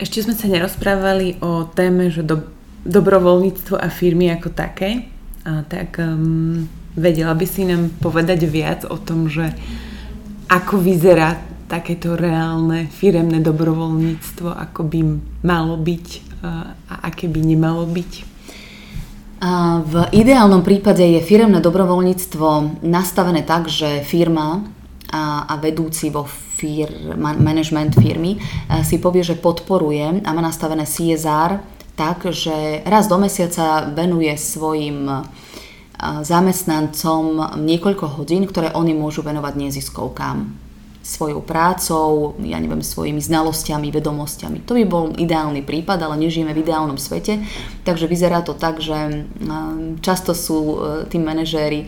Ešte 0.00 0.24
sme 0.24 0.32
sa 0.32 0.48
nerozprávali 0.48 1.40
o 1.44 1.68
téme, 1.68 2.08
že 2.08 2.24
do, 2.24 2.48
dobrovoľníctvo 2.88 3.76
a 3.76 3.88
firmy 3.92 4.32
ako 4.32 4.48
také. 4.56 5.12
A 5.44 5.60
tak 5.68 6.00
um, 6.00 6.64
Vedela 6.96 7.36
by 7.36 7.46
si 7.46 7.68
nám 7.68 7.92
povedať 8.00 8.48
viac 8.48 8.88
o 8.88 8.96
tom, 8.96 9.28
že 9.28 9.52
ako 10.48 10.80
vyzerá 10.80 11.36
takéto 11.68 12.16
reálne 12.16 12.88
firemné 12.88 13.42
dobrovoľníctvo, 13.44 14.48
ako 14.48 14.80
by 14.86 15.00
malo 15.44 15.76
byť 15.76 16.06
a 16.88 16.94
aké 17.10 17.26
by 17.26 17.40
nemalo 17.42 17.84
byť? 17.90 18.12
V 19.82 19.94
ideálnom 20.16 20.64
prípade 20.64 21.04
je 21.04 21.20
firemné 21.20 21.60
dobrovoľníctvo 21.60 22.80
nastavené 22.86 23.44
tak, 23.44 23.68
že 23.68 24.00
firma 24.00 24.64
a, 25.12 25.52
vedúci 25.60 26.08
vo 26.08 26.24
fir, 26.24 26.88
management 27.18 27.98
firmy 28.00 28.40
si 28.86 28.96
povie, 28.96 29.20
že 29.20 29.36
podporuje 29.36 30.24
a 30.24 30.28
má 30.32 30.40
nastavené 30.40 30.88
CSR 30.88 31.60
tak, 31.98 32.28
že 32.32 32.80
raz 32.86 33.08
do 33.10 33.20
mesiaca 33.20 33.90
venuje 33.92 34.32
svojim 34.38 35.28
zamestnancom 36.00 37.56
niekoľko 37.56 38.20
hodín, 38.20 38.44
ktoré 38.44 38.72
oni 38.76 38.92
môžu 38.92 39.24
venovať 39.24 39.54
neziskovkám 39.56 40.66
svojou 41.06 41.38
prácou, 41.38 42.34
ja 42.42 42.58
neviem, 42.58 42.82
svojimi 42.82 43.22
znalosťami, 43.22 43.94
vedomosťami. 43.94 44.66
To 44.66 44.74
by 44.74 44.84
bol 44.90 45.14
ideálny 45.14 45.62
prípad, 45.62 46.02
ale 46.02 46.18
nežijeme 46.18 46.50
v 46.50 46.66
ideálnom 46.66 46.98
svete, 46.98 47.46
takže 47.86 48.10
vyzerá 48.10 48.42
to 48.42 48.58
tak, 48.58 48.82
že 48.82 49.22
často 50.02 50.34
sú 50.34 50.58
e, 50.58 50.76
tí 51.06 51.22
manažéri 51.22 51.86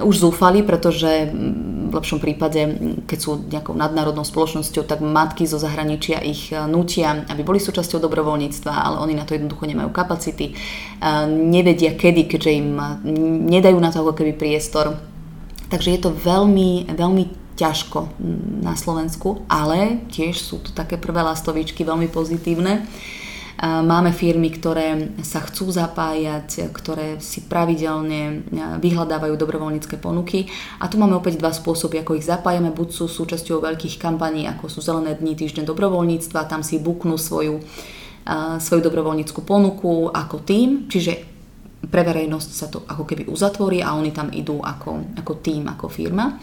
už 0.00 0.24
zúfali, 0.24 0.64
pretože 0.64 1.28
v 1.92 1.92
lepšom 1.92 2.24
prípade, 2.24 2.64
keď 3.04 3.18
sú 3.20 3.44
nejakou 3.44 3.76
nadnárodnou 3.76 4.24
spoločnosťou, 4.24 4.88
tak 4.88 5.04
matky 5.04 5.44
zo 5.44 5.60
zahraničia 5.60 6.24
ich 6.24 6.48
e, 6.48 6.56
nutia, 6.64 7.28
aby 7.28 7.44
boli 7.44 7.60
súčasťou 7.60 8.00
dobrovoľníctva, 8.00 8.72
ale 8.72 9.04
oni 9.04 9.12
na 9.20 9.28
to 9.28 9.36
jednoducho 9.36 9.68
nemajú 9.68 9.92
kapacity, 9.92 10.52
e, 10.52 10.54
nevedia 11.28 11.92
kedy, 11.92 12.24
keďže 12.24 12.56
im 12.56 12.80
nedajú 13.52 13.76
na 13.76 13.92
to 13.92 14.00
ako 14.00 14.16
keby 14.16 14.32
priestor. 14.32 14.96
Takže 15.68 15.92
je 15.92 16.00
to 16.00 16.16
veľmi, 16.16 16.88
veľmi 16.88 17.24
ťažko 17.60 18.16
na 18.64 18.72
Slovensku, 18.72 19.44
ale 19.44 20.08
tiež 20.08 20.40
sú 20.40 20.64
tu 20.64 20.72
také 20.72 20.96
prvé 20.96 21.20
lastovičky 21.20 21.84
veľmi 21.84 22.08
pozitívne. 22.08 22.88
Máme 23.60 24.10
firmy, 24.16 24.50
ktoré 24.50 25.12
sa 25.20 25.44
chcú 25.44 25.70
zapájať, 25.70 26.72
ktoré 26.72 27.20
si 27.20 27.44
pravidelne 27.44 28.42
vyhľadávajú 28.80 29.34
dobrovoľnícke 29.38 30.00
ponuky. 30.02 30.50
A 30.82 30.88
tu 30.90 30.98
máme 30.98 31.14
opäť 31.14 31.38
dva 31.38 31.54
spôsoby, 31.54 32.02
ako 32.02 32.18
ich 32.18 32.26
zapájame. 32.26 32.74
Buď 32.74 32.88
sú 32.90 33.04
súčasťou 33.06 33.62
veľkých 33.62 34.02
kampaní, 34.02 34.50
ako 34.50 34.66
sú 34.66 34.82
Zelené 34.82 35.14
dni, 35.14 35.38
týždeň 35.38 35.68
dobrovoľníctva, 35.68 36.50
tam 36.50 36.66
si 36.66 36.82
buknú 36.82 37.14
svoju, 37.14 37.62
svoju 38.58 38.80
dobrovoľníckú 38.82 39.46
ponuku 39.46 40.10
ako 40.10 40.42
tým, 40.42 40.90
čiže 40.90 41.12
pre 41.82 42.06
verejnosť 42.06 42.50
sa 42.50 42.66
to 42.70 42.86
ako 42.86 43.04
keby 43.04 43.26
uzatvorí 43.26 43.82
a 43.82 43.98
oni 43.98 44.14
tam 44.14 44.30
idú 44.30 44.62
ako, 44.62 45.18
ako 45.18 45.32
tým, 45.42 45.66
ako 45.66 45.86
firma 45.90 46.38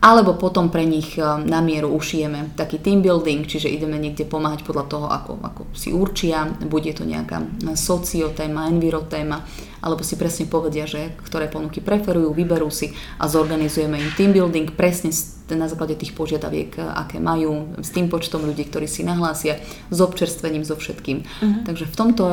alebo 0.00 0.32
potom 0.32 0.72
pre 0.72 0.88
nich 0.88 1.20
eh, 1.20 1.24
na 1.44 1.60
mieru 1.60 1.92
ušijeme 1.92 2.56
taký 2.56 2.80
team 2.80 3.04
building, 3.04 3.44
čiže 3.44 3.68
ideme 3.68 4.00
niekde 4.00 4.24
pomáhať 4.24 4.64
podľa 4.64 4.84
toho, 4.88 5.06
ako, 5.12 5.32
ako 5.44 5.62
si 5.76 5.92
určia, 5.92 6.48
bude 6.64 6.88
to 6.96 7.04
nejaká 7.04 7.44
sociotéma, 7.76 8.72
envirotéma, 8.72 9.44
alebo 9.84 10.00
si 10.00 10.16
presne 10.16 10.48
povedia, 10.48 10.88
že 10.88 11.12
ktoré 11.20 11.52
ponuky 11.52 11.84
preferujú, 11.84 12.32
vyberú 12.32 12.72
si 12.72 12.96
a 13.20 13.28
zorganizujeme 13.28 14.00
im 14.00 14.10
team 14.16 14.32
building 14.32 14.72
presne 14.72 15.12
na 15.52 15.66
základe 15.66 15.98
tých 16.00 16.16
požiadaviek, 16.16 16.80
eh, 16.80 16.84
aké 16.84 17.20
majú, 17.20 17.76
s 17.84 17.92
tým 17.92 18.08
počtom 18.08 18.48
ľudí, 18.48 18.72
ktorí 18.72 18.88
si 18.88 19.04
nahlásia, 19.04 19.60
s 19.92 19.98
občerstvením, 20.00 20.64
so 20.64 20.80
všetkým. 20.80 21.18
Uh-huh. 21.28 21.60
Takže 21.68 21.84
v 21.84 21.94
tomto 21.96 22.24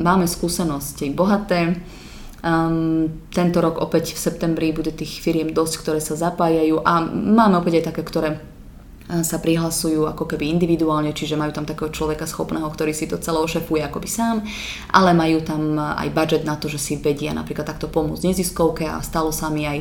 máme 0.00 0.24
skúsenosti 0.24 1.12
bohaté 1.12 1.76
Um, 2.40 3.20
tento 3.28 3.60
rok 3.60 3.76
opäť 3.84 4.16
v 4.16 4.22
septembri 4.24 4.72
bude 4.72 4.96
tých 4.96 5.20
firiem 5.20 5.52
dosť, 5.52 5.74
ktoré 5.84 6.00
sa 6.00 6.16
zapájajú 6.16 6.80
a 6.80 7.04
máme 7.04 7.60
opäť 7.60 7.84
aj 7.84 7.86
také, 7.92 8.02
ktoré 8.02 8.30
sa 9.26 9.42
prihlasujú 9.42 10.06
ako 10.06 10.22
keby 10.22 10.46
individuálne, 10.46 11.10
čiže 11.10 11.34
majú 11.34 11.50
tam 11.50 11.66
takého 11.66 11.90
človeka 11.90 12.30
schopného, 12.30 12.70
ktorý 12.70 12.94
si 12.94 13.10
to 13.10 13.18
celé 13.18 13.42
ošefuje 13.42 13.82
akoby 13.82 14.06
sám, 14.06 14.46
ale 14.94 15.10
majú 15.10 15.42
tam 15.42 15.76
aj 15.76 16.08
budget 16.14 16.46
na 16.46 16.54
to, 16.54 16.70
že 16.70 16.78
si 16.78 16.94
vedia 16.94 17.34
napríklad 17.34 17.66
takto 17.66 17.90
pomôcť 17.90 18.30
neziskovke 18.30 18.86
a 18.86 19.02
stalo 19.02 19.34
sa 19.34 19.50
mi 19.50 19.66
aj, 19.66 19.78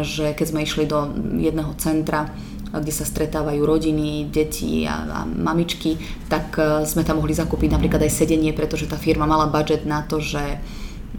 že 0.00 0.32
keď 0.32 0.46
sme 0.48 0.64
išli 0.64 0.88
do 0.88 1.12
jedného 1.36 1.76
centra, 1.76 2.32
kde 2.74 2.90
sa 2.90 3.06
stretávajú 3.06 3.62
rodiny, 3.62 4.32
deti 4.34 4.82
a, 4.82 5.06
a 5.06 5.20
mamičky, 5.22 5.94
tak 6.26 6.58
e, 6.58 6.82
sme 6.82 7.06
tam 7.06 7.22
mohli 7.22 7.30
zakúpiť 7.30 7.70
napríklad 7.70 8.02
aj 8.02 8.10
sedenie, 8.10 8.50
pretože 8.50 8.90
tá 8.90 8.98
firma 8.98 9.30
mala 9.30 9.46
budget 9.46 9.86
na 9.86 10.02
to, 10.02 10.18
že 10.18 10.58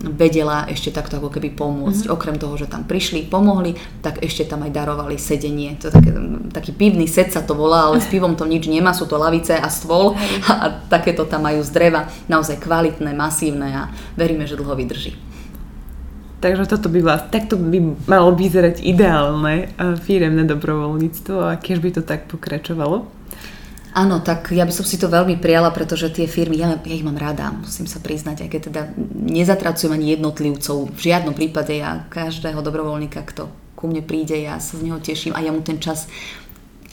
vedela 0.04 0.68
ešte 0.68 0.92
takto 0.92 1.18
ako 1.18 1.32
keby 1.32 1.56
pomôcť. 1.56 2.06
Mm-hmm. 2.06 2.16
Okrem 2.16 2.36
toho, 2.36 2.56
že 2.60 2.68
tam 2.68 2.84
prišli, 2.84 3.28
pomohli, 3.32 3.80
tak 4.04 4.20
ešte 4.22 4.46
tam 4.46 4.68
aj 4.68 4.72
darovali 4.76 5.16
sedenie. 5.16 5.80
To 5.80 5.90
také, 5.90 6.12
taký 6.52 6.72
pivný 6.76 7.08
set 7.08 7.32
sa 7.32 7.42
to 7.42 7.56
volá, 7.56 7.90
ale 7.90 8.04
s 8.04 8.08
pivom 8.12 8.36
to 8.36 8.44
nič 8.44 8.68
nemá, 8.68 8.92
sú 8.92 9.08
to 9.08 9.16
lavice 9.16 9.56
a 9.56 9.70
stôl 9.72 10.14
a, 10.46 10.52
a 10.52 10.66
takéto 10.92 11.24
tam 11.26 11.48
majú 11.48 11.64
z 11.64 11.72
dreva, 11.72 12.12
naozaj 12.28 12.60
kvalitné, 12.60 13.16
masívne 13.16 13.70
a 13.72 13.84
veríme, 14.20 14.44
že 14.44 14.60
dlho 14.60 14.76
vydrží. 14.76 15.16
Takže 16.46 16.70
toto 16.70 16.94
by 16.94 17.00
vlastne, 17.02 17.34
takto 17.34 17.58
by 17.58 18.06
malo 18.06 18.30
vyzerať 18.38 18.84
ideálne 18.86 19.66
eh, 19.66 19.98
firemné 19.98 20.46
dobrovoľníctvo 20.46 21.36
a 21.42 21.58
keď 21.58 21.78
by 21.82 21.90
to 21.96 22.02
tak 22.06 22.30
pokračovalo. 22.30 23.08
Áno, 23.96 24.20
tak 24.20 24.52
ja 24.52 24.68
by 24.68 24.76
som 24.76 24.84
si 24.84 25.00
to 25.00 25.08
veľmi 25.08 25.40
prijala, 25.40 25.72
pretože 25.72 26.12
tie 26.12 26.28
firmy, 26.28 26.60
ja, 26.60 26.76
ja 26.76 26.96
ich 27.00 27.08
mám 27.08 27.16
rada, 27.16 27.56
musím 27.56 27.88
sa 27.88 28.04
priznať, 28.04 28.44
aj 28.44 28.50
keď 28.52 28.62
teda 28.68 28.82
nezatracujem 29.24 29.96
ani 29.96 30.20
jednotlivcov. 30.20 30.92
V 30.92 31.00
žiadnom 31.00 31.32
prípade 31.32 31.72
ja 31.80 32.04
každého 32.12 32.60
dobrovoľníka, 32.60 33.24
kto 33.24 33.48
ku 33.80 33.88
mne 33.88 34.04
príde, 34.04 34.36
ja 34.36 34.60
sa 34.60 34.76
z 34.76 34.92
neho 34.92 35.00
teším 35.00 35.32
a 35.32 35.40
ja 35.40 35.56
mu 35.56 35.64
ten 35.64 35.80
čas 35.80 36.12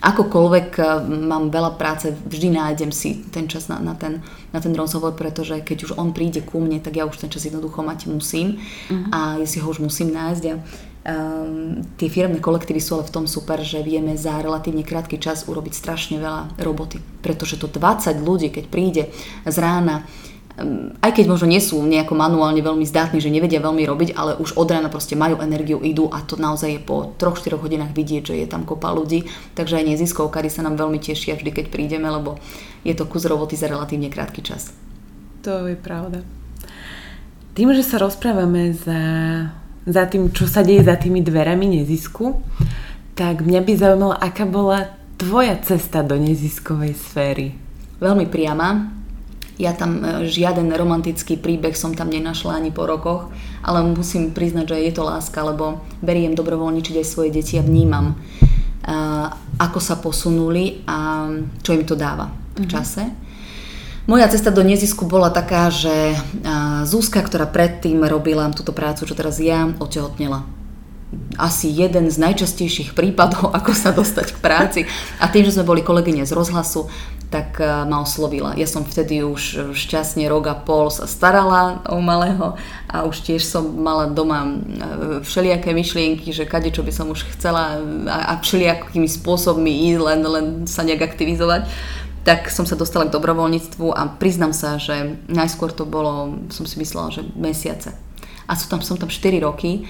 akokoľvek 0.03 0.69
eh, 0.79 0.87
mám 1.07 1.51
veľa 1.51 1.79
práce, 1.79 2.11
vždy 2.11 2.55
nájdem 2.55 2.91
si 2.91 3.23
ten 3.31 3.47
čas 3.47 3.71
na, 3.71 3.79
na, 3.79 3.95
ten, 3.95 4.23
na 4.51 4.59
ten 4.59 4.75
rozhovor, 4.75 5.15
pretože 5.15 5.63
keď 5.63 5.91
už 5.91 5.93
on 5.99 6.11
príde 6.11 6.43
ku 6.43 6.59
mne, 6.59 6.83
tak 6.83 6.99
ja 6.99 7.07
už 7.07 7.23
ten 7.23 7.31
čas 7.31 7.47
jednoducho 7.47 7.87
mať 7.87 8.11
musím 8.11 8.59
uh-huh. 8.59 9.11
a 9.15 9.19
ja 9.39 9.47
si 9.47 9.63
ho 9.63 9.67
už 9.71 9.79
musím 9.79 10.11
nájsť 10.11 10.45
a 10.51 10.55
Um, 11.03 11.83
tie 11.99 12.07
firmné 12.07 12.39
kolektívy 12.39 12.79
sú 12.79 12.95
ale 12.95 13.11
v 13.11 13.15
tom 13.19 13.27
super, 13.27 13.59
že 13.67 13.83
vieme 13.83 14.15
za 14.15 14.39
relatívne 14.39 14.87
krátky 14.87 15.19
čas 15.19 15.51
urobiť 15.51 15.75
strašne 15.75 16.23
veľa 16.23 16.63
roboty. 16.63 17.03
Pretože 17.19 17.59
to 17.59 17.67
20 17.67 18.23
ľudí, 18.23 18.55
keď 18.55 18.65
príde 18.71 19.03
z 19.43 19.57
rána, 19.59 20.07
um, 20.63 20.95
aj 21.03 21.19
keď 21.19 21.27
možno 21.27 21.51
nie 21.51 21.59
sú 21.59 21.83
nejako 21.83 22.15
manuálne 22.15 22.63
veľmi 22.63 22.87
zdatní, 22.87 23.19
že 23.19 23.35
nevedia 23.35 23.59
veľmi 23.59 23.83
robiť, 23.83 24.15
ale 24.15 24.39
už 24.39 24.55
od 24.55 24.71
rána 24.71 24.87
proste 24.95 25.19
majú 25.19 25.43
energiu, 25.43 25.83
idú 25.83 26.07
a 26.07 26.23
to 26.23 26.39
naozaj 26.39 26.71
je 26.71 26.79
po 26.79 27.19
3-4 27.19 27.59
hodinách 27.59 27.99
vidieť, 27.99 28.23
že 28.31 28.35
je 28.39 28.47
tam 28.47 28.63
kopa 28.63 28.95
ľudí. 28.95 29.27
Takže 29.59 29.83
aj 29.83 29.99
neziskovkári 29.99 30.55
sa 30.55 30.63
nám 30.63 30.79
veľmi 30.79 31.03
tešia 31.03 31.35
vždy, 31.35 31.51
keď 31.51 31.67
prídeme, 31.75 32.07
lebo 32.07 32.39
je 32.87 32.95
to 32.95 33.11
kus 33.11 33.27
roboty 33.27 33.59
za 33.59 33.67
relatívne 33.67 34.07
krátky 34.07 34.39
čas. 34.47 34.71
To 35.43 35.67
je 35.67 35.75
pravda. 35.75 36.23
Tým, 37.59 37.75
že 37.75 37.83
sa 37.83 37.99
rozprávame 37.99 38.71
za 38.71 39.03
za 39.87 40.07
tým, 40.07 40.31
čo 40.31 40.47
sa 40.47 40.63
deje 40.63 40.87
za 40.87 40.95
tými 40.95 41.23
dverami 41.23 41.83
nezisku, 41.83 42.39
tak 43.19 43.43
mňa 43.43 43.61
by 43.61 43.73
zaujímalo, 43.77 44.15
aká 44.15 44.47
bola 44.47 44.95
tvoja 45.19 45.59
cesta 45.63 46.03
do 46.03 46.17
neziskovej 46.19 46.95
sféry. 46.97 47.55
Veľmi 48.03 48.27
priama. 48.27 48.99
Ja 49.61 49.77
tam 49.77 50.03
e, 50.03 50.27
žiaden 50.27 50.73
romantický 50.75 51.39
príbeh 51.39 51.77
som 51.77 51.95
tam 51.95 52.11
nenašla 52.11 52.59
ani 52.59 52.75
po 52.75 52.89
rokoch, 52.89 53.31
ale 53.63 53.85
musím 53.85 54.35
priznať, 54.35 54.75
že 54.75 54.85
je 54.91 54.93
to 54.97 55.07
láska, 55.07 55.39
lebo 55.45 55.85
beriem 56.03 56.35
dobrovoľničiť 56.35 56.99
aj 56.99 57.07
svoje 57.07 57.31
deti 57.31 57.61
a 57.61 57.63
vnímam, 57.63 58.11
e, 58.11 58.95
ako 59.61 59.79
sa 59.79 60.01
posunuli 60.01 60.83
a 60.89 61.29
čo 61.63 61.71
im 61.77 61.85
to 61.87 61.95
dáva 61.95 62.33
v 62.59 62.67
mhm. 62.67 62.71
čase. 62.71 63.05
Mm-hmm. 63.07 63.32
Moja 64.03 64.27
cesta 64.27 64.51
do 64.51 64.67
nezisku 64.67 65.07
bola 65.07 65.31
taká, 65.31 65.71
že 65.71 66.19
Zúska, 66.83 67.23
ktorá 67.23 67.47
predtým 67.47 68.03
robila 68.03 68.51
túto 68.51 68.75
prácu, 68.75 69.07
čo 69.07 69.15
teraz 69.15 69.39
ja, 69.39 69.71
otehotnela. 69.79 70.43
Asi 71.39 71.71
jeden 71.71 72.11
z 72.11 72.19
najčastejších 72.19 72.99
prípadov, 72.99 73.53
ako 73.59 73.71
sa 73.71 73.95
dostať 73.95 74.35
k 74.35 74.39
práci. 74.43 74.81
A 75.23 75.31
tým, 75.31 75.47
že 75.47 75.55
sme 75.55 75.63
boli 75.63 75.87
kolegyne 75.87 76.27
z 76.27 76.35
rozhlasu, 76.35 76.91
tak 77.31 77.63
ma 77.63 78.05
oslovila. 78.05 78.53
Ja 78.61 78.69
som 78.69 78.85
vtedy 78.85 79.25
už 79.25 79.73
šťastne 79.73 80.29
rok 80.29 80.53
a 80.53 80.57
pol 80.59 80.93
sa 80.93 81.09
starala 81.09 81.81
o 81.89 81.97
malého 82.03 82.61
a 82.91 83.09
už 83.09 83.25
tiež 83.25 83.41
som 83.41 83.65
mala 83.73 84.13
doma 84.13 84.61
všelijaké 85.25 85.73
myšlienky, 85.73 86.29
že 86.29 86.45
kade 86.45 86.69
čo 86.69 86.85
by 86.85 86.93
som 86.93 87.09
už 87.09 87.25
chcela 87.33 87.81
a 88.05 88.37
všelijakými 88.37 89.09
spôsobmi 89.09 89.89
ísť, 89.95 90.01
len, 90.05 90.21
len 90.21 90.47
sa 90.69 90.85
nejak 90.85 91.09
aktivizovať 91.09 91.73
tak 92.23 92.51
som 92.55 92.63
sa 92.67 92.79
dostala 92.79 93.11
k 93.11 93.15
dobrovoľníctvu 93.19 93.91
a 93.91 94.07
priznam 94.19 94.55
sa, 94.55 94.79
že 94.79 95.19
najskôr 95.27 95.75
to 95.75 95.83
bolo, 95.83 96.39
som 96.55 96.67
si 96.67 96.79
myslela, 96.79 97.11
že 97.11 97.27
mesiace. 97.35 97.99
A 98.47 98.55
som 98.55 98.79
tam, 98.79 98.81
som 98.83 98.95
tam 98.95 99.11
4 99.11 99.43
roky 99.43 99.87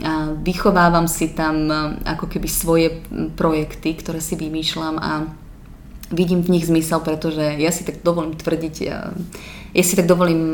a 0.00 0.32
vychovávam 0.32 1.08
si 1.08 1.32
tam 1.32 1.68
ako 2.04 2.28
keby 2.28 2.48
svoje 2.48 3.00
projekty, 3.36 3.96
ktoré 3.96 4.20
si 4.20 4.36
vymýšľam 4.36 4.96
a 4.96 5.10
vidím 6.10 6.42
v 6.42 6.58
nich 6.58 6.66
zmysel, 6.66 7.00
pretože 7.00 7.60
ja 7.60 7.70
si 7.70 7.84
tak 7.84 8.02
dovolím 8.02 8.34
tvrdiť, 8.34 8.76
ja 8.80 9.82
si 9.84 9.94
tak 9.94 10.10
dovolím 10.10 10.50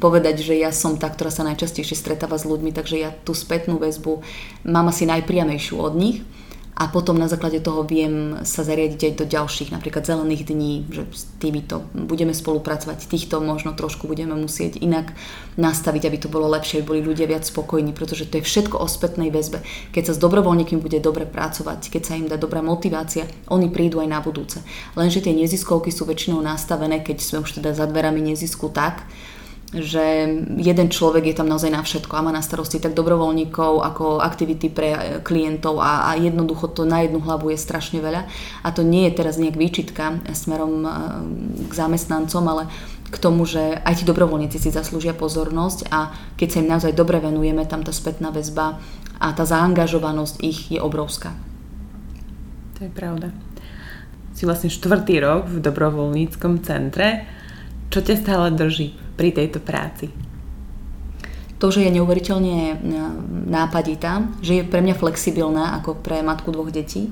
povedať, 0.00 0.40
že 0.40 0.54
ja 0.56 0.72
som 0.72 0.96
tá, 0.96 1.10
ktorá 1.12 1.28
sa 1.28 1.44
najčastejšie 1.44 1.98
stretáva 1.98 2.40
s 2.40 2.48
ľuďmi, 2.48 2.72
takže 2.72 2.96
ja 2.96 3.10
tú 3.12 3.36
spätnú 3.36 3.76
väzbu 3.76 4.24
mám 4.64 4.88
asi 4.88 5.04
najpriamejšiu 5.04 5.76
od 5.76 5.94
nich 5.98 6.24
a 6.74 6.90
potom 6.90 7.14
na 7.14 7.30
základe 7.30 7.62
toho 7.62 7.86
viem 7.86 8.42
sa 8.42 8.66
zariadiť 8.66 9.00
aj 9.06 9.12
do 9.14 9.26
ďalších, 9.30 9.70
napríklad 9.70 10.02
zelených 10.02 10.42
dní, 10.50 10.72
že 10.90 11.06
s 11.06 11.30
týmito 11.38 11.86
budeme 11.94 12.34
spolupracovať, 12.34 13.06
týchto 13.06 13.38
možno 13.38 13.78
trošku 13.78 14.10
budeme 14.10 14.34
musieť 14.34 14.82
inak 14.82 15.14
nastaviť, 15.54 16.02
aby 16.10 16.18
to 16.18 16.26
bolo 16.26 16.50
lepšie, 16.50 16.82
aby 16.82 16.98
boli 16.98 17.00
ľudia 17.06 17.30
viac 17.30 17.46
spokojní, 17.46 17.94
pretože 17.94 18.26
to 18.26 18.42
je 18.42 18.46
všetko 18.46 18.82
o 18.82 18.90
spätnej 18.90 19.30
väzbe. 19.30 19.62
Keď 19.94 20.10
sa 20.10 20.12
s 20.18 20.22
dobrovoľníkmi 20.22 20.82
bude 20.82 20.98
dobre 20.98 21.30
pracovať, 21.30 21.94
keď 21.94 22.02
sa 22.02 22.18
im 22.18 22.26
dá 22.26 22.34
dobrá 22.34 22.58
motivácia, 22.58 23.30
oni 23.46 23.70
prídu 23.70 24.02
aj 24.02 24.10
na 24.10 24.18
budúce. 24.18 24.58
Lenže 24.98 25.22
tie 25.22 25.30
neziskovky 25.30 25.94
sú 25.94 26.10
väčšinou 26.10 26.42
nastavené, 26.42 27.06
keď 27.06 27.22
sme 27.22 27.46
už 27.46 27.62
teda 27.62 27.70
za 27.70 27.86
dverami 27.86 28.34
nezisku 28.34 28.66
tak, 28.74 29.06
že 29.74 30.30
jeden 30.54 30.86
človek 30.86 31.26
je 31.26 31.34
tam 31.34 31.50
naozaj 31.50 31.74
na 31.74 31.82
všetko 31.82 32.14
a 32.14 32.22
má 32.22 32.30
na 32.30 32.46
starosti 32.46 32.78
tak 32.78 32.94
dobrovoľníkov 32.94 33.82
ako 33.82 34.22
aktivity 34.22 34.70
pre 34.70 35.18
klientov 35.26 35.82
a, 35.82 36.06
a 36.06 36.10
jednoducho 36.14 36.70
to 36.70 36.86
na 36.86 37.02
jednu 37.02 37.18
hlavu 37.18 37.50
je 37.50 37.58
strašne 37.58 37.98
veľa 37.98 38.30
a 38.62 38.68
to 38.70 38.86
nie 38.86 39.10
je 39.10 39.16
teraz 39.18 39.34
nejak 39.34 39.58
výčitka 39.58 40.22
smerom 40.30 40.86
e, 40.86 40.90
k 41.66 41.72
zamestnancom, 41.74 42.44
ale 42.46 42.64
k 43.10 43.16
tomu, 43.18 43.42
že 43.46 43.78
aj 43.82 44.02
tí 44.02 44.04
dobrovoľníci 44.06 44.62
si 44.62 44.70
zaslúžia 44.70 45.14
pozornosť 45.14 45.90
a 45.90 46.14
keď 46.38 46.48
sa 46.50 46.60
im 46.62 46.70
naozaj 46.70 46.92
dobre 46.94 47.18
venujeme, 47.18 47.66
tam 47.66 47.82
tá 47.82 47.90
spätná 47.90 48.30
väzba 48.30 48.78
a 49.18 49.26
tá 49.34 49.42
zaangažovanosť 49.42 50.34
ich 50.42 50.70
je 50.70 50.78
obrovská. 50.78 51.34
To 52.78 52.86
je 52.86 52.90
pravda. 52.90 53.30
Si 54.34 54.46
vlastne 54.46 54.70
štvrtý 54.70 55.22
rok 55.22 55.46
v 55.46 55.62
dobrovoľníckom 55.62 56.66
centre. 56.66 57.22
Čo 57.94 58.02
ťa 58.02 58.14
stále 58.18 58.50
drží? 58.50 59.03
Pri 59.14 59.30
tejto 59.34 59.62
práci? 59.62 60.10
To, 61.62 61.70
že 61.70 61.86
je 61.86 61.96
neuveriteľne 61.96 62.56
e, 62.70 62.76
nápaditá, 63.48 64.26
že 64.44 64.60
je 64.60 64.68
pre 64.68 64.82
mňa 64.82 64.98
flexibilná 64.98 65.78
ako 65.80 65.96
pre 65.96 66.20
matku 66.20 66.50
dvoch 66.50 66.68
detí. 66.68 67.08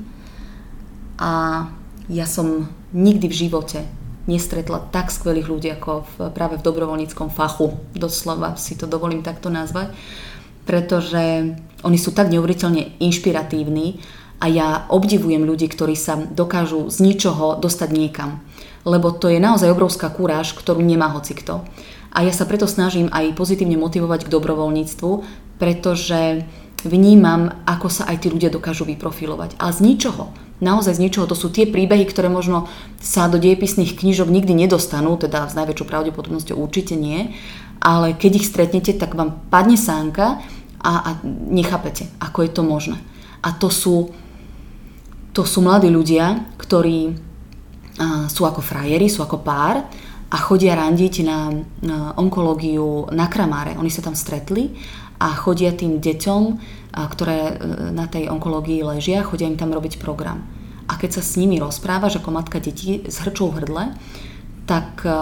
A 1.16 1.64
ja 2.10 2.26
som 2.26 2.68
nikdy 2.90 3.30
v 3.30 3.38
živote 3.46 3.80
nestretla 4.26 4.92
tak 4.92 5.10
skvelých 5.10 5.48
ľudí 5.48 5.68
ako 5.72 6.04
v, 6.04 6.14
práve 6.34 6.58
v 6.58 6.66
dobrovoľníckom 6.66 7.30
fachu. 7.30 7.78
Doslova 7.94 8.58
si 8.58 8.74
to 8.74 8.90
dovolím 8.90 9.22
takto 9.22 9.48
nazvať. 9.48 9.94
Pretože 10.62 11.54
oni 11.82 11.98
sú 11.98 12.14
tak 12.14 12.30
neuveriteľne 12.30 13.02
inšpiratívni 13.02 13.98
a 14.42 14.46
ja 14.50 14.68
obdivujem 14.90 15.42
ľudí, 15.42 15.66
ktorí 15.70 15.98
sa 15.98 16.18
dokážu 16.18 16.86
z 16.90 17.02
ničoho 17.02 17.58
dostať 17.58 17.88
niekam 17.90 18.42
lebo 18.82 19.14
to 19.14 19.30
je 19.30 19.38
naozaj 19.38 19.70
obrovská 19.70 20.10
kúráž, 20.10 20.54
ktorú 20.54 20.82
nemá 20.82 21.10
hocikto. 21.14 21.62
A 22.12 22.26
ja 22.26 22.32
sa 22.34 22.44
preto 22.44 22.68
snažím 22.68 23.08
aj 23.08 23.32
pozitívne 23.38 23.80
motivovať 23.80 24.28
k 24.28 24.32
dobrovoľníctvu, 24.32 25.10
pretože 25.56 26.44
vnímam, 26.82 27.62
ako 27.64 27.88
sa 27.88 28.10
aj 28.10 28.26
tí 28.26 28.28
ľudia 28.28 28.50
dokážu 28.50 28.82
vyprofilovať. 28.84 29.54
A 29.62 29.70
z 29.70 29.86
ničoho, 29.86 30.34
naozaj 30.58 30.98
z 30.98 31.02
ničoho, 31.08 31.30
to 31.30 31.38
sú 31.38 31.48
tie 31.48 31.70
príbehy, 31.70 32.04
ktoré 32.10 32.26
možno 32.26 32.66
sa 32.98 33.30
do 33.30 33.38
dejepisných 33.38 33.94
knižok 33.94 34.28
nikdy 34.28 34.52
nedostanú, 34.52 35.14
teda 35.14 35.46
s 35.46 35.54
najväčšou 35.54 35.86
pravdepodobnosťou 35.86 36.58
určite 36.58 36.98
nie, 36.98 37.32
ale 37.82 38.14
keď 38.14 38.42
ich 38.42 38.50
stretnete, 38.50 38.94
tak 38.94 39.14
vám 39.14 39.42
padne 39.50 39.78
sánka 39.78 40.42
a, 40.82 40.92
a 41.02 41.10
nechápete, 41.26 42.10
ako 42.18 42.38
je 42.46 42.50
to 42.50 42.62
možné. 42.66 42.98
A 43.42 43.54
to 43.54 43.70
sú, 43.70 44.10
to 45.34 45.42
sú 45.46 45.62
mladí 45.62 45.90
ľudia, 45.90 46.50
ktorí 46.58 47.31
sú 48.28 48.42
ako 48.48 48.64
frajeri, 48.64 49.06
sú 49.08 49.20
ako 49.20 49.44
pár 49.44 49.84
a 50.32 50.36
chodia 50.40 50.72
randiť 50.72 51.14
na, 51.28 51.52
onkológiu 52.16 53.12
na 53.12 53.28
Kramáre. 53.28 53.76
Oni 53.76 53.92
sa 53.92 54.00
tam 54.00 54.16
stretli 54.16 54.72
a 55.20 55.36
chodia 55.36 55.76
tým 55.76 56.00
deťom, 56.00 56.42
ktoré 56.92 57.38
e, 57.38 57.54
na 57.94 58.10
tej 58.10 58.32
onkológii 58.32 58.82
ležia, 58.82 59.22
chodia 59.22 59.46
im 59.46 59.60
tam 59.60 59.70
robiť 59.70 60.02
program. 60.02 60.42
A 60.90 60.98
keď 60.98 61.20
sa 61.20 61.22
s 61.22 61.38
nimi 61.38 61.62
rozprávaš 61.62 62.18
ako 62.18 62.34
matka 62.34 62.58
detí 62.58 63.06
s 63.06 63.22
hrčou 63.22 63.48
v 63.52 63.62
hrdle, 63.62 63.84
tak 64.66 65.06
e, 65.06 65.12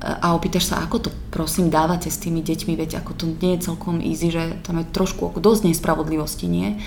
a 0.00 0.26
opýtaš 0.32 0.72
sa, 0.72 0.80
ako 0.80 0.96
to 1.06 1.10
prosím 1.28 1.68
dávate 1.68 2.08
s 2.08 2.22
tými 2.22 2.40
deťmi, 2.40 2.72
veď 2.78 3.04
ako 3.04 3.12
to 3.14 3.24
nie 3.28 3.58
je 3.58 3.66
celkom 3.68 4.00
easy, 4.00 4.32
že 4.32 4.58
tam 4.64 4.80
je 4.80 4.88
trošku 4.90 5.28
ako 5.28 5.38
dosť 5.38 5.70
nespravodlivosti, 5.70 6.46
nie? 6.48 6.80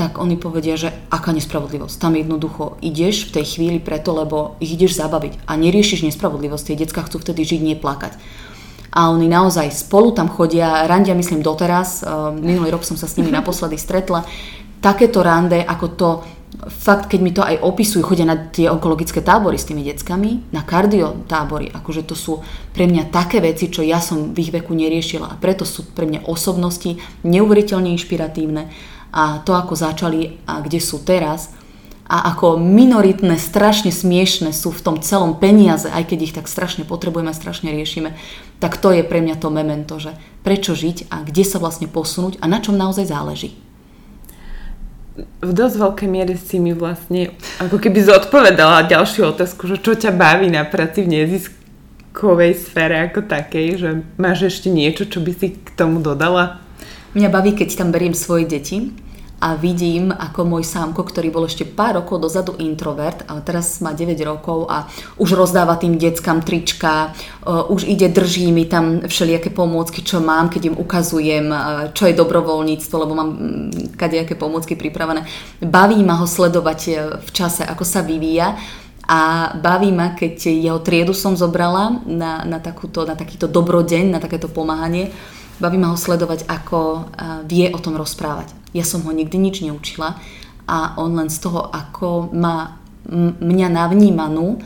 Tak 0.00 0.16
oni 0.16 0.40
povedia, 0.40 0.80
že 0.80 0.96
aká 1.12 1.28
nespravodlivosť. 1.36 2.00
Tam 2.00 2.16
jednoducho 2.16 2.80
ideš 2.80 3.28
v 3.28 3.36
tej 3.36 3.44
chvíli 3.44 3.78
preto, 3.84 4.16
lebo 4.16 4.56
ich 4.56 4.72
ideš 4.72 4.96
zabaviť 4.96 5.44
a 5.44 5.60
neriešiš 5.60 6.08
nespravodlivosť. 6.08 6.72
Tie 6.72 6.80
detská 6.80 7.04
chcú 7.04 7.20
vtedy 7.20 7.44
žiť, 7.44 7.60
nie 7.60 7.76
plakať. 7.76 8.16
A 8.96 9.12
oni 9.12 9.28
naozaj 9.28 9.68
spolu 9.68 10.16
tam 10.16 10.32
chodia, 10.32 10.88
randia 10.88 11.12
myslím 11.12 11.44
doteraz, 11.44 12.00
minulý 12.32 12.72
rok 12.72 12.88
som 12.88 12.96
sa 12.96 13.04
s 13.04 13.20
nimi 13.20 13.28
naposledy 13.44 13.76
stretla. 13.76 14.24
Takéto 14.80 15.20
rande, 15.20 15.60
ako 15.60 15.86
to, 15.92 16.08
fakt 16.72 17.12
keď 17.12 17.20
mi 17.20 17.36
to 17.36 17.44
aj 17.44 17.60
opisujú, 17.60 18.00
chodia 18.00 18.24
na 18.24 18.48
tie 18.48 18.72
onkologické 18.72 19.20
tábory 19.20 19.60
s 19.60 19.68
tými 19.68 19.84
deckami, 19.84 20.48
na 20.48 20.64
kardio 20.64 21.28
tábory, 21.28 21.68
akože 21.68 22.08
to 22.08 22.16
sú 22.16 22.40
pre 22.72 22.88
mňa 22.88 23.12
také 23.12 23.44
veci, 23.44 23.68
čo 23.68 23.84
ja 23.84 24.00
som 24.00 24.32
v 24.32 24.48
ich 24.48 24.50
veku 24.50 24.72
neriešila 24.72 25.28
a 25.28 25.36
preto 25.36 25.68
sú 25.68 25.92
pre 25.92 26.08
mňa 26.08 26.24
osobnosti 26.24 26.96
neuveriteľne 27.20 27.92
inšpiratívne 27.92 28.96
a 29.10 29.42
to, 29.42 29.54
ako 29.54 29.74
začali 29.74 30.38
a 30.46 30.62
kde 30.62 30.78
sú 30.78 31.02
teraz 31.02 31.50
a 32.10 32.34
ako 32.34 32.58
minoritné, 32.58 33.38
strašne 33.38 33.94
smiešne 33.94 34.50
sú 34.50 34.74
v 34.74 34.82
tom 34.82 34.96
celom 34.98 35.38
peniaze, 35.38 35.86
aj 35.86 36.10
keď 36.10 36.18
ich 36.18 36.34
tak 36.34 36.50
strašne 36.50 36.82
potrebujeme 36.82 37.30
strašne 37.30 37.70
riešime, 37.70 38.18
tak 38.58 38.82
to 38.82 38.90
je 38.90 39.06
pre 39.06 39.22
mňa 39.22 39.38
to 39.38 39.48
memento, 39.54 40.02
že 40.02 40.18
prečo 40.42 40.74
žiť 40.74 41.06
a 41.06 41.22
kde 41.22 41.46
sa 41.46 41.62
vlastne 41.62 41.86
posunúť 41.86 42.42
a 42.42 42.50
na 42.50 42.58
čom 42.58 42.74
naozaj 42.74 43.06
záleží. 43.06 43.54
V 45.38 45.52
dosť 45.54 45.76
veľkej 45.78 46.08
miere 46.10 46.34
si 46.34 46.58
mi 46.58 46.74
vlastne 46.74 47.30
ako 47.62 47.78
keby 47.78 48.02
zodpovedala 48.02 48.90
ďalšiu 48.90 49.30
otázku, 49.30 49.70
že 49.70 49.78
čo 49.78 49.94
ťa 49.94 50.10
baví 50.10 50.50
na 50.50 50.66
práci 50.66 51.06
v 51.06 51.14
neziskovej 51.14 52.58
sfére 52.58 53.06
ako 53.06 53.22
takej, 53.30 53.66
že 53.78 53.90
máš 54.18 54.50
ešte 54.50 54.66
niečo, 54.66 55.06
čo 55.06 55.22
by 55.22 55.30
si 55.30 55.54
k 55.54 55.68
tomu 55.78 56.02
dodala? 56.02 56.58
Mňa 57.10 57.26
baví, 57.26 57.58
keď 57.58 57.74
tam 57.74 57.90
beriem 57.90 58.14
svoje 58.14 58.46
deti 58.46 58.94
a 59.42 59.58
vidím, 59.58 60.14
ako 60.14 60.46
môj 60.46 60.62
sámko, 60.62 61.02
ktorý 61.02 61.34
bol 61.34 61.42
ešte 61.42 61.66
pár 61.66 61.98
rokov 61.98 62.22
dozadu 62.22 62.54
introvert, 62.62 63.26
ale 63.26 63.42
teraz 63.42 63.82
má 63.82 63.90
9 63.90 64.14
rokov 64.22 64.70
a 64.70 64.86
už 65.18 65.34
rozdáva 65.34 65.74
tým 65.74 65.98
deckám 65.98 66.44
trička, 66.46 67.10
uh, 67.10 67.66
už 67.66 67.88
ide, 67.90 68.06
drží 68.12 68.54
mi 68.54 68.70
tam 68.70 69.02
všelijaké 69.02 69.50
pomôcky, 69.50 70.06
čo 70.06 70.22
mám, 70.22 70.54
keď 70.54 70.70
im 70.70 70.76
ukazujem, 70.78 71.50
uh, 71.50 71.90
čo 71.90 72.06
je 72.06 72.14
dobrovoľníctvo, 72.14 72.94
lebo 72.94 73.12
mám 73.18 73.30
mm, 73.34 73.98
kadejaké 73.98 74.38
pomôcky 74.38 74.78
pripravené. 74.78 75.26
Baví 75.58 75.98
ma 76.06 76.14
ho 76.20 76.30
sledovať 76.30 76.80
uh, 76.94 76.94
v 77.18 77.30
čase, 77.34 77.66
ako 77.66 77.82
sa 77.82 78.06
vyvíja 78.06 78.54
a 79.10 79.50
baví 79.58 79.90
ma, 79.90 80.14
keď 80.14 80.46
jeho 80.46 80.78
triedu 80.78 81.10
som 81.10 81.34
zobrala 81.34 82.06
na, 82.06 82.46
na, 82.46 82.62
takúto, 82.62 83.02
na 83.02 83.18
takýto 83.18 83.50
dobrodeň, 83.50 84.14
na 84.14 84.22
takéto 84.22 84.46
pomáhanie 84.46 85.10
Baví 85.60 85.76
ma 85.76 85.92
ho 85.92 85.98
sledovať, 86.00 86.48
ako 86.48 87.12
vie 87.44 87.68
o 87.68 87.78
tom 87.78 88.00
rozprávať. 88.00 88.48
Ja 88.72 88.82
som 88.82 89.04
ho 89.04 89.12
nikdy 89.12 89.36
nič 89.36 89.60
neučila 89.60 90.16
a 90.64 90.96
on 90.96 91.12
len 91.20 91.28
z 91.28 91.38
toho, 91.44 91.68
ako 91.68 92.32
má 92.32 92.80
mňa 93.40 93.68
navnímanú, 93.68 94.64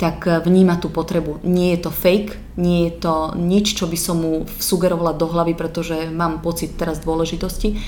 tak 0.00 0.26
vníma 0.26 0.82
tú 0.82 0.90
potrebu. 0.90 1.44
Nie 1.46 1.76
je 1.76 1.86
to 1.86 1.90
fake, 1.94 2.58
nie 2.58 2.90
je 2.90 2.92
to 3.06 3.36
nič, 3.38 3.78
čo 3.78 3.86
by 3.86 3.94
som 3.94 4.18
mu 4.24 4.48
sugerovala 4.58 5.14
do 5.14 5.30
hlavy, 5.30 5.54
pretože 5.54 6.10
mám 6.10 6.42
pocit 6.42 6.74
teraz 6.74 6.98
dôležitosti. 7.04 7.78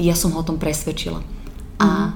Ja 0.00 0.16
som 0.16 0.32
ho 0.32 0.40
o 0.40 0.46
tom 0.46 0.56
presvedčila. 0.56 1.20
A 1.80 1.88
mhm. 1.88 2.10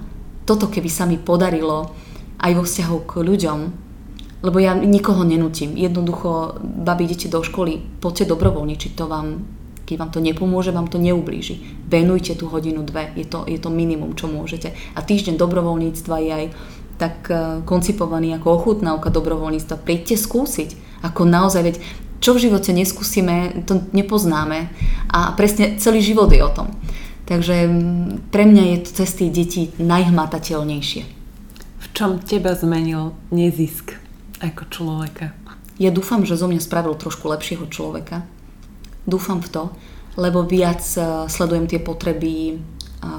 toto, 0.48 0.70
keby 0.70 0.88
sa 0.88 1.04
mi 1.04 1.20
podarilo 1.20 1.92
aj 2.40 2.52
vo 2.56 2.62
vzťahu 2.64 2.96
k 3.04 3.12
ľuďom, 3.20 3.58
lebo 4.44 4.60
ja 4.60 4.76
nikoho 4.76 5.24
nenutím. 5.24 5.72
Jednoducho, 5.72 6.60
babi, 6.60 7.08
idete 7.08 7.32
do 7.32 7.40
školy, 7.40 7.80
poďte 8.00 8.36
dobrovoľničiť, 8.36 8.92
to 8.92 9.08
vám 9.08 9.40
keď 9.84 9.96
vám 10.00 10.10
to 10.10 10.20
nepomôže, 10.24 10.72
vám 10.72 10.88
to 10.88 10.96
neublíži. 10.96 11.60
Venujte 11.84 12.32
tú 12.32 12.48
hodinu, 12.48 12.80
dve. 12.82 13.12
Je 13.14 13.28
to, 13.28 13.44
je 13.44 13.60
to 13.60 13.68
minimum, 13.68 14.16
čo 14.16 14.32
môžete. 14.32 14.72
A 14.96 15.04
týždeň 15.04 15.36
dobrovoľníctva 15.36 16.16
je 16.24 16.32
aj 16.32 16.46
tak 16.96 17.28
e, 17.28 17.60
koncipovaný 17.68 18.32
ako 18.40 18.48
ochutnávka 18.56 19.12
dobrovoľníctva. 19.12 19.84
Príďte 19.84 20.16
skúsiť. 20.16 21.02
Ako 21.04 21.28
naozaj, 21.28 21.62
veď 21.62 21.76
čo 22.24 22.32
v 22.32 22.48
živote 22.48 22.72
neskúsime, 22.72 23.66
to 23.68 23.84
nepoznáme. 23.92 24.72
A 25.12 25.36
presne 25.36 25.76
celý 25.76 26.00
život 26.00 26.32
je 26.32 26.40
o 26.40 26.48
tom. 26.48 26.72
Takže 27.28 27.68
pre 28.32 28.44
mňa 28.48 28.64
je 28.64 28.78
to 28.84 28.90
cez 29.04 29.10
tie 29.16 29.28
deti 29.28 29.72
najhmatateľnejšie. 29.80 31.02
V 31.80 31.86
čom 31.92 32.20
teba 32.24 32.56
zmenil 32.56 33.12
nezisk 33.28 33.96
ako 34.40 34.64
človeka? 34.72 35.36
Ja 35.76 35.92
dúfam, 35.92 36.24
že 36.24 36.40
zo 36.40 36.48
mňa 36.48 36.60
spravil 36.62 36.96
trošku 36.96 37.28
lepšieho 37.28 37.68
človeka 37.68 38.24
Dúfam 39.04 39.44
v 39.44 39.48
to, 39.52 39.62
lebo 40.16 40.46
viac 40.46 40.80
eh, 40.96 41.28
sledujem 41.28 41.66
tie 41.68 41.80
potreby 41.82 42.32
eh, 42.54 42.56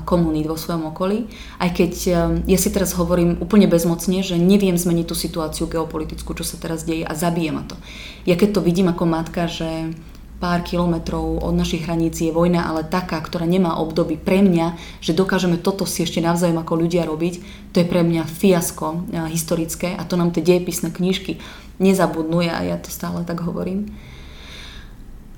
komunít 0.08 0.50
vo 0.50 0.58
svojom 0.58 0.90
okolí. 0.92 1.30
Aj 1.62 1.70
keď 1.70 1.94
eh, 2.08 2.16
ja 2.50 2.58
si 2.58 2.70
teraz 2.74 2.98
hovorím 2.98 3.38
úplne 3.44 3.70
bezmocne, 3.70 4.26
že 4.26 4.40
neviem 4.40 4.76
zmeniť 4.76 5.06
tú 5.06 5.16
situáciu 5.16 5.70
geopolitickú, 5.70 6.34
čo 6.34 6.48
sa 6.48 6.58
teraz 6.58 6.88
deje 6.88 7.06
a 7.06 7.14
zabije 7.14 7.52
ma 7.54 7.64
to. 7.68 7.78
Ja 8.26 8.34
keď 8.40 8.60
to 8.60 8.66
vidím 8.66 8.90
ako 8.90 9.06
matka, 9.06 9.46
že 9.46 9.94
pár 10.36 10.68
kilometrov 10.68 11.40
od 11.48 11.56
našich 11.56 11.88
hraníc 11.88 12.20
je 12.20 12.28
vojna, 12.28 12.68
ale 12.68 12.84
taká, 12.84 13.24
ktorá 13.24 13.48
nemá 13.48 13.80
obdoby 13.80 14.20
pre 14.20 14.44
mňa, 14.44 14.76
že 15.00 15.16
dokážeme 15.16 15.56
toto 15.56 15.88
si 15.88 16.04
ešte 16.04 16.20
navzájom 16.20 16.60
ako 16.60 16.76
ľudia 16.76 17.08
robiť, 17.08 17.40
to 17.72 17.80
je 17.80 17.88
pre 17.88 18.04
mňa 18.04 18.28
fiasko 18.28 19.16
historické 19.32 19.96
a 19.96 20.04
to 20.04 20.20
nám 20.20 20.36
tie 20.36 20.44
dejepisné 20.44 20.92
knižky 20.92 21.40
nezabudnú 21.80 22.44
a 22.52 22.68
ja 22.68 22.76
to 22.76 22.92
stále 22.92 23.24
tak 23.24 23.48
hovorím 23.48 23.96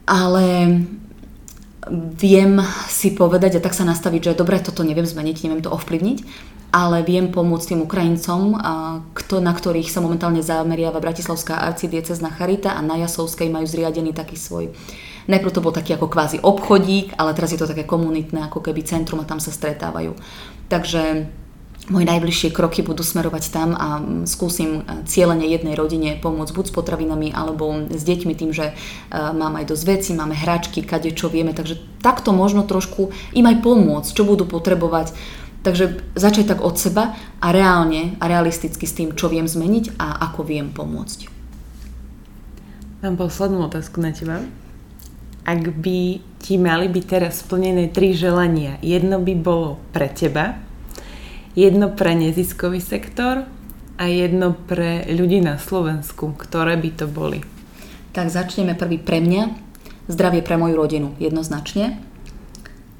ale 0.07 0.45
viem 2.15 2.59
si 2.87 3.13
povedať 3.13 3.59
a 3.59 3.63
tak 3.63 3.75
sa 3.75 3.83
nastaviť, 3.83 4.33
že 4.33 4.39
dobre, 4.39 4.59
toto 4.63 4.81
neviem 4.81 5.05
zmeniť, 5.05 5.43
neviem 5.45 5.63
to 5.63 5.71
ovplyvniť, 5.71 6.17
ale 6.71 7.03
viem 7.03 7.31
pomôcť 7.31 7.75
tým 7.75 7.83
Ukrajincom, 7.83 8.59
na 9.39 9.53
ktorých 9.53 9.91
sa 9.91 10.03
momentálne 10.03 10.43
zameriava 10.43 11.03
Bratislavská 11.03 11.63
arcidiecezna 11.63 12.31
Charita 12.33 12.75
a 12.75 12.81
na 12.83 12.99
Jasovskej 12.99 13.47
majú 13.51 13.67
zriadený 13.67 14.11
taký 14.11 14.35
svoj 14.35 14.71
Najprv 15.27 15.51
to 15.51 15.63
bol 15.63 15.75
taký 15.75 15.99
ako 15.99 16.07
kvázi 16.07 16.39
obchodík, 16.39 17.19
ale 17.19 17.35
teraz 17.35 17.51
je 17.51 17.59
to 17.59 17.67
také 17.67 17.83
komunitné, 17.83 18.47
ako 18.47 18.63
keby 18.63 18.87
centrum 18.87 19.19
a 19.19 19.27
tam 19.27 19.43
sa 19.43 19.51
stretávajú. 19.51 20.15
Takže 20.71 21.27
moje 21.87 22.05
najbližšie 22.07 22.51
kroky 22.51 22.83
budú 22.83 22.99
smerovať 22.99 23.43
tam 23.47 23.71
a 23.71 24.03
skúsim 24.27 24.83
e, 24.83 25.07
cieľene 25.07 25.47
jednej 25.47 25.75
rodine 25.75 26.19
pomôcť 26.19 26.51
buď 26.51 26.65
s 26.67 26.75
potravinami 26.75 27.31
alebo 27.31 27.87
s 27.87 28.03
deťmi 28.03 28.33
tým, 28.35 28.51
že 28.51 28.71
e, 28.71 28.73
mám 29.11 29.55
aj 29.55 29.71
dosť 29.71 29.83
veci, 29.87 30.09
máme 30.11 30.35
hračky, 30.35 30.83
kade 30.83 31.15
čo 31.15 31.31
vieme, 31.31 31.55
takže 31.55 31.79
takto 32.03 32.35
možno 32.35 32.67
trošku 32.67 33.15
im 33.31 33.45
aj 33.47 33.63
pomôcť, 33.63 34.11
čo 34.11 34.27
budú 34.27 34.43
potrebovať. 34.43 35.15
Takže 35.63 36.15
začať 36.15 36.55
tak 36.55 36.59
od 36.63 36.75
seba 36.79 37.15
a 37.43 37.47
reálne 37.51 38.15
a 38.19 38.27
realisticky 38.27 38.87
s 38.87 38.95
tým, 38.95 39.15
čo 39.15 39.27
viem 39.27 39.47
zmeniť 39.47 39.99
a 39.99 40.27
ako 40.31 40.47
viem 40.47 40.71
pomôcť. 40.71 41.27
Mám 43.03 43.15
poslednú 43.19 43.67
otázku 43.67 43.99
na 43.99 44.11
teba. 44.11 44.43
Ak 45.47 45.63
by 45.79 46.19
ti 46.43 46.59
mali 46.59 46.91
byť 46.91 47.05
teraz 47.07 47.39
splnené 47.43 47.87
tri 47.87 48.11
želania, 48.11 48.75
jedno 48.83 49.23
by 49.23 49.33
bolo 49.39 49.79
pre 49.95 50.11
teba, 50.11 50.66
jedno 51.57 51.89
pre 51.89 52.13
neziskový 52.13 52.77
sektor 52.77 53.49
a 53.97 54.03
jedno 54.05 54.53
pre 54.53 55.09
ľudí 55.09 55.41
na 55.41 55.57
Slovensku. 55.57 56.37
Ktoré 56.37 56.77
by 56.77 56.89
to 56.93 57.09
boli? 57.09 57.41
Tak 58.13 58.29
začneme 58.29 58.77
prvý 58.77 59.01
pre 59.01 59.17
mňa. 59.17 59.65
Zdravie 60.05 60.45
pre 60.45 60.55
moju 60.61 60.77
rodinu, 60.77 61.17
jednoznačne. 61.17 61.97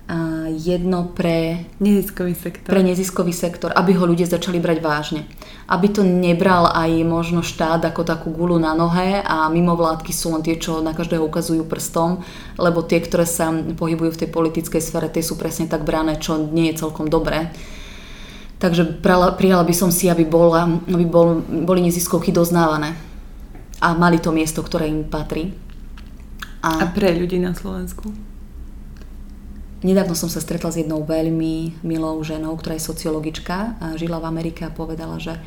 A 0.08 0.50
jedno 0.50 1.12
pre 1.14 1.68
neziskový 1.78 2.34
sektor. 2.34 2.74
Pre 2.74 2.82
neziskový 2.82 3.36
sektor, 3.36 3.70
aby 3.76 3.94
ho 3.94 4.10
ľudia 4.10 4.26
začali 4.26 4.58
brať 4.58 4.80
vážne. 4.82 5.22
Aby 5.70 5.94
to 5.94 6.02
nebral 6.02 6.66
aj 6.72 6.90
možno 7.04 7.44
štát 7.44 7.84
ako 7.86 8.08
takú 8.08 8.32
gulu 8.32 8.56
na 8.58 8.72
nohe 8.74 9.20
a 9.22 9.52
mimovládky 9.52 10.16
sú 10.16 10.34
len 10.34 10.42
tie, 10.42 10.56
čo 10.58 10.80
na 10.80 10.96
každého 10.96 11.28
ukazujú 11.28 11.68
prstom, 11.68 12.24
lebo 12.56 12.88
tie, 12.88 13.04
ktoré 13.04 13.28
sa 13.28 13.52
pohybujú 13.52 14.16
v 14.16 14.22
tej 14.26 14.30
politickej 14.32 14.82
sfere, 14.82 15.12
tie 15.12 15.22
sú 15.22 15.36
presne 15.36 15.68
tak 15.68 15.84
brané, 15.84 16.16
čo 16.18 16.40
nie 16.40 16.72
je 16.72 16.88
celkom 16.88 17.12
dobré 17.12 17.52
Takže 18.58 19.00
prijala 19.38 19.62
by 19.62 19.74
som 19.76 19.94
si, 19.94 20.10
aby, 20.10 20.26
bola, 20.26 20.82
aby 20.90 21.06
bol, 21.06 21.46
boli 21.46 21.86
neziskovky 21.86 22.34
doznávané 22.34 22.98
a 23.78 23.94
mali 23.94 24.18
to 24.18 24.34
miesto, 24.34 24.66
ktoré 24.66 24.90
im 24.90 25.06
patrí. 25.06 25.54
A, 26.66 26.82
a 26.82 26.86
pre 26.90 27.14
ľudí 27.14 27.38
na 27.38 27.54
Slovensku? 27.54 28.10
Nedávno 29.86 30.18
som 30.18 30.26
sa 30.26 30.42
stretla 30.42 30.74
s 30.74 30.82
jednou 30.82 31.06
veľmi 31.06 31.86
milou 31.86 32.18
ženou, 32.26 32.58
ktorá 32.58 32.74
je 32.82 32.90
sociologička 32.90 33.78
a 33.78 33.94
žila 33.94 34.18
v 34.18 34.26
Amerike 34.26 34.66
a 34.66 34.74
povedala, 34.74 35.22
že 35.22 35.38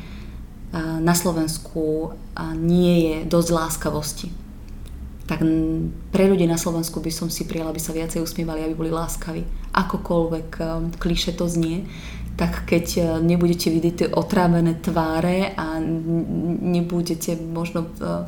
na 1.03 1.11
Slovensku 1.11 2.15
nie 2.55 3.11
je 3.11 3.15
dosť 3.27 3.49
láskavosti. 3.51 4.27
Tak 5.27 5.43
pre 6.15 6.31
ľudí 6.31 6.47
na 6.47 6.55
Slovensku 6.55 7.03
by 7.03 7.11
som 7.11 7.27
si 7.27 7.43
prijala, 7.43 7.75
aby 7.75 7.83
sa 7.83 7.91
viacej 7.91 8.23
usmievali, 8.23 8.63
aby 8.63 8.71
boli 8.71 8.87
láskaví. 8.87 9.43
Akokoľvek 9.75 10.47
kliše 10.95 11.35
to 11.35 11.51
znie, 11.51 11.83
tak 12.39 12.65
keď 12.65 13.19
nebudete 13.21 13.69
vidieť 13.69 13.95
tie 13.95 14.07
otrávené 14.09 14.79
tváre 14.79 15.53
a 15.53 15.77
nebudete 16.61 17.37
možno 17.37 17.85
v, 17.97 18.25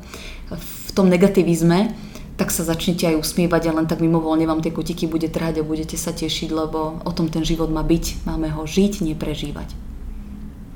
v 0.53 0.89
tom 0.93 1.09
negativizme, 1.09 1.93
tak 2.33 2.49
sa 2.49 2.65
začnete 2.65 3.13
aj 3.13 3.21
usmievať 3.21 3.69
a 3.69 3.75
len 3.77 3.85
tak 3.85 4.01
mimovoľne 4.01 4.49
vám 4.49 4.61
tie 4.61 4.73
kutiky 4.73 5.05
bude 5.05 5.29
trhať 5.29 5.61
a 5.61 5.67
budete 5.67 5.97
sa 5.97 6.09
tešiť, 6.09 6.49
lebo 6.49 7.01
o 7.05 7.11
tom 7.13 7.29
ten 7.29 7.45
život 7.45 7.69
má 7.69 7.85
byť. 7.85 8.25
Máme 8.25 8.49
ho 8.49 8.65
žiť, 8.65 9.05
neprežívať. 9.05 9.69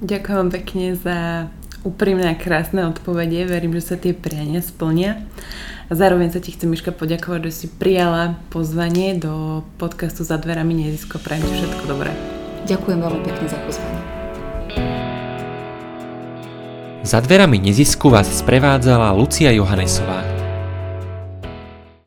Ďakujem 0.05 0.37
vám 0.37 0.51
pekne 0.53 0.85
za 0.93 1.17
úprimné 1.81 2.29
a 2.29 2.37
krásne 2.37 2.85
odpovede. 2.85 3.49
Verím, 3.49 3.73
že 3.73 3.93
sa 3.93 3.95
tie 3.97 4.13
priania 4.13 4.61
splnia. 4.61 5.25
A 5.89 5.91
zároveň 5.95 6.29
sa 6.29 6.43
ti 6.43 6.53
chcem, 6.53 6.69
Miška, 6.69 6.93
poďakovať, 6.93 7.49
že 7.49 7.65
si 7.65 7.67
prijala 7.71 8.37
pozvanie 8.53 9.17
do 9.17 9.65
podcastu 9.81 10.21
Za 10.27 10.37
dverami 10.37 10.85
nezisko. 10.85 11.17
Prajem 11.17 11.47
ti 11.47 11.53
všetko 11.63 11.83
dobré. 11.89 12.46
Ďakujem 12.67 12.99
veľmi 12.99 13.21
pekne 13.23 13.47
za 13.47 13.59
pozvanie. 13.63 14.01
Za 17.07 17.23
dverami 17.23 17.63
nezisku 17.63 18.11
vás 18.11 18.27
sprevádzala 18.27 19.15
Lucia 19.15 19.55
Johanesová. 19.55 20.36